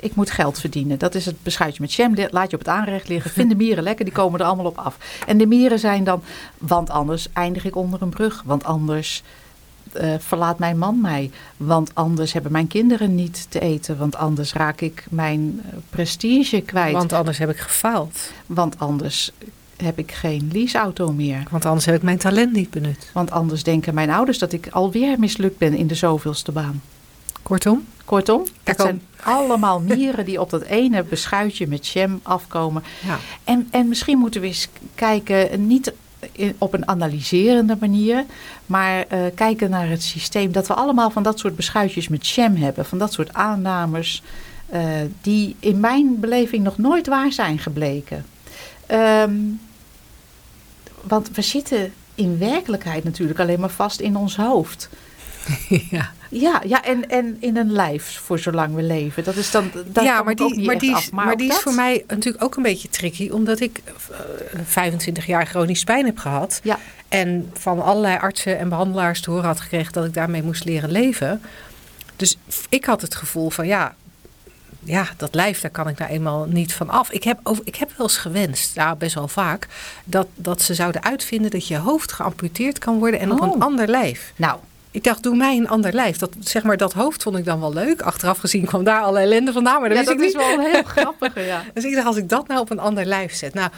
Ik 0.00 0.14
moet 0.14 0.30
geld 0.30 0.60
verdienen. 0.60 0.98
Dat 0.98 1.14
is 1.14 1.24
het 1.24 1.42
beschuitje 1.42 1.80
met 1.80 1.94
jam. 1.94 2.14
Laat 2.30 2.50
je 2.50 2.56
op 2.56 2.64
het 2.64 2.74
aanrecht 2.74 3.08
liggen. 3.08 3.30
Vind 3.30 3.48
de 3.48 3.56
mieren 3.56 3.82
lekker, 3.82 4.04
die 4.04 4.14
komen 4.14 4.40
er 4.40 4.46
allemaal 4.46 4.66
op 4.66 4.78
af. 4.78 4.96
En 5.26 5.38
de 5.38 5.46
mieren 5.46 5.78
zijn 5.78 6.04
dan, 6.04 6.22
want 6.58 6.90
anders 6.90 7.28
eindig 7.32 7.64
ik 7.64 7.76
onder 7.76 8.02
een 8.02 8.08
brug. 8.08 8.42
Want 8.44 8.64
anders 8.64 9.22
uh, 9.96 10.14
verlaat 10.18 10.58
mijn 10.58 10.78
man 10.78 11.00
mij. 11.00 11.30
Want 11.56 11.90
anders 11.94 12.32
hebben 12.32 12.52
mijn 12.52 12.66
kinderen 12.66 13.14
niet 13.14 13.46
te 13.48 13.60
eten. 13.60 13.98
Want 13.98 14.16
anders 14.16 14.52
raak 14.52 14.80
ik 14.80 15.06
mijn 15.10 15.62
uh, 15.64 15.78
prestige 15.90 16.60
kwijt. 16.60 16.92
Want 16.92 17.12
anders 17.12 17.38
heb 17.38 17.50
ik 17.50 17.58
gefaald. 17.58 18.30
Want 18.46 18.78
anders 18.78 19.32
heb 19.76 19.98
ik 19.98 20.12
geen 20.12 20.50
leaseauto 20.52 21.12
meer. 21.12 21.42
Want 21.50 21.64
anders 21.64 21.84
heb 21.84 21.94
ik 21.94 22.02
mijn 22.02 22.18
talent 22.18 22.52
niet 22.52 22.70
benut. 22.70 23.10
Want 23.12 23.30
anders 23.30 23.62
denken 23.62 23.94
mijn 23.94 24.10
ouders 24.10 24.38
dat 24.38 24.52
ik 24.52 24.68
alweer 24.70 25.18
mislukt 25.18 25.58
ben 25.58 25.74
in 25.74 25.86
de 25.86 25.94
zoveelste 25.94 26.52
baan. 26.52 26.82
Kortom? 27.42 27.84
Kortom, 28.08 28.44
dat 28.62 28.80
zijn 28.80 29.02
allemaal 29.22 29.80
mieren 29.80 30.24
die 30.24 30.40
op 30.40 30.50
dat 30.50 30.62
ene 30.62 31.02
beschuitje 31.02 31.66
met 31.66 31.86
jam 31.86 32.20
afkomen. 32.22 32.82
Ja. 33.06 33.18
En, 33.44 33.68
en 33.70 33.88
misschien 33.88 34.18
moeten 34.18 34.40
we 34.40 34.46
eens 34.46 34.68
kijken, 34.94 35.66
niet 35.66 35.92
in, 36.32 36.54
op 36.58 36.74
een 36.74 36.88
analyserende 36.88 37.76
manier, 37.80 38.24
maar 38.66 39.04
uh, 39.12 39.20
kijken 39.34 39.70
naar 39.70 39.88
het 39.88 40.02
systeem. 40.02 40.52
Dat 40.52 40.66
we 40.66 40.74
allemaal 40.74 41.10
van 41.10 41.22
dat 41.22 41.38
soort 41.38 41.56
beschuitjes 41.56 42.08
met 42.08 42.28
jam 42.28 42.56
hebben, 42.56 42.84
van 42.84 42.98
dat 42.98 43.12
soort 43.12 43.32
aannames, 43.32 44.22
uh, 44.72 44.82
die 45.20 45.56
in 45.60 45.80
mijn 45.80 46.20
beleving 46.20 46.64
nog 46.64 46.78
nooit 46.78 47.06
waar 47.06 47.32
zijn 47.32 47.58
gebleken. 47.58 48.26
Ehm, 48.86 49.36
want 51.02 51.30
we 51.32 51.42
zitten 51.42 51.92
in 52.14 52.38
werkelijkheid 52.38 53.04
natuurlijk 53.04 53.40
alleen 53.40 53.60
maar 53.60 53.70
vast 53.70 54.00
in 54.00 54.16
ons 54.16 54.36
hoofd. 54.36 54.88
ja. 55.90 56.10
Ja, 56.30 56.62
ja 56.66 56.84
en, 56.84 57.08
en 57.08 57.36
in 57.40 57.56
een 57.56 57.72
lijf 57.72 58.20
voor 58.24 58.38
zolang 58.38 58.74
we 58.74 58.82
leven. 58.82 59.24
Dat 59.24 59.36
is 59.36 59.50
dan. 59.50 59.70
Dat 59.86 60.04
ja, 60.04 60.22
maar 60.22 60.34
die, 60.34 60.64
maar 60.64 60.78
die, 60.78 60.96
is, 60.96 61.10
maar 61.10 61.36
die 61.36 61.50
is 61.50 61.56
voor 61.58 61.74
mij 61.74 62.04
natuurlijk 62.06 62.44
ook 62.44 62.56
een 62.56 62.62
beetje 62.62 62.88
tricky, 62.88 63.28
omdat 63.30 63.60
ik 63.60 63.80
eh, 63.84 64.60
25 64.64 65.26
jaar 65.26 65.46
chronisch 65.46 65.84
pijn 65.84 66.06
heb 66.06 66.18
gehad. 66.18 66.60
Ja. 66.62 66.78
En 67.08 67.50
van 67.52 67.82
allerlei 67.82 68.18
artsen 68.18 68.58
en 68.58 68.68
behandelaars 68.68 69.20
te 69.20 69.30
horen 69.30 69.46
had 69.46 69.60
gekregen 69.60 69.92
dat 69.92 70.04
ik 70.04 70.14
daarmee 70.14 70.42
moest 70.42 70.64
leren 70.64 70.90
leven. 70.90 71.42
Dus 72.16 72.38
ik 72.68 72.84
had 72.84 73.00
het 73.00 73.14
gevoel 73.14 73.50
van 73.50 73.66
ja, 73.66 73.94
ja, 74.84 75.08
dat 75.16 75.34
lijf, 75.34 75.60
daar 75.60 75.70
kan 75.70 75.88
ik 75.88 75.98
nou 75.98 76.10
eenmaal 76.10 76.44
niet 76.44 76.72
van 76.72 76.90
af. 76.90 77.10
Ik 77.10 77.24
heb, 77.24 77.40
over, 77.42 77.62
ik 77.66 77.76
heb 77.76 77.92
wel 77.96 78.06
eens 78.06 78.16
gewenst, 78.16 78.76
nou 78.76 78.96
best 78.96 79.14
wel 79.14 79.28
vaak, 79.28 79.66
dat, 80.04 80.26
dat 80.34 80.62
ze 80.62 80.74
zouden 80.74 81.02
uitvinden 81.02 81.50
dat 81.50 81.66
je 81.66 81.76
hoofd 81.76 82.12
geamputeerd 82.12 82.78
kan 82.78 82.98
worden 82.98 83.20
en 83.20 83.32
op 83.32 83.40
Oh. 83.40 83.54
een 83.54 83.62
ander 83.62 83.88
lijf. 83.88 84.32
Nou, 84.36 84.58
Ik 84.90 85.04
dacht, 85.04 85.22
doe 85.22 85.36
mij 85.36 85.56
een 85.56 85.68
ander 85.68 85.92
lijf. 85.94 86.16
Dat, 86.16 86.30
zeg 86.40 86.62
maar, 86.62 86.76
dat 86.76 86.92
hoofd 86.92 87.22
vond 87.22 87.36
ik 87.36 87.44
dan 87.44 87.60
wel 87.60 87.72
leuk. 87.72 88.00
Achteraf 88.02 88.38
gezien 88.38 88.64
kwam 88.64 88.84
daar 88.84 89.00
alle 89.02 89.20
ellende 89.20 89.52
vandaan, 89.52 89.80
maar 89.80 89.88
dat 89.88 89.98
ja, 89.98 90.04
dat 90.04 90.14
ik 90.14 90.20
is 90.20 90.26
niet. 90.26 90.36
wel 90.36 90.60
heel 90.60 90.82
grappig. 90.96 91.46
Ja. 91.46 91.64
Dus 91.74 91.84
ik 91.84 91.94
dacht, 91.94 92.06
als 92.06 92.16
ik 92.16 92.28
dat 92.28 92.48
nou 92.48 92.60
op 92.60 92.70
een 92.70 92.78
ander 92.78 93.04
lijf 93.04 93.34
zet. 93.34 93.54
Nou, 93.54 93.70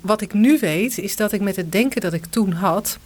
wat 0.00 0.20
ik 0.20 0.32
nu 0.32 0.58
weet, 0.58 0.98
is 0.98 1.16
dat 1.16 1.32
ik 1.32 1.40
met 1.40 1.56
het 1.56 1.72
denken 1.72 2.00
dat 2.00 2.12
ik 2.12 2.24
toen 2.26 2.52
had, 2.52 2.98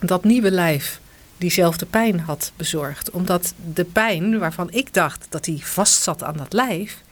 dat 0.00 0.24
nieuwe 0.24 0.50
lijf 0.50 1.00
diezelfde 1.36 1.86
pijn 1.86 2.20
had 2.20 2.52
bezorgd. 2.56 3.10
Omdat 3.10 3.54
de 3.74 3.84
pijn 3.84 4.38
waarvan 4.38 4.70
ik 4.72 4.92
dacht 4.94 5.26
dat 5.28 5.44
die 5.44 5.66
vast 5.66 6.02
zat 6.02 6.22
aan 6.22 6.36
dat 6.36 6.52
lijf, 6.52 7.02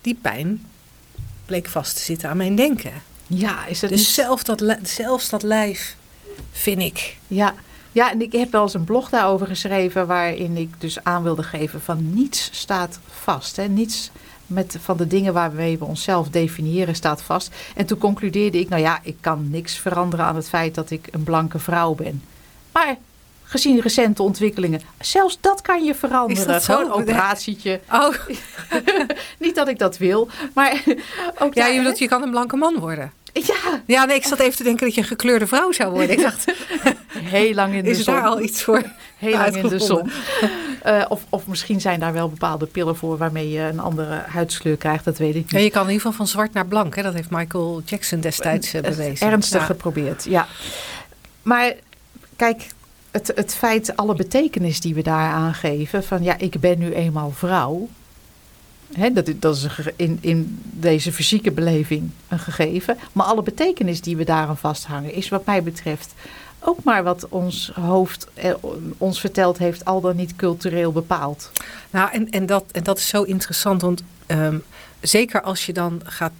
die 0.00 0.18
pijn 0.22 0.64
bleek 1.46 1.68
vast 1.68 1.96
te 1.96 2.02
zitten 2.02 2.28
aan 2.28 2.36
mijn 2.36 2.54
denken. 2.56 2.92
ja, 3.26 3.66
is 3.66 3.80
het 3.80 3.90
Dus 3.90 3.98
niet- 3.98 4.08
zelf 4.08 4.42
dat, 4.42 4.64
zelfs 4.82 5.28
dat 5.28 5.42
lijf, 5.42 5.96
vind 6.52 6.82
ik. 6.82 7.16
Ja. 7.26 7.54
Ja, 7.92 8.10
en 8.10 8.22
ik 8.22 8.32
heb 8.32 8.52
wel 8.52 8.62
eens 8.62 8.74
een 8.74 8.84
blog 8.84 9.08
daarover 9.08 9.46
geschreven 9.46 10.06
waarin 10.06 10.56
ik 10.56 10.70
dus 10.78 11.04
aan 11.04 11.22
wilde 11.22 11.42
geven 11.42 11.80
van 11.80 12.14
niets 12.14 12.48
staat 12.52 12.98
vast. 13.10 13.56
Hè? 13.56 13.64
Niets 13.68 14.10
met, 14.46 14.76
van 14.80 14.96
de 14.96 15.06
dingen 15.06 15.32
waarmee 15.32 15.78
we 15.78 15.84
onszelf 15.84 16.28
definiëren 16.28 16.94
staat 16.94 17.22
vast. 17.22 17.54
En 17.76 17.86
toen 17.86 17.98
concludeerde 17.98 18.58
ik, 18.58 18.68
nou 18.68 18.82
ja, 18.82 18.98
ik 19.02 19.16
kan 19.20 19.50
niks 19.50 19.78
veranderen 19.78 20.24
aan 20.26 20.36
het 20.36 20.48
feit 20.48 20.74
dat 20.74 20.90
ik 20.90 21.08
een 21.10 21.22
blanke 21.22 21.58
vrouw 21.58 21.94
ben. 21.94 22.22
Maar 22.72 22.96
gezien 23.42 23.80
recente 23.80 24.22
ontwikkelingen, 24.22 24.80
zelfs 25.00 25.38
dat 25.40 25.60
kan 25.62 25.84
je 25.84 25.94
veranderen. 25.94 26.42
Is 26.42 26.52
dat 26.52 26.62
zo? 26.64 26.74
Gewoon 26.76 26.90
een 26.90 26.96
operatietje. 26.96 27.80
Oh, 27.92 28.14
Niet 29.38 29.54
dat 29.54 29.68
ik 29.68 29.78
dat 29.78 29.98
wil, 29.98 30.28
maar 30.54 30.82
ook 31.42 31.54
ja, 31.54 31.62
daar- 31.62 31.72
je, 31.72 31.78
bedoelt, 31.78 31.98
je 31.98 32.08
kan 32.08 32.22
een 32.22 32.30
blanke 32.30 32.56
man 32.56 32.78
worden. 32.78 33.12
Ja, 33.46 33.82
Ja, 33.86 34.04
nee, 34.04 34.16
ik 34.16 34.24
zat 34.24 34.38
even 34.38 34.56
te 34.56 34.62
denken 34.62 34.86
dat 34.86 34.94
je 34.94 35.00
een 35.00 35.06
gekleurde 35.06 35.46
vrouw 35.46 35.72
zou 35.72 35.90
worden. 35.92 36.10
Ik 36.10 36.20
dacht, 36.20 36.44
heel 37.12 37.54
lang 37.54 37.74
in 37.74 37.84
de 37.84 37.90
is 37.90 38.04
zon. 38.04 38.14
daar 38.14 38.24
al 38.24 38.40
iets 38.42 38.62
voor? 38.62 38.82
heel 39.16 39.32
lang 39.32 39.56
in 39.56 39.68
de 39.68 39.78
zon. 39.78 40.10
Eh, 40.82 41.04
of, 41.08 41.22
of 41.28 41.46
misschien 41.46 41.80
zijn 41.80 42.00
daar 42.00 42.12
wel 42.12 42.28
bepaalde 42.28 42.66
pillen 42.66 42.96
voor 42.96 43.16
waarmee 43.16 43.50
je 43.50 43.60
een 43.60 43.80
andere 43.80 44.22
huidskleur 44.28 44.76
krijgt, 44.76 45.04
dat 45.04 45.18
weet 45.18 45.34
ik 45.34 45.52
niet. 45.52 45.62
je 45.62 45.70
kan 45.70 45.82
in 45.82 45.88
ieder 45.92 45.94
geval 46.02 46.12
van 46.12 46.26
zwart 46.26 46.52
naar 46.52 46.66
blank. 46.66 46.96
Hè? 46.96 47.02
Dat 47.02 47.14
heeft 47.14 47.30
Michael 47.30 47.82
Jackson 47.84 48.20
destijds 48.20 48.74
eh, 48.74 48.82
is 48.82 48.96
bewezen. 48.96 49.30
Ernstig 49.30 49.60
Ja. 49.60 49.66
geprobeerd, 49.66 50.24
ja. 50.24 50.46
Maar 51.42 51.72
kijk, 52.36 52.66
het, 53.10 53.32
het 53.34 53.54
feit, 53.54 53.96
alle 53.96 54.14
betekenis 54.14 54.80
die 54.80 54.94
we 54.94 55.02
daar 55.02 55.32
aangeven, 55.32 56.04
van 56.04 56.22
ja, 56.22 56.34
ik 56.38 56.60
ben 56.60 56.78
nu 56.78 56.92
eenmaal 56.94 57.30
vrouw. 57.30 57.88
Dat, 59.12 59.30
dat 59.36 59.56
is 59.56 59.66
in, 59.96 60.18
in 60.20 60.58
deze 60.62 61.12
fysieke 61.12 61.50
beleving 61.50 62.10
een 62.28 62.38
gegeven. 62.38 62.96
Maar 63.12 63.26
alle 63.26 63.42
betekenis 63.42 64.00
die 64.00 64.16
we 64.16 64.24
daaraan 64.24 64.58
vasthangen, 64.58 65.12
is 65.12 65.28
wat 65.28 65.46
mij 65.46 65.62
betreft 65.62 66.14
ook 66.60 66.82
maar 66.84 67.02
wat 67.02 67.28
ons 67.28 67.70
hoofd 67.74 68.26
eh, 68.34 68.54
ons 68.98 69.20
verteld 69.20 69.58
heeft, 69.58 69.84
al 69.84 70.00
dan 70.00 70.16
niet 70.16 70.36
cultureel 70.36 70.92
bepaald. 70.92 71.50
Nou, 71.90 72.12
en, 72.12 72.30
en, 72.30 72.46
dat, 72.46 72.64
en 72.72 72.82
dat 72.82 72.98
is 72.98 73.08
zo 73.08 73.22
interessant, 73.22 73.82
want 73.82 74.02
ehm, 74.26 74.58
zeker 75.00 75.42
als 75.42 75.66
je 75.66 75.72
dan 75.72 76.00
gaat. 76.04 76.32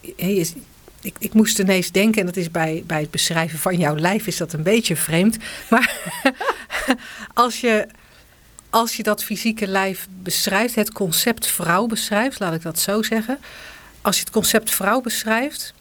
ik, 0.00 1.16
ik 1.18 1.32
moest 1.32 1.58
ineens 1.58 1.90
denken, 1.90 2.20
en 2.20 2.26
dat 2.26 2.36
is 2.36 2.50
bij, 2.50 2.82
bij 2.86 3.00
het 3.00 3.10
beschrijven 3.10 3.58
van 3.58 3.78
jouw 3.78 3.96
lijf 3.96 4.26
is 4.26 4.36
dat 4.36 4.52
een 4.52 4.62
beetje 4.62 4.96
vreemd. 4.96 5.36
Maar 5.70 5.96
als 7.34 7.60
je, 7.60 7.86
als 8.70 8.96
je 8.96 9.02
dat 9.02 9.24
fysieke 9.24 9.66
lijf 9.66 10.08
beschrijft, 10.22 10.74
het 10.74 10.92
concept 10.92 11.46
vrouw 11.46 11.86
beschrijft, 11.86 12.38
laat 12.38 12.54
ik 12.54 12.62
dat 12.62 12.78
zo 12.78 13.02
zeggen. 13.02 13.38
Als 14.02 14.16
je 14.16 14.22
het 14.22 14.32
concept 14.32 14.70
vrouw 14.70 15.00
beschrijft, 15.00 15.74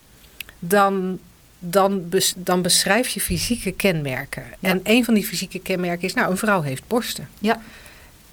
dan, 0.60 1.20
dan, 1.60 2.10
bes- 2.10 2.34
dan 2.38 2.62
beschrijf 2.62 3.08
je 3.08 3.22
fysieke 3.22 3.72
kenmerken. 3.72 4.44
Ja. 4.60 4.70
En 4.70 4.80
een 4.84 5.06
van 5.06 5.14
die 5.14 5.26
fysieke 5.26 5.60
kenmerken 5.60 6.08
is, 6.08 6.14
nou, 6.14 6.32
een 6.32 6.38
vrouw 6.38 6.62
heeft 6.62 6.88
borsten. 6.88 7.30
Ja. 7.40 7.62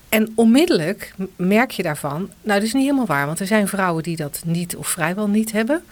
En 0.08 0.32
onmiddellijk 0.34 1.14
merk 1.36 1.70
je 1.70 1.82
daarvan, 1.82 2.30
nou 2.42 2.58
dat 2.58 2.62
is 2.62 2.72
niet 2.72 2.82
helemaal 2.82 3.06
waar, 3.06 3.26
want 3.26 3.40
er 3.40 3.46
zijn 3.46 3.68
vrouwen 3.68 4.02
die 4.02 4.16
dat 4.16 4.42
niet 4.44 4.76
of 4.76 4.88
vrijwel 4.88 5.28
niet 5.28 5.52
hebben. 5.52 5.84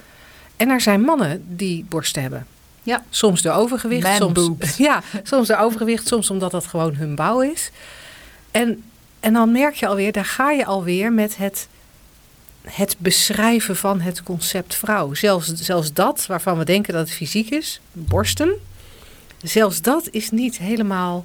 En 0.57 0.69
er 0.69 0.81
zijn 0.81 1.01
mannen 1.01 1.45
die 1.57 1.85
borsten 1.89 2.23
hebben. 2.23 2.47
Ja. 2.83 3.05
Soms 3.11 3.43
door 3.43 3.53
overgewicht, 3.53 4.03
Man 4.03 4.17
soms, 4.17 4.33
boobs. 4.33 4.77
ja, 4.89 5.03
soms 5.23 5.49
door 5.49 5.57
overgewicht, 5.57 6.07
soms 6.07 6.31
omdat 6.31 6.51
dat 6.51 6.67
gewoon 6.67 6.95
hun 6.95 7.15
bouw 7.15 7.41
is. 7.41 7.71
En, 8.51 8.83
en 9.21 9.33
dan 9.33 9.53
merk 9.53 9.75
je 9.75 9.87
alweer, 9.87 10.13
daar 10.13 10.25
ga 10.25 10.51
je 10.51 10.65
alweer 10.65 11.13
met 11.13 11.37
het, 11.37 11.69
het 12.63 12.97
beschrijven 12.99 13.77
van 13.77 14.01
het 14.01 14.23
concept 14.23 14.75
vrouw. 14.75 15.15
Zelfs, 15.15 15.55
zelfs 15.55 15.93
dat 15.93 16.27
waarvan 16.27 16.59
we 16.59 16.65
denken 16.65 16.93
dat 16.93 17.09
het 17.09 17.17
fysiek 17.17 17.51
is, 17.51 17.81
borsten, 17.93 18.53
zelfs 19.43 19.83
dat 19.83 20.09
is 20.11 20.31
niet 20.31 20.59
helemaal 20.59 21.25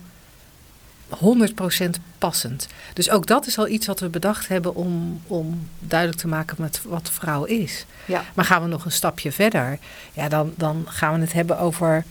100% 1.10 1.90
passend. 2.18 2.68
Dus 2.94 3.10
ook 3.10 3.28
dat 3.28 3.48
is 3.48 3.58
al 3.58 3.68
iets 3.68 3.88
wat 3.88 4.00
we 4.00 4.10
bedacht 4.10 4.48
hebben 4.48 4.76
om, 4.76 5.22
om 5.28 5.68
duidelijk 5.80 6.20
te 6.20 6.28
maken 6.28 6.56
met 6.60 6.82
wat 6.84 7.10
vrouw 7.10 7.44
is. 7.44 7.86
Ja. 8.06 8.24
Maar 8.34 8.46
gaan 8.46 8.62
we 8.62 8.68
nog 8.68 8.86
een 8.86 8.92
stapje 8.92 9.32
verder, 9.32 9.80
ja, 10.14 10.30
dan, 10.30 10.54
dan 10.58 10.86
gaan 10.88 11.14
we 11.14 11.20
het 11.20 11.34
hebben 11.34 11.60
over 11.60 12.06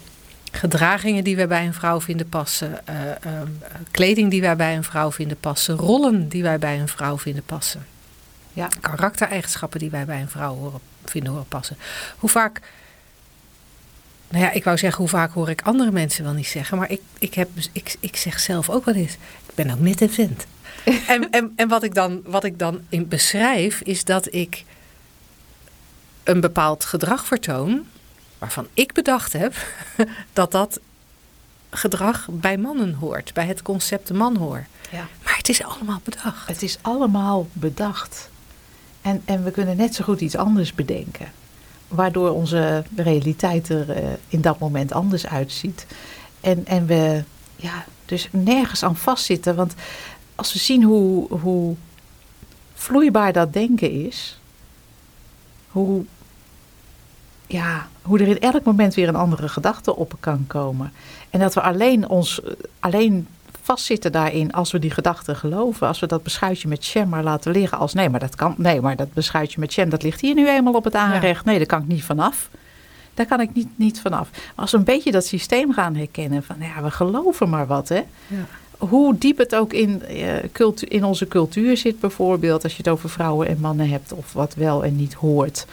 gedragingen 0.54 1.24
die 1.24 1.36
wij 1.36 1.48
bij 1.48 1.66
een 1.66 1.74
vrouw 1.74 2.00
vinden 2.00 2.28
passen, 2.28 2.86
eh, 2.86 3.10
ehm, 3.10 3.48
kleding 3.90 4.30
die 4.30 4.40
wij 4.40 4.56
bij 4.56 4.76
een 4.76 4.84
vrouw 4.84 5.12
vinden 5.12 5.36
passen, 5.40 5.76
rollen 5.76 6.28
die 6.28 6.42
wij 6.42 6.58
bij 6.58 6.80
een 6.80 6.88
vrouw 6.88 7.18
vinden 7.18 7.42
passen, 7.44 7.86
Ja. 8.52 8.68
karaktereigenschappen 8.80 9.80
die 9.80 9.90
wij 9.90 10.04
bij 10.04 10.20
een 10.20 10.28
vrouw 10.28 10.54
horen, 10.54 10.80
vinden 11.04 11.30
horen 11.32 11.48
passen. 11.48 11.76
Hoe 12.18 12.30
vaak, 12.30 12.60
nou 14.28 14.44
ja, 14.44 14.50
ik 14.50 14.64
wou 14.64 14.78
zeggen, 14.78 15.00
hoe 15.00 15.08
vaak 15.08 15.32
hoor 15.32 15.50
ik 15.50 15.62
andere 15.62 15.90
mensen 15.90 16.24
wel 16.24 16.32
niet 16.32 16.46
zeggen, 16.46 16.78
maar 16.78 16.90
ik, 16.90 17.00
ik, 17.18 17.34
heb, 17.34 17.48
ik, 17.72 17.96
ik 18.00 18.16
zeg 18.16 18.40
zelf 18.40 18.70
ook 18.70 18.84
wel 18.84 18.94
eens, 18.94 19.12
ik 19.46 19.54
ben 19.54 19.70
ook 19.70 19.80
net 19.80 20.00
een 20.00 20.10
vent. 20.10 20.46
en, 21.06 21.30
en, 21.30 21.52
en 21.56 21.68
wat 21.68 21.82
ik 21.82 21.94
dan, 21.94 22.22
wat 22.24 22.44
ik 22.44 22.58
dan 22.58 22.80
in 22.88 23.08
beschrijf, 23.08 23.80
is 23.80 24.04
dat 24.04 24.34
ik 24.34 24.64
een 26.24 26.40
bepaald 26.40 26.84
gedrag 26.84 27.26
vertoon, 27.26 27.86
waarvan 28.44 28.66
ik 28.74 28.92
bedacht 28.92 29.32
heb 29.32 29.54
dat 30.32 30.52
dat 30.52 30.80
gedrag 31.70 32.28
bij 32.30 32.56
mannen 32.56 32.94
hoort, 32.94 33.34
bij 33.34 33.46
het 33.46 33.62
concept 33.62 34.12
man 34.12 34.36
hoort. 34.36 34.64
Ja. 34.90 35.06
Maar 35.22 35.36
het 35.36 35.48
is 35.48 35.62
allemaal 35.62 36.00
bedacht. 36.04 36.46
Het 36.46 36.62
is 36.62 36.78
allemaal 36.80 37.48
bedacht. 37.52 38.30
En, 39.02 39.22
en 39.24 39.44
we 39.44 39.50
kunnen 39.50 39.76
net 39.76 39.94
zo 39.94 40.04
goed 40.04 40.20
iets 40.20 40.36
anders 40.36 40.74
bedenken. 40.74 41.32
Waardoor 41.88 42.30
onze 42.30 42.84
realiteit 42.96 43.68
er 43.68 43.90
eh, 43.90 44.08
in 44.28 44.40
dat 44.40 44.58
moment 44.58 44.92
anders 44.92 45.26
uitziet. 45.26 45.86
En, 46.40 46.66
en 46.66 46.86
we 46.86 47.24
ja, 47.56 47.84
dus 48.04 48.28
nergens 48.30 48.82
aan 48.82 48.96
vastzitten. 48.96 49.56
Want 49.56 49.74
als 50.34 50.52
we 50.52 50.58
zien 50.58 50.82
hoe, 50.82 51.38
hoe 51.38 51.76
vloeibaar 52.74 53.32
dat 53.32 53.52
denken 53.52 53.90
is. 53.90 54.38
Hoe, 55.68 56.04
ja, 57.46 57.86
hoe 58.02 58.18
er 58.18 58.28
in 58.28 58.40
elk 58.40 58.64
moment 58.64 58.94
weer 58.94 59.08
een 59.08 59.16
andere 59.16 59.48
gedachte 59.48 59.96
op 59.96 60.14
kan 60.20 60.44
komen. 60.46 60.92
En 61.30 61.40
dat 61.40 61.54
we 61.54 61.60
alleen 61.60 62.08
ons 62.08 62.40
alleen 62.80 63.26
vastzitten 63.62 64.12
daarin 64.12 64.52
als 64.52 64.72
we 64.72 64.78
die 64.78 64.90
gedachten 64.90 65.36
geloven. 65.36 65.86
Als 65.86 66.00
we 66.00 66.06
dat 66.06 66.22
beschuitje 66.22 66.68
met 66.68 66.86
jam 66.86 67.08
maar 67.08 67.22
laten 67.22 67.52
liggen 67.52 67.78
als 67.78 67.94
nee, 67.94 68.08
maar 68.08 68.20
dat 68.20 68.34
kan. 68.34 68.54
Nee, 68.56 68.80
maar 68.80 68.96
dat 68.96 69.12
beschuitje 69.12 69.60
met 69.60 69.74
jam 69.74 69.88
dat 69.88 70.02
ligt 70.02 70.20
hier 70.20 70.34
nu 70.34 70.48
eenmaal 70.48 70.74
op 70.74 70.84
het 70.84 70.94
aanrecht. 70.94 71.44
Nee, 71.44 71.56
daar 71.56 71.66
kan 71.66 71.80
ik 71.82 71.86
niet 71.86 72.04
vanaf. 72.04 72.48
Daar 73.14 73.26
kan 73.26 73.40
ik 73.40 73.54
niet, 73.54 73.68
niet 73.76 74.00
vanaf. 74.00 74.28
Maar 74.32 74.52
als 74.54 74.70
we 74.70 74.76
een 74.76 74.84
beetje 74.84 75.12
dat 75.12 75.26
systeem 75.26 75.72
gaan 75.72 75.94
herkennen 75.96 76.42
van 76.42 76.56
ja, 76.58 76.82
we 76.82 76.90
geloven 76.90 77.48
maar 77.48 77.66
wat 77.66 77.88
hè. 77.88 78.02
Ja. 78.26 78.46
Hoe 78.78 79.18
diep 79.18 79.38
het 79.38 79.54
ook 79.54 79.72
in, 79.72 80.02
eh, 80.02 80.32
cultu- 80.52 80.86
in 80.86 81.04
onze 81.04 81.28
cultuur 81.28 81.76
zit, 81.76 82.00
bijvoorbeeld 82.00 82.62
als 82.62 82.72
je 82.72 82.78
het 82.78 82.88
over 82.88 83.10
vrouwen 83.10 83.48
en 83.48 83.58
mannen 83.60 83.88
hebt, 83.88 84.12
of 84.12 84.32
wat 84.32 84.54
wel 84.54 84.84
en 84.84 84.96
niet 84.96 85.14
hoort. 85.14 85.66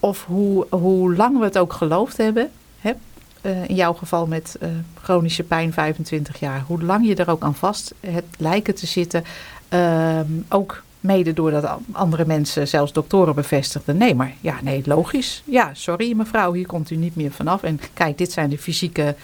Of 0.00 0.24
hoe, 0.24 0.66
hoe 0.70 1.14
lang 1.16 1.38
we 1.38 1.44
het 1.44 1.58
ook 1.58 1.72
geloofd 1.72 2.16
hebben. 2.16 2.50
Hè? 2.80 2.92
Eh, 3.40 3.68
in 3.68 3.74
jouw 3.74 3.92
geval 3.92 4.26
met 4.26 4.56
eh, 4.60 4.68
chronische 5.02 5.42
pijn 5.42 5.72
25 5.72 6.40
jaar. 6.40 6.64
Hoe 6.66 6.82
lang 6.82 7.06
je 7.06 7.14
er 7.14 7.30
ook 7.30 7.42
aan 7.42 7.54
vast 7.54 7.94
hebt 8.00 8.36
lijken 8.38 8.74
te 8.74 8.86
zitten. 8.86 9.24
Ehm, 9.68 10.26
ook 10.48 10.82
Mede 11.00 11.32
doordat 11.32 11.78
andere 11.92 12.26
mensen, 12.26 12.68
zelfs 12.68 12.92
doktoren, 12.92 13.34
bevestigden. 13.34 13.96
Nee, 13.96 14.14
maar 14.14 14.34
ja, 14.40 14.54
nee, 14.62 14.82
logisch. 14.84 15.42
Ja, 15.44 15.70
sorry 15.72 16.16
mevrouw, 16.16 16.52
hier 16.52 16.66
komt 16.66 16.90
u 16.90 16.96
niet 16.96 17.16
meer 17.16 17.30
vanaf. 17.30 17.62
En 17.62 17.80
kijk, 17.94 18.18
dit 18.18 18.32
zijn 18.32 18.50
de 18.50 18.58
fysieke 18.58 19.14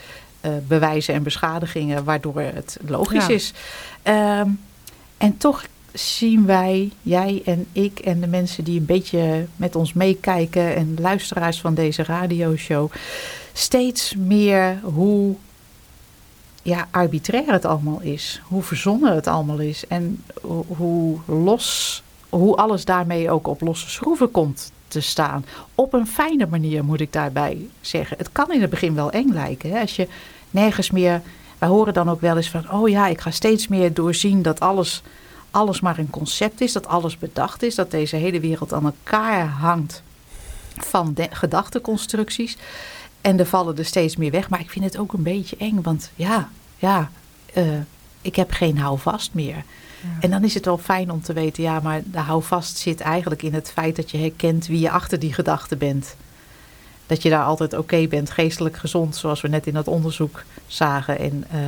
uh, 0.40 0.52
bewijzen 0.68 1.14
en 1.14 1.22
beschadigingen 1.22 2.04
waardoor 2.04 2.40
het 2.40 2.78
logisch 2.86 3.28
is. 3.28 3.52
Um, 4.04 4.60
en 5.16 5.36
toch 5.36 5.64
zien 5.94 6.46
wij, 6.46 6.90
jij 7.02 7.42
en 7.44 7.66
ik 7.72 7.98
en 7.98 8.20
de 8.20 8.26
mensen 8.26 8.64
die 8.64 8.78
een 8.78 8.86
beetje 8.86 9.46
met 9.56 9.76
ons 9.76 9.92
meekijken 9.92 10.76
en 10.76 10.96
luisteraars 11.00 11.60
van 11.60 11.74
deze 11.74 12.02
radioshow, 12.02 12.90
steeds 13.52 14.14
meer 14.16 14.78
hoe 14.82 15.34
ja, 16.64 16.88
arbitrair 16.90 17.52
het 17.52 17.64
allemaal 17.64 18.00
is. 18.00 18.40
Hoe 18.44 18.62
verzonnen 18.62 19.14
het 19.14 19.26
allemaal 19.26 19.58
is. 19.58 19.86
En 19.86 20.24
hoe 20.66 21.18
los, 21.26 22.02
hoe 22.28 22.56
alles 22.56 22.84
daarmee 22.84 23.30
ook 23.30 23.46
op 23.46 23.60
losse 23.60 23.90
schroeven 23.90 24.30
komt 24.30 24.72
te 24.88 25.00
staan. 25.00 25.44
Op 25.74 25.92
een 25.92 26.06
fijne 26.06 26.46
manier 26.46 26.84
moet 26.84 27.00
ik 27.00 27.12
daarbij 27.12 27.68
zeggen. 27.80 28.16
Het 28.16 28.32
kan 28.32 28.52
in 28.52 28.60
het 28.60 28.70
begin 28.70 28.94
wel 28.94 29.10
eng 29.10 29.32
lijken. 29.32 29.70
Hè? 29.70 29.80
Als 29.80 29.96
je 29.96 30.08
nergens 30.50 30.90
meer. 30.90 31.22
Wij 31.58 31.68
horen 31.68 31.94
dan 31.94 32.10
ook 32.10 32.20
wel 32.20 32.36
eens 32.36 32.50
van: 32.50 32.72
oh 32.72 32.88
ja, 32.88 33.06
ik 33.06 33.20
ga 33.20 33.30
steeds 33.30 33.68
meer 33.68 33.94
doorzien 33.94 34.42
dat 34.42 34.60
alles, 34.60 35.02
alles 35.54 35.80
maar 35.80 35.98
een 35.98 36.10
concept 36.10 36.60
is, 36.60 36.72
dat 36.72 36.86
alles 36.86 37.18
bedacht 37.18 37.62
is, 37.62 37.74
dat 37.74 37.90
deze 37.90 38.16
hele 38.16 38.40
wereld 38.40 38.72
aan 38.72 38.84
elkaar 38.84 39.46
hangt 39.46 40.02
van 40.76 41.16
gedachteconstructies. 41.30 42.56
En 43.20 43.38
er 43.38 43.46
vallen 43.46 43.78
er 43.78 43.84
steeds 43.84 44.16
meer 44.16 44.30
weg. 44.30 44.48
Maar 44.48 44.60
ik 44.60 44.70
vind 44.70 44.84
het 44.84 44.98
ook 44.98 45.12
een 45.12 45.22
beetje 45.22 45.56
eng. 45.56 45.82
Want 45.82 46.10
ja, 46.14 46.48
ja 46.76 47.10
uh, 47.54 47.64
ik 48.20 48.36
heb 48.36 48.50
geen 48.52 48.78
houvast 48.78 49.34
meer. 49.34 49.64
En 50.20 50.30
dan 50.30 50.44
is 50.44 50.54
het 50.54 50.64
wel 50.64 50.78
fijn 50.78 51.10
om 51.10 51.22
te 51.22 51.32
weten, 51.32 51.62
ja, 51.62 51.80
maar 51.80 52.02
de 52.04 52.18
houvast 52.18 52.76
zit 52.76 53.00
eigenlijk 53.00 53.42
in 53.42 53.54
het 53.54 53.70
feit 53.70 53.96
dat 53.96 54.10
je 54.10 54.18
herkent 54.18 54.66
wie 54.66 54.80
je 54.80 54.90
achter 54.90 55.18
die 55.18 55.32
gedachte 55.32 55.76
bent. 55.76 56.16
Dat 57.06 57.22
je 57.22 57.30
daar 57.30 57.44
altijd 57.44 57.72
oké 57.72 58.06
bent, 58.06 58.30
geestelijk 58.30 58.76
gezond, 58.76 59.16
zoals 59.16 59.40
we 59.40 59.48
net 59.48 59.66
in 59.66 59.74
dat 59.74 59.88
onderzoek 59.88 60.42
zagen. 60.66 61.18
En, 61.18 61.44
uh, 61.54 61.60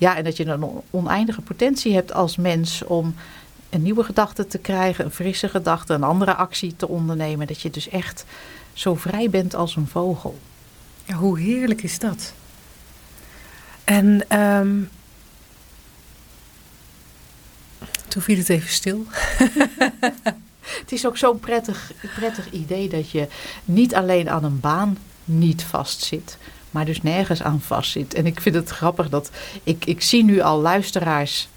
ja, 0.00 0.16
en 0.16 0.24
dat 0.24 0.36
je 0.36 0.46
een 0.46 0.82
oneindige 0.90 1.40
potentie 1.40 1.94
hebt 1.94 2.12
als 2.12 2.36
mens 2.36 2.84
om 2.84 3.14
een 3.70 3.82
nieuwe 3.82 4.04
gedachte 4.04 4.46
te 4.46 4.58
krijgen, 4.58 5.04
een 5.04 5.10
frisse 5.10 5.48
gedachte, 5.48 5.94
een 5.94 6.02
andere 6.02 6.34
actie 6.34 6.76
te 6.76 6.88
ondernemen. 6.88 7.46
Dat 7.46 7.60
je 7.60 7.70
dus 7.70 7.88
echt 7.88 8.24
zo 8.72 8.94
vrij 8.94 9.30
bent 9.30 9.54
als 9.54 9.76
een 9.76 9.86
vogel. 9.86 10.38
Ja, 11.04 11.14
hoe 11.14 11.38
heerlijk 11.38 11.82
is 11.82 11.98
dat? 11.98 12.32
En 13.84 14.38
um, 14.40 14.90
toen 18.08 18.22
viel 18.22 18.38
het 18.38 18.48
even 18.48 18.70
stil. 18.70 19.06
het 20.80 20.92
is 20.92 21.06
ook 21.06 21.16
zo'n 21.16 21.40
prettig, 21.40 21.92
prettig 22.14 22.50
idee 22.50 22.88
dat 22.88 23.10
je 23.10 23.28
niet 23.64 23.94
alleen 23.94 24.30
aan 24.30 24.44
een 24.44 24.60
baan 24.60 24.98
niet 25.24 25.62
vastzit, 25.62 26.38
maar 26.70 26.84
dus 26.84 27.02
nergens 27.02 27.42
aan 27.42 27.60
vastzit. 27.60 28.14
En 28.14 28.26
ik 28.26 28.40
vind 28.40 28.54
het 28.54 28.68
grappig 28.68 29.08
dat 29.08 29.30
ik, 29.62 29.84
ik 29.84 30.02
zie 30.02 30.24
nu 30.24 30.40
al 30.40 30.60
luisteraars 30.60 31.48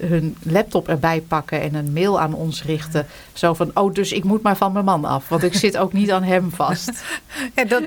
hun 0.00 0.36
laptop 0.42 0.88
erbij 0.88 1.20
pakken 1.20 1.60
en 1.60 1.74
een 1.74 1.92
mail 1.92 2.20
aan 2.20 2.34
ons 2.34 2.62
richten. 2.62 3.06
Zo 3.32 3.54
van, 3.54 3.70
oh, 3.74 3.94
dus 3.94 4.12
ik 4.12 4.24
moet 4.24 4.42
maar 4.42 4.56
van 4.56 4.72
mijn 4.72 4.84
man 4.84 5.04
af, 5.04 5.28
want 5.28 5.42
ik 5.42 5.54
zit 5.54 5.76
ook 5.76 5.92
niet 5.92 6.10
aan 6.10 6.22
hem 6.22 6.50
vast. 6.50 6.90
Ja, 7.54 7.64
dat, 7.64 7.82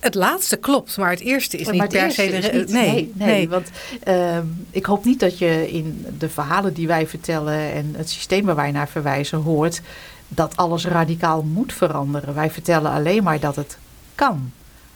het 0.00 0.14
laatste 0.14 0.56
klopt, 0.56 0.96
maar 0.96 1.10
het 1.10 1.20
eerste 1.20 1.56
is 1.56 1.70
niet 1.70 1.88
per 1.88 2.10
se... 2.10 2.40
De, 2.40 2.72
nee, 2.72 3.12
nee, 3.14 3.48
want 3.48 3.70
uh, 4.08 4.38
ik 4.70 4.86
hoop 4.86 5.04
niet 5.04 5.20
dat 5.20 5.38
je 5.38 5.70
in 5.70 6.06
de 6.18 6.28
verhalen 6.28 6.74
die 6.74 6.86
wij 6.86 7.06
vertellen 7.06 7.72
en 7.72 7.94
het 7.96 8.10
systeem 8.10 8.44
waar 8.44 8.56
wij 8.56 8.70
naar 8.70 8.88
verwijzen 8.88 9.38
hoort, 9.38 9.80
dat 10.28 10.56
alles 10.56 10.86
radicaal 10.86 11.42
moet 11.42 11.72
veranderen. 11.72 12.34
Wij 12.34 12.50
vertellen 12.50 12.90
alleen 12.90 13.22
maar 13.22 13.40
dat 13.40 13.56
het 13.56 13.78
kan 14.14 14.52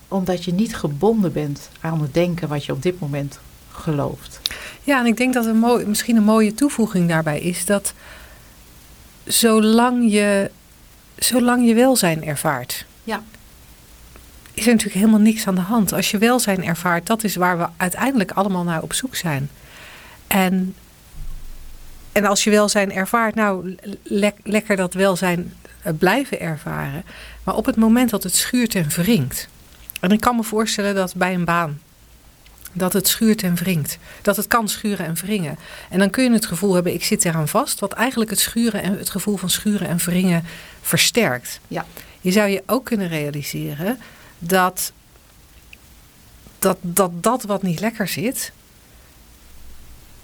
omdat 0.08 0.44
je 0.44 0.52
niet 0.52 0.76
gebonden 0.76 1.32
bent 1.32 1.68
aan 1.80 2.00
het 2.00 2.14
denken 2.14 2.48
wat 2.48 2.64
je 2.64 2.72
op 2.72 2.82
dit 2.82 3.00
moment 3.00 3.38
gelooft. 3.70 4.40
Ja, 4.82 4.98
en 4.98 5.06
ik 5.06 5.16
denk 5.16 5.34
dat 5.34 5.46
een 5.46 5.58
mooi, 5.58 5.86
misschien 5.86 6.16
een 6.16 6.24
mooie 6.24 6.54
toevoeging 6.54 7.08
daarbij 7.08 7.40
is 7.40 7.64
dat 7.64 7.92
zolang 9.24 10.12
je, 10.12 10.50
zolang 11.18 11.66
je 11.66 11.74
welzijn 11.74 12.24
ervaart, 12.24 12.86
ja. 13.04 13.22
is 14.54 14.66
er 14.66 14.70
natuurlijk 14.70 14.98
helemaal 14.98 15.20
niks 15.20 15.46
aan 15.46 15.54
de 15.54 15.60
hand. 15.60 15.92
Als 15.92 16.10
je 16.10 16.18
welzijn 16.18 16.64
ervaart, 16.64 17.06
dat 17.06 17.24
is 17.24 17.36
waar 17.36 17.58
we 17.58 17.66
uiteindelijk 17.76 18.30
allemaal 18.30 18.64
naar 18.64 18.82
op 18.82 18.92
zoek 18.92 19.16
zijn. 19.16 19.50
En, 20.26 20.74
en 22.12 22.24
als 22.24 22.44
je 22.44 22.50
welzijn 22.50 22.92
ervaart, 22.92 23.34
nou, 23.34 23.76
lekker 24.42 24.76
dat 24.76 24.94
welzijn 24.94 25.52
blijven 25.98 26.40
ervaren. 26.40 27.04
Maar 27.44 27.56
op 27.56 27.66
het 27.66 27.76
moment 27.76 28.10
dat 28.10 28.22
het 28.22 28.34
schuurt 28.34 28.74
en 28.74 28.88
wringt. 28.88 29.48
En 30.04 30.10
ik 30.10 30.20
kan 30.20 30.36
me 30.36 30.42
voorstellen 30.42 30.94
dat 30.94 31.14
bij 31.14 31.34
een 31.34 31.44
baan 31.44 31.80
dat 32.72 32.92
het 32.92 33.08
schuurt 33.08 33.42
en 33.42 33.54
wringt. 33.54 33.98
Dat 34.22 34.36
het 34.36 34.46
kan 34.46 34.68
schuren 34.68 35.06
en 35.06 35.14
wringen. 35.14 35.58
En 35.90 35.98
dan 35.98 36.10
kun 36.10 36.24
je 36.24 36.32
het 36.32 36.46
gevoel 36.46 36.74
hebben, 36.74 36.94
ik 36.94 37.04
zit 37.04 37.24
eraan 37.24 37.48
vast. 37.48 37.80
Wat 37.80 37.92
eigenlijk 37.92 38.30
het, 38.30 38.40
schuren 38.40 38.82
en, 38.82 38.98
het 38.98 39.10
gevoel 39.10 39.36
van 39.36 39.50
schuren 39.50 39.88
en 39.88 39.96
wringen 39.96 40.44
versterkt. 40.80 41.60
Ja. 41.68 41.86
Je 42.20 42.30
zou 42.32 42.48
je 42.48 42.62
ook 42.66 42.84
kunnen 42.84 43.08
realiseren 43.08 43.98
dat 44.38 44.92
dat, 46.58 46.78
dat, 46.80 47.22
dat 47.22 47.42
wat 47.42 47.62
niet 47.62 47.80
lekker 47.80 48.08
zit, 48.08 48.52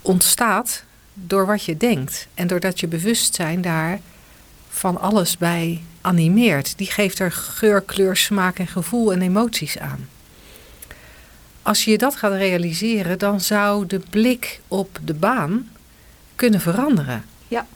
ontstaat 0.03 0.85
door 1.15 1.47
wat 1.47 1.65
je 1.65 1.77
denkt. 1.77 2.27
En 2.35 2.47
doordat 2.47 2.81
je 2.81 2.87
bewustzijn 2.87 3.61
daar 3.61 4.01
van 4.69 5.01
alles 5.01 5.39
bij 5.39 5.83
animeert. 6.01 6.79
Die 6.79 6.91
geeft 6.91 7.19
er 7.19 7.33
geur, 7.33 7.81
kleur, 7.81 8.17
smaak 8.17 8.59
en 8.59 8.67
gevoel 8.67 9.13
en 9.13 9.23
emoties 9.23 9.79
aan 9.79 10.09
als 11.63 11.85
je 11.85 11.99
dat 11.99 12.17
gaat 12.17 12.33
realiseren, 12.33 13.19
dan 13.19 13.41
zou 13.41 13.87
de 13.87 14.01
blik 14.11 14.61
op 14.69 14.99
de 15.05 15.15
baan 15.15 15.69
kunnen 16.35 16.61
veranderen. 16.61 17.25
Ja. 17.49 17.67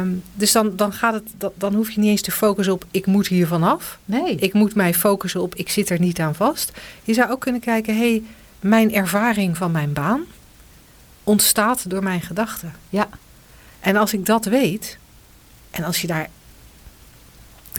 Um, 0.00 0.22
dus 0.34 0.52
dan, 0.52 0.76
dan, 0.76 0.92
gaat 0.92 1.14
het, 1.14 1.52
dan 1.54 1.74
hoef 1.74 1.90
je 1.90 2.00
niet 2.00 2.10
eens 2.10 2.22
te 2.22 2.30
focussen 2.30 2.74
op 2.74 2.84
ik 2.90 3.06
moet 3.06 3.26
hier 3.26 3.46
vanaf. 3.46 3.98
Nee. 4.04 4.34
Ik 4.34 4.52
moet 4.52 4.74
mij 4.74 4.94
focussen 4.94 5.40
op 5.40 5.54
ik 5.54 5.68
zit 5.68 5.90
er 5.90 6.00
niet 6.00 6.20
aan 6.20 6.34
vast. 6.34 6.72
Je 7.02 7.14
zou 7.14 7.30
ook 7.30 7.40
kunnen 7.40 7.60
kijken, 7.60 7.94
hé, 7.94 8.10
hey, 8.10 8.22
mijn 8.60 8.94
ervaring 8.94 9.56
van 9.56 9.70
mijn 9.70 9.92
baan 9.92 10.24
ontstaat 11.24 11.90
door 11.90 12.02
mijn 12.02 12.20
gedachten. 12.20 12.72
Ja. 12.88 13.08
En 13.80 13.96
als 13.96 14.12
ik 14.12 14.26
dat 14.26 14.44
weet, 14.44 14.98
en 15.70 15.84
als 15.84 16.00
je 16.00 16.06
daar 16.06 16.28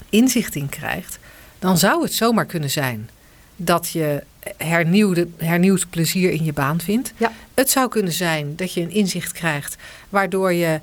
inzicht 0.10 0.56
in 0.56 0.70
krijgt, 0.70 1.20
dan 1.60 1.78
zou 1.78 2.04
het 2.04 2.14
zomaar 2.14 2.46
kunnen 2.46 2.70
zijn 2.70 3.10
dat 3.56 3.90
je 3.90 4.24
hernieuwde, 4.58 5.28
hernieuwd 5.38 5.90
plezier 5.90 6.32
in 6.32 6.44
je 6.44 6.54
baan 6.54 6.82
vindt. 6.82 7.14
Ja. 7.18 7.32
Het 7.54 7.70
zou 7.70 7.90
kunnen 7.90 8.14
zijn 8.14 8.56
dat 8.56 8.74
je 8.74 8.82
een 8.82 8.92
inzicht 8.92 9.32
krijgt 9.32 9.76
waardoor 10.10 10.54
je 10.54 10.80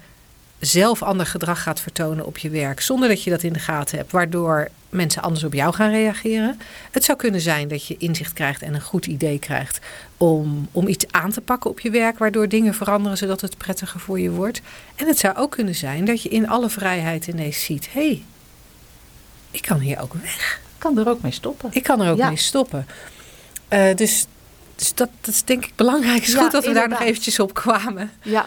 zelf 0.58 1.02
ander 1.02 1.26
gedrag 1.26 1.62
gaat 1.62 1.80
vertonen 1.80 2.26
op 2.26 2.38
je 2.38 2.50
werk 2.50 2.80
zonder 2.80 3.08
dat 3.08 3.22
je 3.22 3.30
dat 3.30 3.42
in 3.42 3.52
de 3.52 3.58
gaten 3.58 3.98
hebt, 3.98 4.12
waardoor 4.12 4.68
mensen 4.88 5.22
anders 5.22 5.44
op 5.44 5.52
jou 5.52 5.74
gaan 5.74 5.90
reageren. 5.90 6.60
Het 6.90 7.04
zou 7.04 7.18
kunnen 7.18 7.40
zijn 7.40 7.68
dat 7.68 7.86
je 7.86 7.96
inzicht 7.96 8.32
krijgt 8.32 8.62
en 8.62 8.74
een 8.74 8.80
goed 8.80 9.06
idee 9.06 9.38
krijgt 9.38 9.78
om, 10.16 10.68
om 10.72 10.88
iets 10.88 11.04
aan 11.10 11.30
te 11.30 11.40
pakken 11.40 11.70
op 11.70 11.80
je 11.80 11.90
werk, 11.90 12.18
waardoor 12.18 12.48
dingen 12.48 12.74
veranderen 12.74 13.18
zodat 13.18 13.40
het 13.40 13.56
prettiger 13.56 14.00
voor 14.00 14.20
je 14.20 14.30
wordt. 14.30 14.60
En 14.94 15.06
het 15.06 15.18
zou 15.18 15.36
ook 15.36 15.50
kunnen 15.50 15.74
zijn 15.74 16.04
dat 16.04 16.22
je 16.22 16.28
in 16.28 16.48
alle 16.48 16.70
vrijheid 16.70 17.26
ineens 17.26 17.64
ziet: 17.64 17.88
hé, 17.92 18.06
hey, 18.06 18.22
ik 19.56 19.62
kan 19.62 19.78
hier 19.78 20.00
ook 20.00 20.12
weg 20.12 20.64
kan 20.78 20.98
er 20.98 21.08
ook 21.08 21.22
mee 21.22 21.32
stoppen. 21.32 21.68
Ik 21.72 21.82
kan 21.82 22.00
er 22.00 22.10
ook 22.10 22.18
mee 22.18 22.36
stoppen. 22.36 22.86
Uh, 23.72 23.94
dus, 23.94 24.26
dus 24.76 24.94
dat, 24.94 25.08
dat, 25.20 25.34
is 25.34 25.44
denk 25.44 25.64
ik 25.64 25.72
belangrijk. 25.74 26.18
Het 26.18 26.28
is 26.28 26.34
goed 26.34 26.52
dat 26.52 26.66
we 26.66 26.72
daar 26.72 26.88
nog 26.88 27.00
eventjes 27.00 27.40
op 27.40 27.54
kwamen. 27.54 28.10
Ja, 28.22 28.46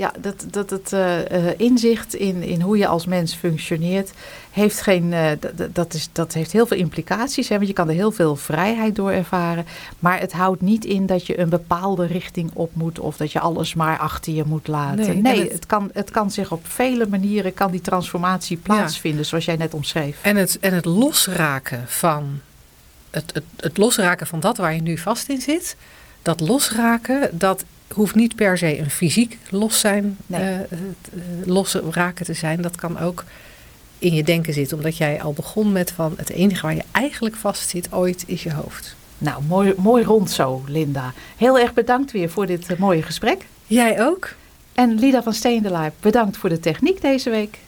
ja, 0.00 0.12
dat, 0.20 0.44
dat 0.50 0.70
het 0.70 0.92
uh, 0.92 1.18
inzicht 1.56 2.14
in, 2.14 2.42
in 2.42 2.60
hoe 2.60 2.78
je 2.78 2.86
als 2.86 3.06
mens 3.06 3.34
functioneert, 3.34 4.10
heeft, 4.50 4.80
geen, 4.80 5.12
uh, 5.12 5.30
dat, 5.72 5.94
is, 5.94 6.08
dat 6.12 6.32
heeft 6.32 6.52
heel 6.52 6.66
veel 6.66 6.76
implicaties. 6.76 7.48
Hè, 7.48 7.54
want 7.54 7.68
je 7.68 7.74
kan 7.74 7.88
er 7.88 7.94
heel 7.94 8.12
veel 8.12 8.36
vrijheid 8.36 8.96
door 8.96 9.10
ervaren. 9.10 9.66
Maar 9.98 10.20
het 10.20 10.32
houdt 10.32 10.60
niet 10.60 10.84
in 10.84 11.06
dat 11.06 11.26
je 11.26 11.38
een 11.38 11.48
bepaalde 11.48 12.06
richting 12.06 12.50
op 12.54 12.74
moet 12.74 12.98
of 12.98 13.16
dat 13.16 13.32
je 13.32 13.40
alles 13.40 13.74
maar 13.74 13.98
achter 13.98 14.32
je 14.32 14.44
moet 14.46 14.68
laten. 14.68 15.06
Nee, 15.06 15.16
nee 15.16 15.42
het, 15.42 15.52
het, 15.52 15.66
kan, 15.66 15.90
het 15.92 16.10
kan 16.10 16.30
zich 16.30 16.52
op 16.52 16.66
vele 16.66 17.06
manieren, 17.06 17.54
kan 17.54 17.70
die 17.70 17.80
transformatie 17.80 18.56
plaatsvinden, 18.56 19.26
zoals 19.26 19.44
jij 19.44 19.56
net 19.56 19.74
omschreef. 19.74 20.18
En 20.22 20.36
het, 20.36 20.58
en 20.60 20.74
het 20.74 20.84
losraken 20.84 21.84
van 21.86 22.40
het, 23.10 23.30
het, 23.34 23.44
het 23.56 23.78
losraken 23.78 24.26
van 24.26 24.40
dat 24.40 24.56
waar 24.56 24.74
je 24.74 24.82
nu 24.82 24.98
vast 24.98 25.28
in 25.28 25.40
zit, 25.40 25.76
dat 26.22 26.40
losraken, 26.40 27.28
dat 27.32 27.64
hoeft 27.94 28.14
niet 28.14 28.34
per 28.34 28.58
se 28.58 28.78
een 28.78 28.90
fysiek 28.90 29.38
los 29.50 29.80
zijn, 29.80 30.16
nee. 30.26 30.54
uh, 30.54 30.58
los 31.44 31.74
raken 31.74 32.24
te 32.24 32.34
zijn. 32.34 32.62
Dat 32.62 32.76
kan 32.76 32.98
ook 32.98 33.24
in 33.98 34.14
je 34.14 34.22
denken 34.22 34.52
zitten. 34.52 34.76
Omdat 34.76 34.96
jij 34.96 35.22
al 35.22 35.32
begon 35.32 35.72
met 35.72 35.90
van 35.90 36.14
het 36.16 36.30
enige 36.30 36.62
waar 36.62 36.74
je 36.74 36.84
eigenlijk 36.90 37.36
vast 37.36 37.68
zit 37.68 37.92
ooit 37.92 38.24
is 38.26 38.42
je 38.42 38.52
hoofd. 38.52 38.96
Nou, 39.18 39.42
mooi, 39.48 39.74
mooi 39.76 40.04
rond 40.04 40.30
zo, 40.30 40.62
Linda. 40.66 41.12
Heel 41.36 41.58
erg 41.58 41.74
bedankt 41.74 42.12
weer 42.12 42.30
voor 42.30 42.46
dit 42.46 42.78
mooie 42.78 43.02
gesprek. 43.02 43.46
Jij 43.66 44.02
ook. 44.02 44.28
En 44.74 44.98
Lida 44.98 45.22
van 45.22 45.34
Steendelaar, 45.34 45.92
bedankt 46.00 46.36
voor 46.36 46.48
de 46.48 46.60
techniek 46.60 47.00
deze 47.00 47.30
week. 47.30 47.58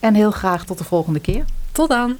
En 0.00 0.14
heel 0.14 0.30
graag 0.30 0.64
tot 0.64 0.78
de 0.78 0.84
volgende 0.84 1.20
keer. 1.20 1.44
Tot 1.72 1.88
dan. 1.88 2.16